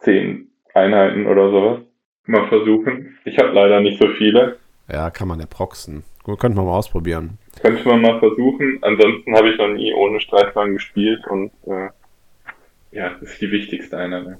[0.00, 1.80] zehn Einheiten oder sowas.
[2.26, 3.18] Mal versuchen.
[3.24, 4.58] Ich habe leider nicht so viele.
[4.90, 6.04] Ja, kann man ja proxen.
[6.24, 7.38] Könnte man mal ausprobieren.
[7.62, 8.78] Könnte man mal versuchen.
[8.82, 11.88] Ansonsten habe ich noch nie ohne Streitwagen gespielt und äh,
[12.90, 14.38] ja, das ist die wichtigste Einheit.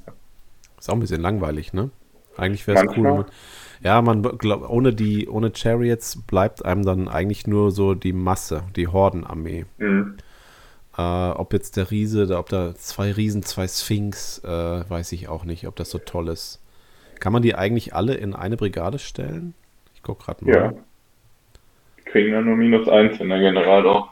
[0.78, 1.90] Ist auch ein bisschen langweilig, ne?
[2.36, 3.26] Eigentlich wäre es cool.
[3.82, 8.62] Ja, man glaub, ohne die, ohne Chariots bleibt einem dann eigentlich nur so die Masse,
[8.76, 9.66] die Hordenarmee.
[9.78, 10.16] Mhm.
[10.96, 14.48] Äh, ob jetzt der Riese, ob da zwei Riesen, zwei Sphinx, äh,
[14.88, 16.60] weiß ich auch nicht, ob das so toll ist.
[17.20, 19.54] Kann man die eigentlich alle in eine Brigade stellen?
[19.94, 20.54] Ich guck gerade mal.
[20.54, 20.72] Ja.
[21.98, 24.08] Die kriegen dann nur minus eins in der General auch.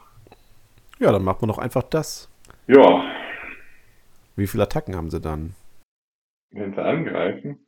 [0.99, 2.29] ja, dann macht man doch einfach das.
[2.69, 3.05] Ja,
[4.35, 5.55] Wie viele Attacken haben sie dann?
[6.51, 7.59] Wenn sie angreifen.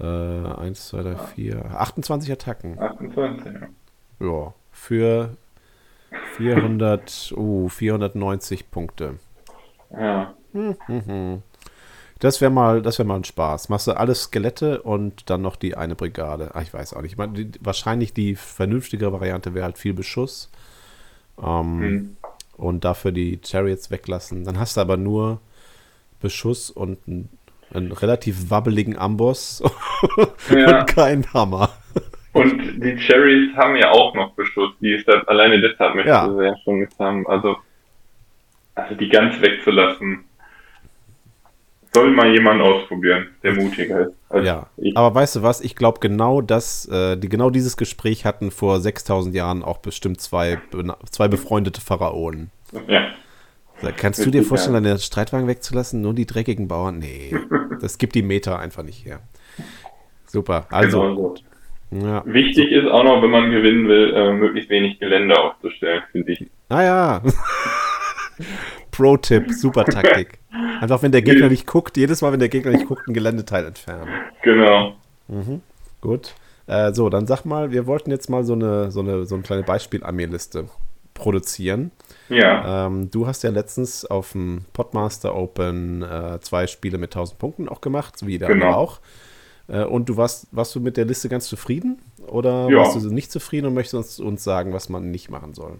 [0.00, 2.78] Äh, 1, 2, 3, 4, 28 Attacken.
[2.78, 3.68] 28, ja.
[4.20, 5.36] Ja, für
[6.36, 9.18] 400, uh, 490 Punkte.
[9.90, 11.42] Ja, Mhm.
[12.18, 13.68] Das wäre mal, das wäre mal ein Spaß.
[13.68, 16.50] Machst du alles Skelette und dann noch die eine Brigade.
[16.54, 17.12] Ah, ich weiß auch nicht.
[17.12, 20.50] Ich meine, die, wahrscheinlich die vernünftigere Variante wäre halt viel Beschuss.
[21.40, 22.16] Ähm, mhm.
[22.56, 24.44] Und dafür die Chariots weglassen.
[24.44, 25.40] Dann hast du aber nur
[26.20, 27.28] Beschuss und einen,
[27.72, 29.62] einen relativ wabbeligen Amboss
[30.50, 30.80] ja.
[30.80, 31.70] und keinen Hammer.
[32.32, 34.70] Und die Cherries haben ja auch noch Beschuss.
[34.80, 36.28] Die ist da, alleine deshalb möchte Ja.
[36.32, 37.26] sie ja schon mit haben.
[37.26, 37.56] Also,
[38.74, 40.24] also die ganz wegzulassen.
[41.94, 44.12] Soll mal jemand ausprobieren, der mutiger ist.
[44.28, 44.94] als Ja, ich.
[44.96, 45.62] aber weißt du was?
[45.62, 50.20] Ich glaube genau das, äh, die, genau dieses Gespräch hatten vor 6000 Jahren auch bestimmt
[50.20, 50.58] zwei,
[51.10, 52.50] zwei befreundete Pharaonen.
[52.86, 53.08] ja.
[53.96, 56.00] Kannst du dir vorstellen, deine Streitwagen wegzulassen?
[56.00, 56.98] Nur die dreckigen Bauern?
[56.98, 57.36] Nee,
[57.80, 59.20] das gibt die Meter einfach nicht her.
[60.26, 61.34] Super, also, Genau
[61.90, 62.22] ja.
[62.26, 66.46] Wichtig ist auch noch, wenn man gewinnen will, äh, möglichst wenig Gelände aufzustellen, finde ich.
[66.68, 67.22] Naja.
[68.90, 70.38] Pro-Tipp, super Taktik.
[70.80, 73.64] Einfach, wenn der Gegner nicht guckt, jedes Mal, wenn der Gegner nicht guckt, ein Geländeteil
[73.64, 74.08] entfernen.
[74.42, 74.96] Genau.
[75.28, 75.62] Mhm,
[76.00, 76.34] gut.
[76.66, 79.44] Äh, so, dann sag mal, wir wollten jetzt mal so eine, so eine, so eine
[79.44, 80.68] kleine Beispiel-Armeeliste
[81.14, 81.90] produzieren.
[82.28, 87.38] Ja, Ähm, du hast ja letztens auf dem Podmaster Open äh, zwei Spiele mit 1000
[87.38, 88.66] Punkten auch gemacht, wie der Genau.
[88.66, 89.00] andere auch.
[89.68, 92.00] Äh, und du warst, warst du mit der Liste ganz zufrieden?
[92.26, 92.78] Oder Ja.
[92.78, 95.78] warst du nicht zufrieden und möchtest uns, uns sagen, was man nicht machen soll?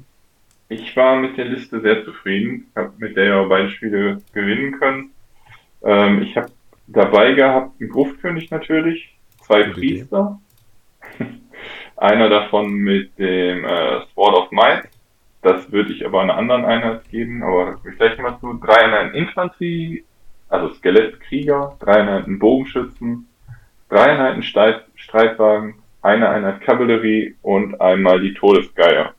[0.71, 2.67] ich war mit der Liste sehr zufrieden.
[2.77, 5.11] Habe mit der ja beide Spiele gewinnen können.
[5.83, 6.51] Ähm, ich habe
[6.89, 9.09] dabei gehabt einen Gruftkönig natürlich,
[9.47, 9.73] zwei Gute.
[9.73, 10.39] Priester.
[11.97, 14.89] Einer davon mit dem äh, Sword of Might.
[15.43, 18.55] Das würde ich aber einer anderen Einheit geben, aber da ich gleich mal zu.
[18.55, 20.05] Drei Einheiten Infanterie,
[20.49, 23.29] also Skelettkrieger, drei Einheiten Bogenschützen,
[23.89, 29.15] drei Einheiten Streit Streitwagen, eine Einheit Kavallerie und einmal die Todesgeier.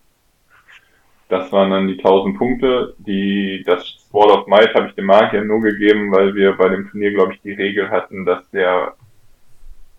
[1.30, 2.96] Das waren dann die 1000 Punkte.
[2.98, 6.90] Die, das Sword of Might habe ich dem Magier nur gegeben, weil wir bei dem
[6.90, 8.96] Turnier, glaube ich, die Regel hatten, dass der,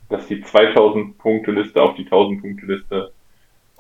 [0.09, 3.13] dass die 2000 Punkte Liste auf die 1000 Punkte Liste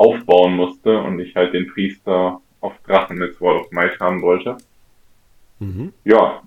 [0.01, 4.57] aufbauen musste und ich halt den Priester auf Drachen mit Sword of Might haben wollte.
[5.59, 5.93] Mhm.
[6.05, 6.43] Ja,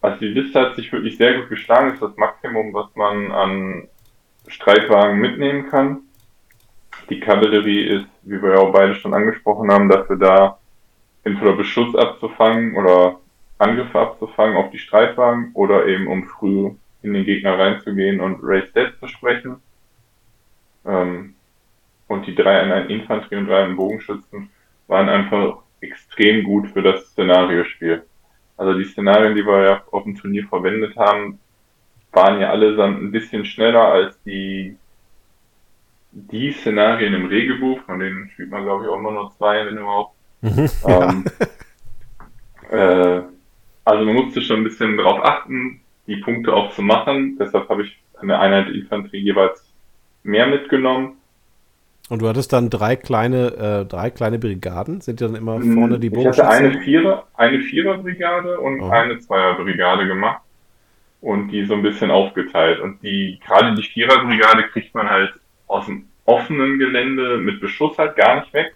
[0.00, 1.88] also die Liste hat sich wirklich sehr gut geschlagen.
[1.88, 3.88] Das ist das Maximum, was man an
[4.46, 6.00] Streitwagen mitnehmen kann.
[7.10, 10.58] Die Kavallerie ist, wie wir ja auch beide schon angesprochen haben, dafür da,
[11.24, 13.20] entweder Beschuss abzufangen oder
[13.58, 16.70] Angriffe abzufangen auf die Streitwagen oder eben um früh
[17.02, 19.56] in den Gegner reinzugehen und Race Dead zu sprechen.
[20.86, 21.33] Ähm,
[22.08, 24.50] und die drei Einheiten Infanterie und drei Einheiten Bogenschützen
[24.86, 28.04] waren einfach extrem gut für das Szenariospiel.
[28.56, 31.38] Also die Szenarien, die wir ja auf dem Turnier verwendet haben,
[32.12, 34.76] waren ja allesamt ein bisschen schneller als die,
[36.12, 39.78] die Szenarien im Regelbuch, von denen spielt man glaube ich auch immer nur zwei, wenn
[39.78, 40.14] überhaupt.
[40.42, 40.70] Mhm.
[40.86, 41.24] Ähm,
[42.70, 43.22] äh,
[43.84, 47.36] also man musste schon ein bisschen darauf achten, die Punkte auch zu machen.
[47.38, 49.72] Deshalb habe ich eine Einheit Infanterie jeweils
[50.22, 51.16] mehr mitgenommen.
[52.10, 55.00] Und du hattest dann drei kleine, äh, drei kleine Brigaden.
[55.00, 56.82] Sind ja dann immer vorne die Hm, ich hatte eine Bogenschützen?
[56.84, 58.90] Vierer, eine Viererbrigade und Oh.
[58.90, 60.42] eine Zweierbrigade gemacht
[61.22, 62.80] und die so ein bisschen aufgeteilt.
[62.80, 65.32] Und die, gerade die Viererbrigade kriegt man halt
[65.66, 68.74] aus dem offenen Gelände mit Beschuss halt gar nicht weg.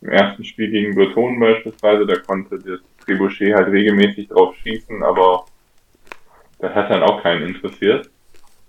[0.00, 5.46] Im ersten Spiel gegen Breton beispielsweise, da konnte das Trebuchet halt regelmäßig drauf schießen, aber
[6.60, 8.08] das hat dann auch keinen interessiert.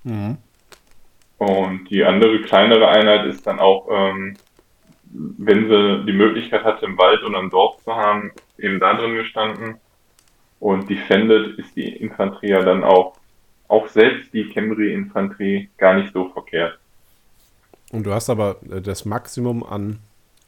[0.04, 0.38] Mhm.
[1.44, 4.36] Und die andere kleinere Einheit ist dann auch, ähm,
[5.12, 9.16] wenn sie die Möglichkeit hatte, im Wald oder im Dorf zu haben, eben da drin
[9.16, 9.76] gestanden.
[10.60, 13.18] Und defended ist die Infanterie ja dann auch,
[13.68, 16.80] auch selbst die Camry-Infanterie gar nicht so verkehrt.
[17.92, 20.00] Und du hast aber äh, das Maximum an,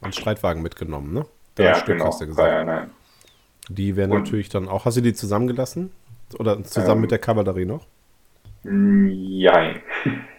[0.01, 1.25] an Streitwagen mitgenommen, ne?
[1.55, 2.51] Drei ja, Stück genau, hast du gesagt.
[2.51, 2.91] Einheiten.
[3.69, 4.85] Die wären natürlich dann auch.
[4.85, 5.91] Hast du die zusammengelassen?
[6.39, 7.85] Oder zusammen Ähm, mit der Kavallerie noch?
[8.63, 9.81] Jein.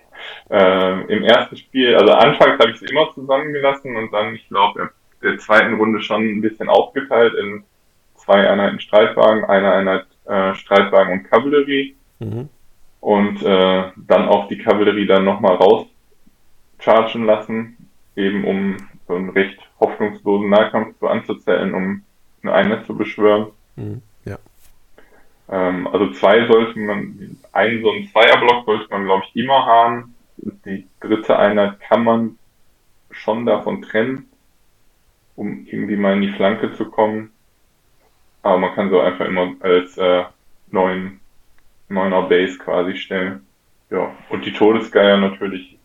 [0.51, 4.90] ähm, Im ersten Spiel, also anfangs habe ich sie immer zusammengelassen und dann, ich glaube,
[5.23, 7.65] in der zweiten Runde schon ein bisschen aufgeteilt in
[8.15, 11.97] zwei Einheiten Streitwagen, eine Einheit äh, Streitwagen und Kavallerie.
[12.19, 12.48] Mhm.
[13.01, 17.77] und äh, dann auch die Kavallerie dann nochmal rauschargen lassen,
[18.16, 18.77] eben um
[19.07, 22.03] so einen recht hoffnungslosen Nahkampf so anzuzählen, um
[22.43, 23.48] eine Einheit zu beschwören.
[23.77, 24.03] Mhm.
[24.24, 24.39] Ja.
[25.48, 30.15] Ähm, also zwei sollte man, einen so einen Zweierblock sollte man, glaube ich, immer haben.
[30.39, 32.39] Die dritte Einheit kann man
[33.11, 34.29] schon davon trennen,
[35.35, 37.31] um irgendwie mal in die Flanke zu kommen.
[38.43, 40.25] Aber man kann so einfach immer als äh,
[40.71, 41.21] neuen,
[41.89, 43.47] neuner Base quasi stellen.
[43.91, 45.79] Ja, und die Todesgeier natürlich.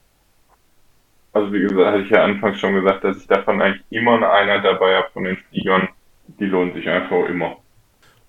[1.34, 4.30] Also wie gesagt, hatte ich ja anfangs schon gesagt, dass ich davon eigentlich immer eine
[4.30, 5.88] Einheit dabei habe von den Fliegern.
[6.40, 7.58] Die lohnt sich einfach immer.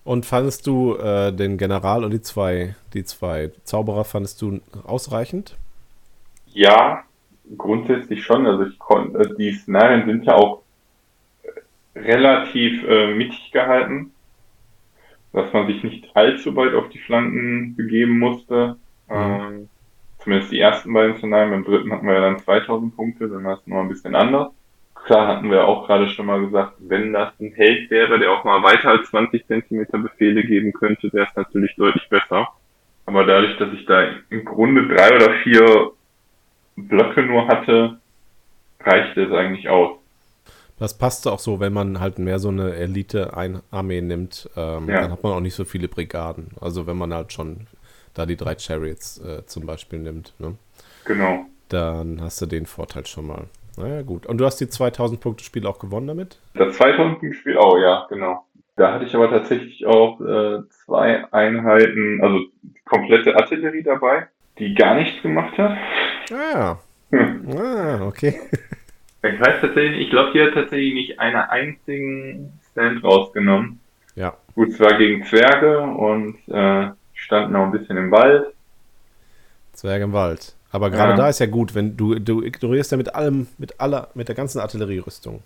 [0.03, 5.57] Und fandest du äh, den General und die zwei, die zwei Zauberer fandest du ausreichend?
[6.53, 7.03] Ja,
[7.57, 8.45] grundsätzlich schon.
[8.45, 10.61] Also ich konnte, äh, die Szenarien sind ja auch
[11.95, 14.11] relativ äh, mittig gehalten,
[15.31, 18.77] dass man sich nicht allzu weit auf die Flanken begeben musste.
[19.09, 19.15] Mhm.
[19.15, 19.69] Ähm,
[20.19, 21.51] zumindest die ersten beiden Szenarien.
[21.51, 24.51] Beim dritten hatten wir ja dann 2000 Punkte, dann war es noch ein bisschen anders.
[24.93, 28.45] Klar hatten wir auch gerade schon mal gesagt, wenn das ein Held wäre, der auch
[28.45, 32.47] mal weiter als 20 Zentimeter Befehle geben könnte, wäre es natürlich deutlich besser.
[33.05, 35.91] Aber dadurch, dass ich da im Grunde drei oder vier
[36.75, 37.99] Blöcke nur hatte,
[38.79, 39.97] reichte es eigentlich aus.
[40.79, 45.01] Das passte auch so, wenn man halt mehr so eine Elite-Armee nimmt, ähm, ja.
[45.01, 46.49] dann hat man auch nicht so viele Brigaden.
[46.59, 47.67] Also wenn man halt schon
[48.13, 50.33] da die drei Chariots äh, zum Beispiel nimmt.
[50.39, 50.55] Ne?
[51.05, 51.45] Genau.
[51.69, 53.45] Dann hast du den Vorteil schon mal.
[53.77, 54.25] Naja, gut.
[54.25, 56.39] Und du hast die 2000 Punkte Spiel auch gewonnen damit?
[56.53, 58.45] Das 2000 Punkte Spiel auch, ja, genau.
[58.75, 62.39] Da hatte ich aber tatsächlich auch äh, zwei Einheiten, also
[62.85, 64.27] komplette Artillerie dabei,
[64.57, 65.77] die gar nichts gemacht hat.
[66.31, 66.77] Ah,
[67.11, 67.57] hm.
[67.57, 68.39] ah okay.
[69.23, 73.79] Ich weiß tatsächlich, ich glaube, hier hat tatsächlich nicht einen einzigen Stand rausgenommen.
[74.15, 74.35] Ja.
[74.53, 78.53] Gut, zwar gegen Zwerge und äh, standen auch ein bisschen im Wald.
[79.71, 80.55] Zwerge im Wald.
[80.71, 81.17] Aber gerade ja.
[81.17, 84.35] da ist ja gut, wenn du, du ignorierst ja mit allem, mit aller, mit der
[84.35, 85.41] ganzen Artillerierüstung.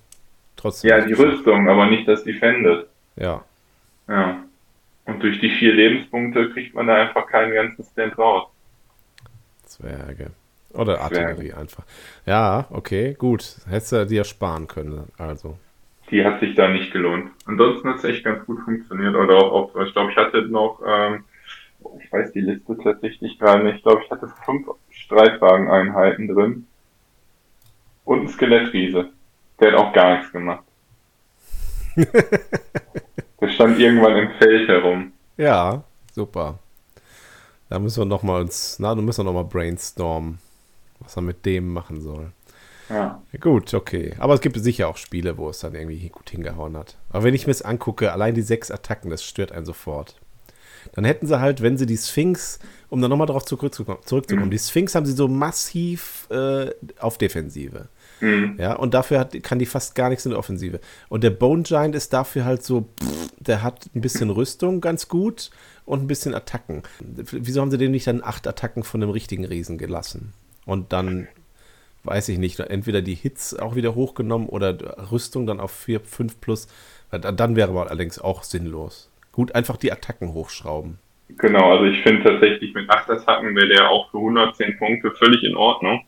[0.56, 0.90] Trotzdem.
[0.90, 2.88] Ja, die Rüstung, aber nicht das Defended.
[3.16, 3.44] Ja.
[4.08, 4.44] Ja.
[5.06, 8.48] Und durch die vier Lebenspunkte kriegt man da einfach keinen ganzen Stand raus.
[9.66, 10.32] Zwerge.
[10.78, 11.58] Oder Artillerie Zwerge.
[11.58, 11.84] einfach.
[12.26, 13.56] Ja, okay, gut.
[13.68, 15.58] Hättest du dir sparen können, also.
[16.12, 17.32] Die hat sich da nicht gelohnt.
[17.46, 19.16] Ansonsten hat es echt ganz gut funktioniert.
[19.16, 21.26] Oder auch, auch ich glaube, ich hatte noch, ähm,
[22.00, 26.68] ich weiß die Liste tatsächlich gerade nicht, ich glaube, ich hatte fünf Streitwageneinheiten drin.
[28.06, 29.10] Und ein Skelettriese.
[29.60, 30.64] Der hat auch gar nichts gemacht.
[33.42, 35.12] Der stand irgendwann im Feld herum.
[35.36, 35.84] Ja,
[36.14, 36.60] super.
[37.70, 40.40] Da müssen wir noch mal uns, na, du müssen wir noch mal brainstormen
[41.08, 42.34] was man mit dem machen soll.
[42.90, 43.22] Ja.
[43.40, 44.14] Gut, okay.
[44.20, 46.98] Aber es gibt sicher auch Spiele, wo es dann irgendwie gut hingehauen hat.
[47.10, 50.16] Aber wenn ich mir das angucke, allein die sechs Attacken, das stört einen sofort.
[50.94, 52.60] Dann hätten sie halt, wenn sie die Sphinx,
[52.90, 54.52] um dann nochmal darauf zurückzukommen, zurückzukommen, mhm.
[54.52, 57.88] die Sphinx haben sie so massiv äh, auf Defensive.
[58.20, 58.56] Mhm.
[58.58, 60.80] Ja, und dafür hat, kann die fast gar nichts in der Offensive.
[61.08, 65.08] Und der Bone Giant ist dafür halt so, pff, der hat ein bisschen Rüstung ganz
[65.08, 65.52] gut
[65.86, 66.84] und ein bisschen Attacken.
[67.00, 70.34] Wieso haben sie dem nicht dann acht Attacken von dem richtigen Riesen gelassen?
[70.68, 71.28] Und dann
[72.04, 76.40] weiß ich nicht, entweder die Hits auch wieder hochgenommen oder Rüstung dann auf 4, 5
[76.40, 76.68] plus.
[77.10, 79.12] Dann wäre aber allerdings auch sinnlos.
[79.32, 81.00] Gut, einfach die Attacken hochschrauben.
[81.38, 85.44] Genau, also ich finde tatsächlich mit 8 Attacken wäre der auch für 110 Punkte völlig
[85.44, 86.04] in Ordnung.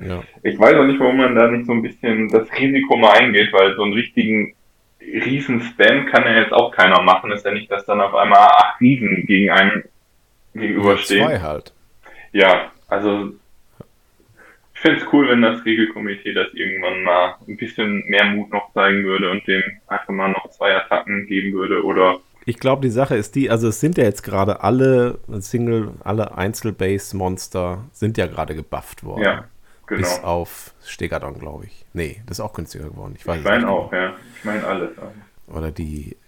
[0.00, 0.22] Ja.
[0.42, 3.52] Ich weiß auch nicht, warum man da nicht so ein bisschen das Risiko mal eingeht,
[3.52, 4.54] weil so einen richtigen
[5.00, 7.30] riesen Spam kann ja jetzt auch keiner machen.
[7.32, 9.84] Ist ja nicht, dass dann auf einmal acht Riesen gegen einen
[10.54, 11.20] gegenüberstehen.
[11.20, 11.72] Ja, zwei halt.
[12.32, 13.32] Ja, also
[14.84, 19.02] fände es cool, wenn das Regelkomitee das irgendwann mal ein bisschen mehr Mut noch zeigen
[19.04, 22.18] würde und dem einfach mal noch zwei Attacken geben würde oder.
[22.44, 26.36] Ich glaube, die Sache ist die, also es sind ja jetzt gerade alle Single, alle
[26.36, 29.22] Einzelbase-Monster sind ja gerade gebufft worden.
[29.22, 29.44] Ja,
[29.86, 30.00] genau.
[30.00, 31.86] Bis auf Stegadon, glaube ich.
[31.94, 33.14] Nee, das ist auch günstiger geworden.
[33.16, 34.12] Ich, weiß ich meine auch, ja.
[34.36, 34.90] Ich meine alles.
[35.46, 36.18] Oder die,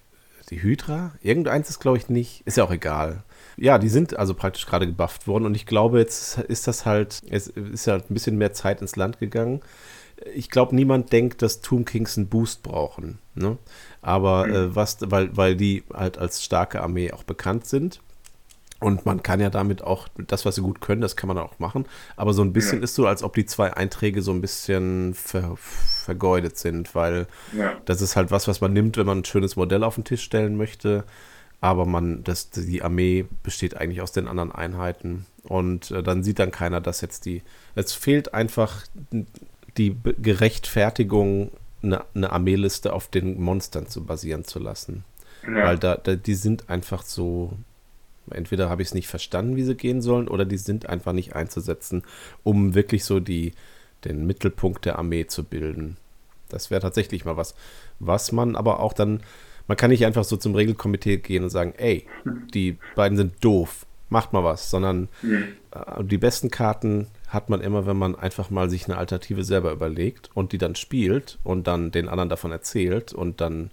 [0.48, 1.12] die Hydra?
[1.20, 2.40] Irgendeins ist, glaube ich, nicht.
[2.46, 3.22] Ist ja auch egal.
[3.56, 7.22] Ja, die sind also praktisch gerade gebufft worden und ich glaube, jetzt ist das halt,
[7.30, 9.60] es ist ja ein bisschen mehr Zeit ins Land gegangen.
[10.34, 13.18] Ich glaube, niemand denkt, dass Tomb Kings einen Boost brauchen.
[13.34, 13.58] Ne?
[14.02, 14.54] Aber mhm.
[14.54, 18.00] äh, was, weil, weil die halt als starke Armee auch bekannt sind.
[18.78, 21.58] Und man kann ja damit auch das, was sie gut können, das kann man auch
[21.58, 21.86] machen.
[22.14, 22.84] Aber so ein bisschen ja.
[22.84, 27.26] ist so, als ob die zwei Einträge so ein bisschen ver, vergeudet sind, weil
[27.56, 27.72] ja.
[27.86, 30.22] das ist halt was, was man nimmt, wenn man ein schönes Modell auf den Tisch
[30.22, 31.04] stellen möchte
[31.60, 36.38] aber man, das, die Armee besteht eigentlich aus den anderen Einheiten und äh, dann sieht
[36.38, 37.42] dann keiner, dass jetzt die,
[37.74, 38.84] es fehlt einfach
[39.76, 41.50] die Gerechtfertigung,
[41.82, 45.04] eine, eine Armeeliste auf den Monstern zu basieren zu lassen.
[45.42, 45.66] Ja.
[45.66, 47.52] Weil da, da, die sind einfach so,
[48.30, 51.34] Entweder habe ich es nicht verstanden, wie sie gehen sollen, oder die sind einfach nicht
[51.34, 52.02] einzusetzen,
[52.42, 53.52] um wirklich so die,
[54.04, 55.96] den Mittelpunkt der Armee zu bilden.
[56.48, 57.54] Das wäre tatsächlich mal was,
[57.98, 59.20] was man aber auch dann,
[59.66, 62.06] man kann nicht einfach so zum Regelkomitee gehen und sagen, ey,
[62.54, 65.44] die beiden sind doof, macht mal was, sondern mhm.
[65.72, 69.72] äh, die besten Karten hat man immer, wenn man einfach mal sich eine Alternative selber
[69.72, 73.70] überlegt und die dann spielt und dann den anderen davon erzählt und dann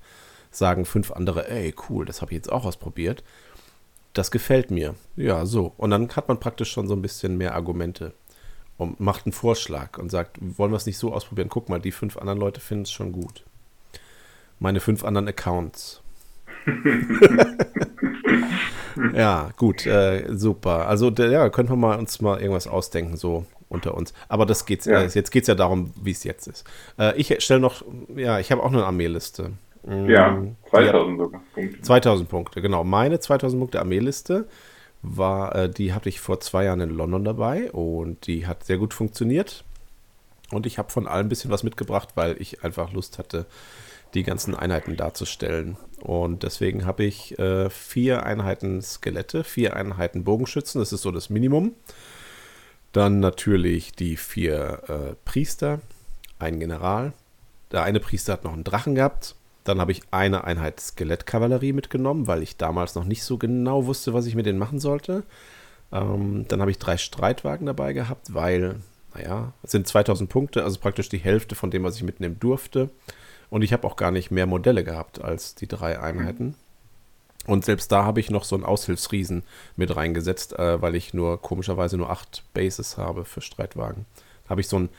[0.50, 3.24] sagen fünf andere, ey, cool, das habe ich jetzt auch ausprobiert.
[4.14, 4.96] Das gefällt mir.
[5.16, 5.74] Ja, so.
[5.78, 8.14] Und dann hat man praktisch schon so ein bisschen mehr Argumente
[8.78, 11.50] und macht einen Vorschlag und sagt, wollen wir es nicht so ausprobieren?
[11.50, 13.44] Guck mal, die fünf anderen Leute finden es schon gut.
[14.60, 16.02] Meine fünf anderen Accounts.
[19.14, 20.88] ja, gut, äh, super.
[20.88, 24.14] Also ja, können wir mal uns mal irgendwas ausdenken, so unter uns.
[24.30, 25.02] Aber das geht's, ja.
[25.02, 26.66] äh, jetzt geht es ja darum, wie es jetzt ist.
[26.98, 27.84] Äh, ich stelle noch,
[28.16, 29.52] ja, ich habe auch eine Armeeliste.
[29.86, 31.42] Ja, 2000 sogar.
[31.54, 31.82] Punkte.
[31.82, 32.86] 2000 Punkte, genau.
[32.86, 34.48] Meine 2000 Punkte Armeeliste
[35.02, 38.78] war, äh, die hatte ich vor zwei Jahren in London dabei und die hat sehr
[38.78, 39.66] gut funktioniert.
[40.52, 43.46] Und ich habe von allem ein bisschen was mitgebracht, weil ich einfach Lust hatte,
[44.14, 45.78] die ganzen Einheiten darzustellen.
[46.02, 51.30] Und deswegen habe ich äh, vier Einheiten Skelette, vier Einheiten Bogenschützen, das ist so das
[51.30, 51.74] Minimum.
[52.92, 55.82] Dann natürlich die vier äh, Priester,
[56.40, 57.14] ein General.
[57.72, 59.36] Der eine Priester hat noch einen Drachen gehabt.
[59.64, 64.14] Dann habe ich eine Einheit Skelettkavallerie mitgenommen, weil ich damals noch nicht so genau wusste,
[64.14, 65.24] was ich mit denen machen sollte.
[65.92, 68.76] Ähm, dann habe ich drei Streitwagen dabei gehabt, weil,
[69.16, 72.90] naja, es sind 2000 Punkte, also praktisch die Hälfte von dem, was ich mitnehmen durfte.
[73.54, 76.56] Und ich habe auch gar nicht mehr Modelle gehabt als die drei Einheiten.
[77.46, 79.44] Und selbst da habe ich noch so einen Aushilfsriesen
[79.76, 84.08] mit reingesetzt, äh, weil ich nur komischerweise nur acht Bases habe für Streitwagen.
[84.46, 84.90] Da habe ich so einen,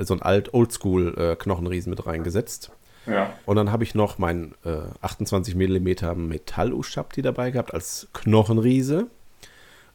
[0.00, 2.72] so einen alt Oldschool-Knochenriesen äh, mit reingesetzt.
[3.06, 3.32] Ja.
[3.46, 9.06] Und dann habe ich noch meinen äh, 28 mm Metall-Ushabti dabei gehabt als Knochenriese.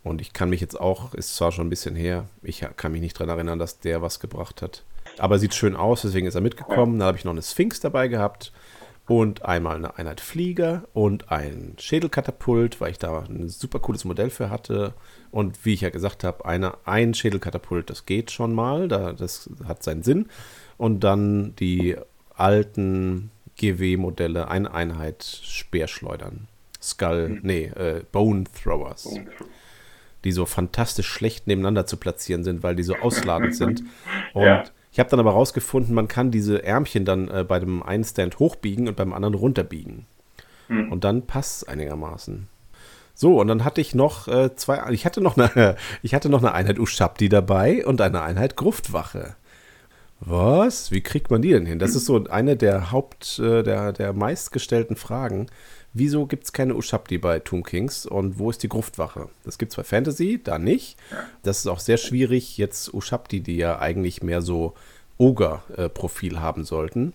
[0.05, 3.01] Und ich kann mich jetzt auch, ist zwar schon ein bisschen her, ich kann mich
[3.01, 4.83] nicht daran erinnern, dass der was gebracht hat.
[5.19, 6.99] Aber sieht schön aus, deswegen ist er mitgekommen.
[6.99, 8.51] Dann habe ich noch eine Sphinx dabei gehabt
[9.07, 14.29] und einmal eine Einheit Flieger und ein Schädelkatapult, weil ich da ein super cooles Modell
[14.29, 14.93] für hatte.
[15.31, 19.49] Und wie ich ja gesagt habe, eine, ein Schädelkatapult, das geht schon mal, da, das
[19.65, 20.27] hat seinen Sinn.
[20.77, 21.95] Und dann die
[22.35, 26.47] alten GW-Modelle, eine Einheit Speerschleudern.
[26.81, 27.39] Skull, mhm.
[27.43, 29.09] nee, äh, Bone Throwers.
[30.23, 33.83] Die so fantastisch schlecht nebeneinander zu platzieren sind, weil die so ausladend sind.
[34.33, 34.65] Und ja.
[34.97, 38.39] Ich habe dann aber rausgefunden, man kann diese Ärmchen dann äh, bei dem einen Stand
[38.39, 40.07] hochbiegen und beim anderen runterbiegen.
[40.69, 40.91] Hm.
[40.91, 42.47] Und dann passt es einigermaßen.
[43.13, 46.39] So, und dann hatte ich noch äh, zwei, ich hatte noch eine, ich hatte noch
[46.39, 49.35] eine Einheit Ushabti dabei und eine Einheit Gruftwache.
[50.19, 50.89] Was?
[50.91, 51.77] Wie kriegt man die denn hin?
[51.77, 55.45] Das ist so eine der Haupt, äh, der, der meistgestellten Fragen
[55.93, 59.29] wieso gibt es keine Ushabti bei Tomb Kings und wo ist die Gruftwache?
[59.43, 60.97] Das gibt es bei Fantasy, da nicht.
[61.43, 64.73] Das ist auch sehr schwierig, jetzt Ushabti, die ja eigentlich mehr so
[65.17, 67.13] Ogre-Profil haben sollten.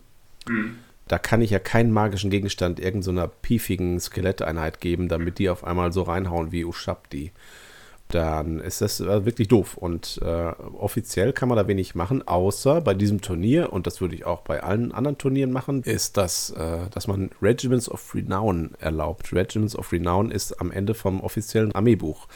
[0.48, 0.78] Mhm.
[1.08, 5.64] Da kann ich ja keinen magischen Gegenstand irgendeiner so piefigen Skeletteinheit geben, damit die auf
[5.64, 7.32] einmal so reinhauen wie Ushabti
[8.14, 9.76] dann ist das äh, wirklich doof.
[9.76, 14.14] Und äh, offiziell kann man da wenig machen, außer bei diesem Turnier, und das würde
[14.14, 18.72] ich auch bei allen anderen Turnieren machen, ist, dass, äh, dass man Regiments of Renown
[18.78, 19.32] erlaubt.
[19.32, 22.28] Regiments of Renown ist am Ende vom offiziellen Armeebuch.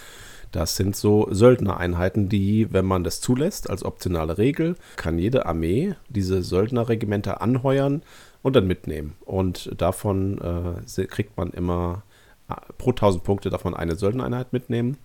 [0.53, 5.95] Das sind so Söldnereinheiten, die, wenn man das zulässt, als optionale Regel, kann jede Armee
[6.09, 8.03] diese Söldnerregimenter anheuern
[8.43, 9.17] und dann mitnehmen.
[9.25, 10.39] Und davon
[10.97, 12.05] äh, kriegt man immer
[12.49, 14.97] äh, pro 1000 Punkte davon eine Söldnereinheit mitnehmen.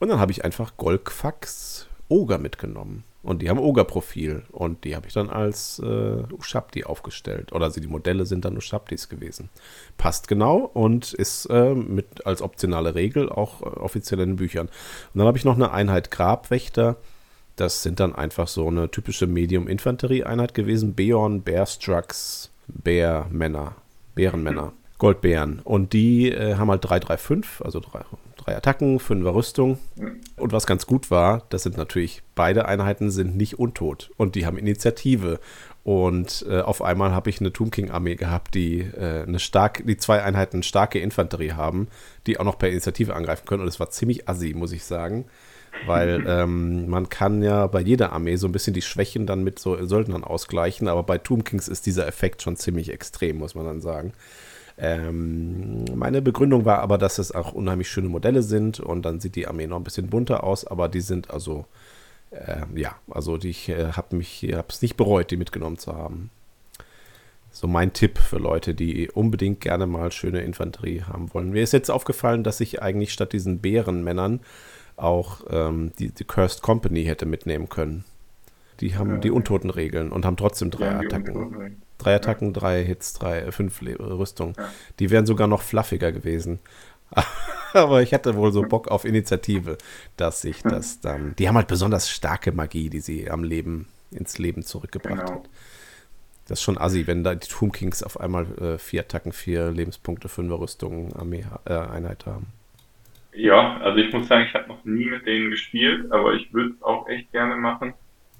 [0.00, 3.04] Und dann habe ich einfach Golkfax Oger mitgenommen.
[3.22, 4.44] Und die haben Oger-Profil.
[4.50, 7.52] Und die habe ich dann als äh, Ushabti aufgestellt.
[7.52, 9.50] Oder also die Modelle sind dann Ushabtis gewesen.
[9.98, 14.68] Passt genau und ist äh, mit als optionale Regel auch äh, offiziell in den Büchern.
[14.68, 16.96] Und dann habe ich noch eine Einheit Grabwächter.
[17.56, 20.94] Das sind dann einfach so eine typische Medium-Infanterie-Einheit gewesen.
[20.94, 23.74] Beorn, Bearstrucks, Bärmänner,
[24.14, 25.60] Bärenmänner, Goldbären.
[25.62, 28.00] Und die äh, haben halt 335, also drei,
[28.40, 29.78] drei Attacken, fünfer Rüstung.
[30.36, 34.46] Und was ganz gut war, das sind natürlich, beide Einheiten sind nicht untot und die
[34.46, 35.40] haben Initiative.
[35.82, 39.84] Und äh, auf einmal habe ich eine Tomb King Armee gehabt, die äh, eine starke,
[39.84, 41.88] die zwei Einheiten starke Infanterie haben,
[42.26, 43.62] die auch noch per Initiative angreifen können.
[43.62, 45.26] Und es war ziemlich assi, muss ich sagen.
[45.86, 49.58] Weil ähm, man kann ja bei jeder Armee so ein bisschen die Schwächen dann mit
[49.58, 53.64] so Söldnern ausgleichen, aber bei Tomb Kings ist dieser Effekt schon ziemlich extrem, muss man
[53.64, 54.12] dann sagen.
[54.82, 59.36] Ähm, meine Begründung war aber, dass es auch unheimlich schöne Modelle sind und dann sieht
[59.36, 61.66] die Armee noch ein bisschen bunter aus, aber die sind also,
[62.30, 65.94] äh, ja, also die, ich äh, habe mich, habe es nicht bereut, die mitgenommen zu
[65.94, 66.30] haben.
[67.52, 71.50] so mein Tipp für Leute, die unbedingt gerne mal schöne Infanterie haben wollen.
[71.50, 74.40] Mir ist jetzt aufgefallen, dass ich eigentlich statt diesen Bärenmännern
[74.96, 78.04] auch ähm, die, die Cursed Company hätte mitnehmen können.
[78.80, 79.16] Die haben ja.
[79.18, 81.76] die Untotenregeln und haben trotzdem drei ja, Attacken.
[82.00, 82.60] Drei Attacken, ja.
[82.60, 84.54] drei Hits, drei, äh, fünf Rüstungen.
[84.98, 86.58] Die wären sogar noch fluffiger gewesen.
[87.72, 89.78] Aber ich hatte wohl so Bock auf Initiative,
[90.16, 91.34] dass ich das dann.
[91.38, 95.40] Die haben halt besonders starke Magie, die sie am Leben, ins Leben zurückgebracht genau.
[95.40, 95.48] hat.
[96.48, 99.70] Das ist schon assi, wenn da die Tomb Kings auf einmal äh, vier Attacken, vier
[99.70, 102.46] Lebenspunkte, fünf Rüstungen, Armee, äh, Einheit haben.
[103.32, 106.70] Ja, also ich muss sagen, ich habe noch nie mit denen gespielt, aber ich würde
[106.70, 107.94] es auch echt gerne machen.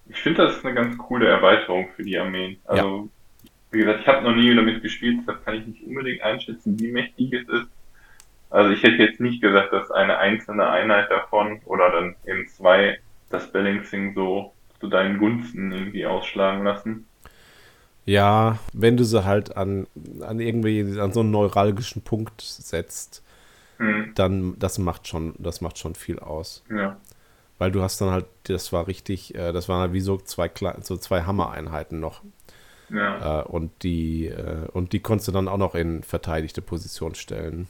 [0.09, 2.57] Ich finde, das ist eine ganz coole Erweiterung für die Armeen.
[2.65, 3.20] Also, ja.
[3.71, 6.91] Wie gesagt, ich habe noch nie damit gespielt, deshalb kann ich nicht unbedingt einschätzen, wie
[6.91, 7.69] mächtig es ist.
[8.51, 12.99] Also ich hätte jetzt nicht gesagt, dass eine einzelne Einheit davon oder dann eben zwei
[13.31, 17.07] das Balancing so zu deinen Gunsten irgendwie ausschlagen lassen.
[18.07, 19.87] Ja, wenn du sie halt an,
[20.21, 23.23] an irgendwie an so einen neuralgischen Punkt setzt,
[23.79, 24.13] hm.
[24.17, 26.65] dann das macht schon, das macht schon viel aus.
[26.71, 26.97] Ja.
[27.59, 30.51] Weil du hast dann halt, das war richtig, äh, das waren halt wie so zwei
[30.81, 32.23] so zwei Hammereinheiten noch.
[32.93, 33.41] Ja.
[33.41, 37.69] Äh, und die, äh, und die konntest du dann auch noch in verteidigte Position stellen.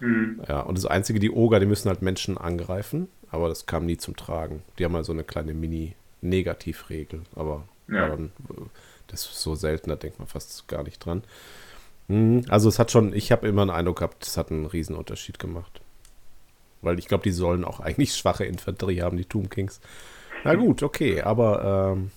[0.00, 0.42] Mhm.
[0.48, 3.96] Ja, und das Einzige, die Oger, die müssen halt Menschen angreifen, aber das kam nie
[3.96, 4.62] zum Tragen.
[4.78, 8.08] Die haben halt so eine kleine Mini-Negativregel, aber ja.
[8.08, 8.32] dann,
[9.06, 11.22] das ist so selten, da denkt man fast gar nicht dran.
[12.08, 15.38] Mhm, also es hat schon, ich habe immer einen Eindruck gehabt, es hat einen Riesenunterschied
[15.38, 15.80] gemacht.
[16.82, 19.80] Weil ich glaube, die sollen auch eigentlich schwache Infanterie haben, die Tomb Kings.
[20.44, 22.10] Na gut, okay, aber ähm,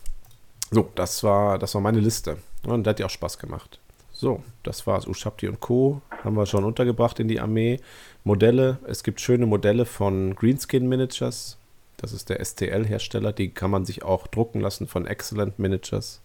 [0.75, 2.37] so, das war, das war meine Liste.
[2.67, 3.79] Und das hat ja auch Spaß gemacht.
[4.11, 5.07] So, das war's.
[5.07, 6.01] Ushabti und Co.
[6.21, 7.79] haben wir schon untergebracht in die Armee.
[8.25, 11.57] Modelle, es gibt schöne Modelle von Greenskin Miniatures.
[11.95, 13.31] Das ist der STL-Hersteller.
[13.31, 16.19] Die kann man sich auch drucken lassen von Excellent Miniatures.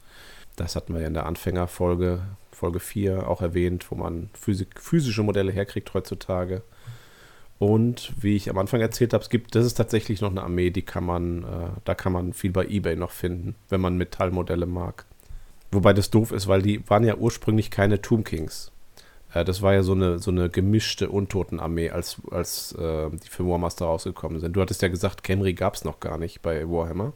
[0.56, 2.20] Das hatten wir ja in der Anfängerfolge,
[2.50, 6.62] Folge 4, auch erwähnt, wo man physische Modelle herkriegt heutzutage.
[7.60, 10.70] Und wie ich am Anfang erzählt habe, es gibt, das ist tatsächlich noch eine Armee,
[10.70, 14.64] die kann man, äh, da kann man viel bei eBay noch finden, wenn man Metallmodelle
[14.64, 15.04] mag.
[15.70, 18.72] Wobei das doof ist, weil die waren ja ursprünglich keine Tomb Kings.
[19.34, 23.46] Äh, das war ja so eine, so eine gemischte Untotenarmee, als, als äh, die für
[23.46, 24.56] Warmaster rausgekommen sind.
[24.56, 27.12] Du hattest ja gesagt, Camry gab es noch gar nicht bei Warhammer.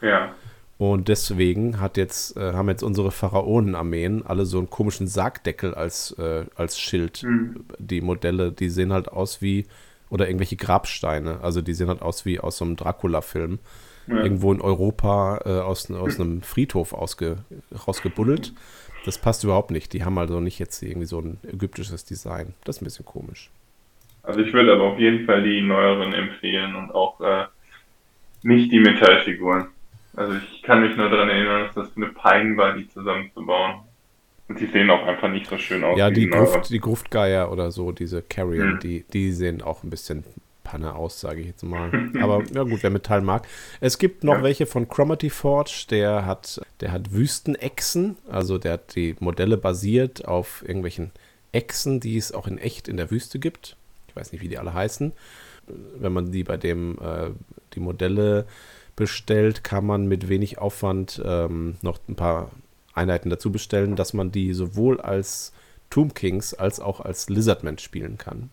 [0.00, 0.34] Ja.
[0.82, 6.10] Und deswegen hat jetzt, äh, haben jetzt unsere Pharaonenarmeen alle so einen komischen Sargdeckel als,
[6.18, 7.22] äh, als Schild.
[7.22, 7.66] Mhm.
[7.78, 9.66] Die Modelle, die sehen halt aus wie,
[10.10, 11.38] oder irgendwelche Grabsteine.
[11.40, 13.60] Also die sehen halt aus wie aus so einem Dracula-Film
[14.08, 14.24] ja.
[14.24, 17.36] irgendwo in Europa äh, aus, aus einem Friedhof ausge,
[17.86, 18.52] rausgebuddelt.
[19.04, 19.92] Das passt überhaupt nicht.
[19.92, 22.54] Die haben also nicht jetzt irgendwie so ein ägyptisches Design.
[22.64, 23.50] Das ist ein bisschen komisch.
[24.24, 27.44] Also ich würde aber auf jeden Fall die neueren empfehlen und auch äh,
[28.42, 29.68] nicht die Metallfiguren.
[30.14, 33.80] Also ich kann mich nur daran erinnern, dass das eine Pein war, die zusammenzubauen.
[34.48, 35.98] Und die sehen auch einfach nicht so schön aus.
[35.98, 38.80] Ja, die, Gruft, die Gruftgeier oder so, diese Carrion, hm.
[38.80, 40.24] die, die sehen auch ein bisschen
[40.62, 41.90] Panne aus, sage ich jetzt mal.
[42.20, 43.46] Aber ja gut, wer Metall mag.
[43.80, 44.42] Es gibt noch ja.
[44.42, 50.26] welche von Cromarty Forge, der hat, der hat Wüstenechsen, also der hat die Modelle basiert
[50.26, 51.12] auf irgendwelchen
[51.52, 53.76] Echsen, die es auch in echt in der Wüste gibt.
[54.08, 55.12] Ich weiß nicht, wie die alle heißen.
[55.98, 57.30] Wenn man die bei dem äh,
[57.74, 58.46] die Modelle
[58.96, 62.50] bestellt, kann man mit wenig Aufwand ähm, noch ein paar
[62.94, 65.52] Einheiten dazu bestellen, dass man die sowohl als
[65.90, 68.50] Tomb Kings als auch als Lizardman spielen kann.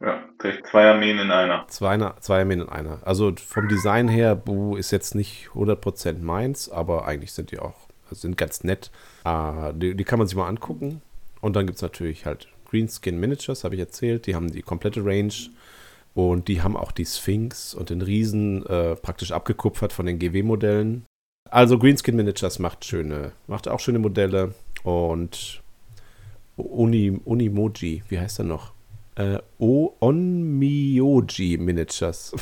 [0.00, 0.22] Ja,
[0.70, 1.66] zwei Armeen in einer.
[1.68, 3.00] Zwei, zwei Armeen in einer.
[3.04, 7.88] Also vom Design her, Bu ist jetzt nicht 100% meins, aber eigentlich sind die auch,
[8.10, 8.90] sind ganz nett.
[9.26, 11.02] Uh, die, die, kann man sich mal angucken.
[11.40, 14.26] Und dann gibt es natürlich halt Greenskin Miniatures, habe ich erzählt.
[14.26, 15.32] Die haben die komplette Range.
[16.18, 21.06] Und die haben auch die Sphinx und den Riesen äh, praktisch abgekupfert von den GW-Modellen.
[21.48, 24.52] Also Greenskin Miniatures macht schöne, macht auch schöne Modelle.
[24.82, 25.62] Und
[26.56, 28.72] Uni, Unimoji, wie heißt er noch?
[29.18, 32.34] äh, Onmyoji Miniatures.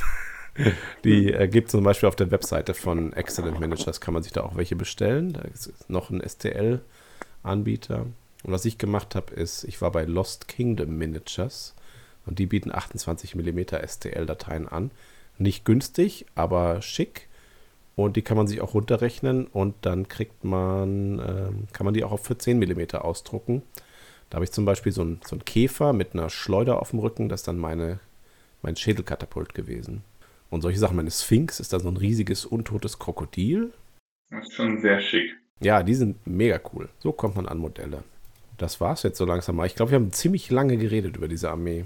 [1.05, 4.33] Die äh, gibt es zum Beispiel auf der Webseite von Excellent Managers, kann man sich
[4.33, 5.33] da auch welche bestellen.
[5.33, 8.07] Da ist noch ein STL-Anbieter.
[8.43, 11.75] Und was ich gemacht habe, ist, ich war bei Lost Kingdom Miniatures
[12.27, 14.91] und die bieten 28 mm STL-Dateien an.
[15.39, 17.29] Nicht günstig, aber schick.
[17.95, 22.05] Und die kann man sich auch runterrechnen und dann kriegt man, äh, kann man die
[22.05, 23.63] auch auf für 10 mm ausdrucken.
[24.29, 27.29] Da habe ich zum Beispiel so einen so Käfer mit einer Schleuder auf dem Rücken,
[27.29, 28.01] das ist dann meine,
[28.61, 30.03] mein Schädelkatapult gewesen.
[30.51, 33.73] Und solche Sachen, meine Sphinx ist da so ein riesiges, untotes Krokodil.
[34.31, 35.31] Das ist schon sehr schick.
[35.61, 36.89] Ja, die sind mega cool.
[36.99, 38.05] So kommt man an Modelle.
[38.59, 39.67] Das war's jetzt so langsam mal.
[39.67, 41.85] Ich glaube, wir haben ziemlich lange geredet über diese Armee.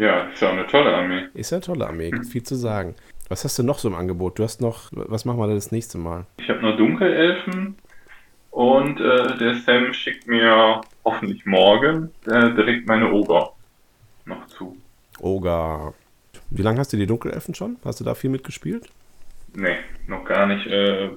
[0.00, 1.24] Ja, ist ja auch eine tolle Armee.
[1.34, 2.94] Ist ja eine tolle Armee, gibt viel zu sagen.
[3.28, 4.38] Was hast du noch so im Angebot?
[4.38, 6.24] Du hast noch, was machen wir denn das nächste Mal?
[6.38, 7.76] Ich habe noch Dunkelelfen,
[8.50, 13.50] Und äh, der Sam schickt mir hoffentlich morgen äh, direkt meine Oger
[14.24, 14.74] noch zu.
[15.20, 15.92] Oger.
[16.48, 17.76] Wie lange hast du die Dunkelelfen schon?
[17.84, 18.88] Hast du da viel mitgespielt?
[19.54, 19.76] Nee,
[20.08, 20.66] noch gar nicht.
[20.66, 21.10] Äh,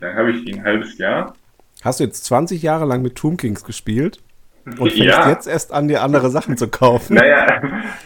[0.00, 1.34] dann habe ich die ein halbes Jahr.
[1.82, 4.20] Hast du jetzt 20 Jahre lang mit Tomb Kings gespielt?
[4.66, 5.28] Und fängst Ja.
[5.28, 7.14] jetzt erst an, dir andere Sachen zu kaufen?
[7.14, 7.62] Naja,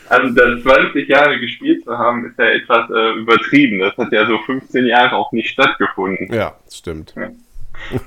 [0.09, 3.79] also das 20 Jahre gespielt zu haben, ist ja etwas äh, übertrieben.
[3.81, 6.33] Das hat ja so 15 Jahre auch nicht stattgefunden.
[6.33, 7.15] Ja, stimmt.
[7.17, 7.31] Ja.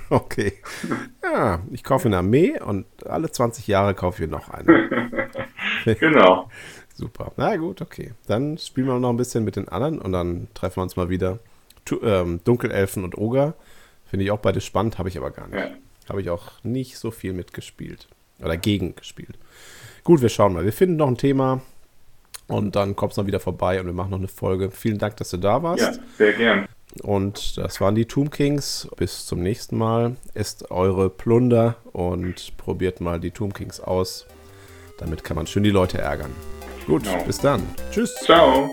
[0.09, 0.51] Okay.
[1.23, 4.89] Ja, ich kaufe eine Armee und alle 20 Jahre kaufe ich noch eine.
[5.99, 6.49] Genau.
[6.93, 7.31] Super.
[7.37, 8.11] Na gut, okay.
[8.27, 11.09] Dann spielen wir noch ein bisschen mit den anderen und dann treffen wir uns mal
[11.09, 11.39] wieder.
[11.85, 13.53] Tu ähm, Dunkelelfen und Oger.
[14.09, 15.57] Finde ich auch beide spannend, habe ich aber gar nicht.
[15.57, 15.71] Ja.
[16.09, 18.07] Habe ich auch nicht so viel mitgespielt.
[18.43, 19.37] Oder gegen gespielt.
[20.03, 20.65] Gut, wir schauen mal.
[20.65, 21.61] Wir finden noch ein Thema
[22.47, 24.71] und dann kommst du noch wieder vorbei und wir machen noch eine Folge.
[24.71, 25.83] Vielen Dank, dass du da warst.
[25.83, 26.67] ja, sehr gern.
[27.03, 28.87] Und das waren die Tomb Kings.
[28.97, 30.17] Bis zum nächsten Mal.
[30.33, 34.25] Esst eure Plunder und probiert mal die Tomb Kings aus.
[34.97, 36.31] Damit kann man schön die Leute ärgern.
[36.87, 37.23] Gut, Genau.
[37.23, 37.61] bis dann.
[37.91, 38.13] Tschüss.
[38.23, 38.69] Ciao.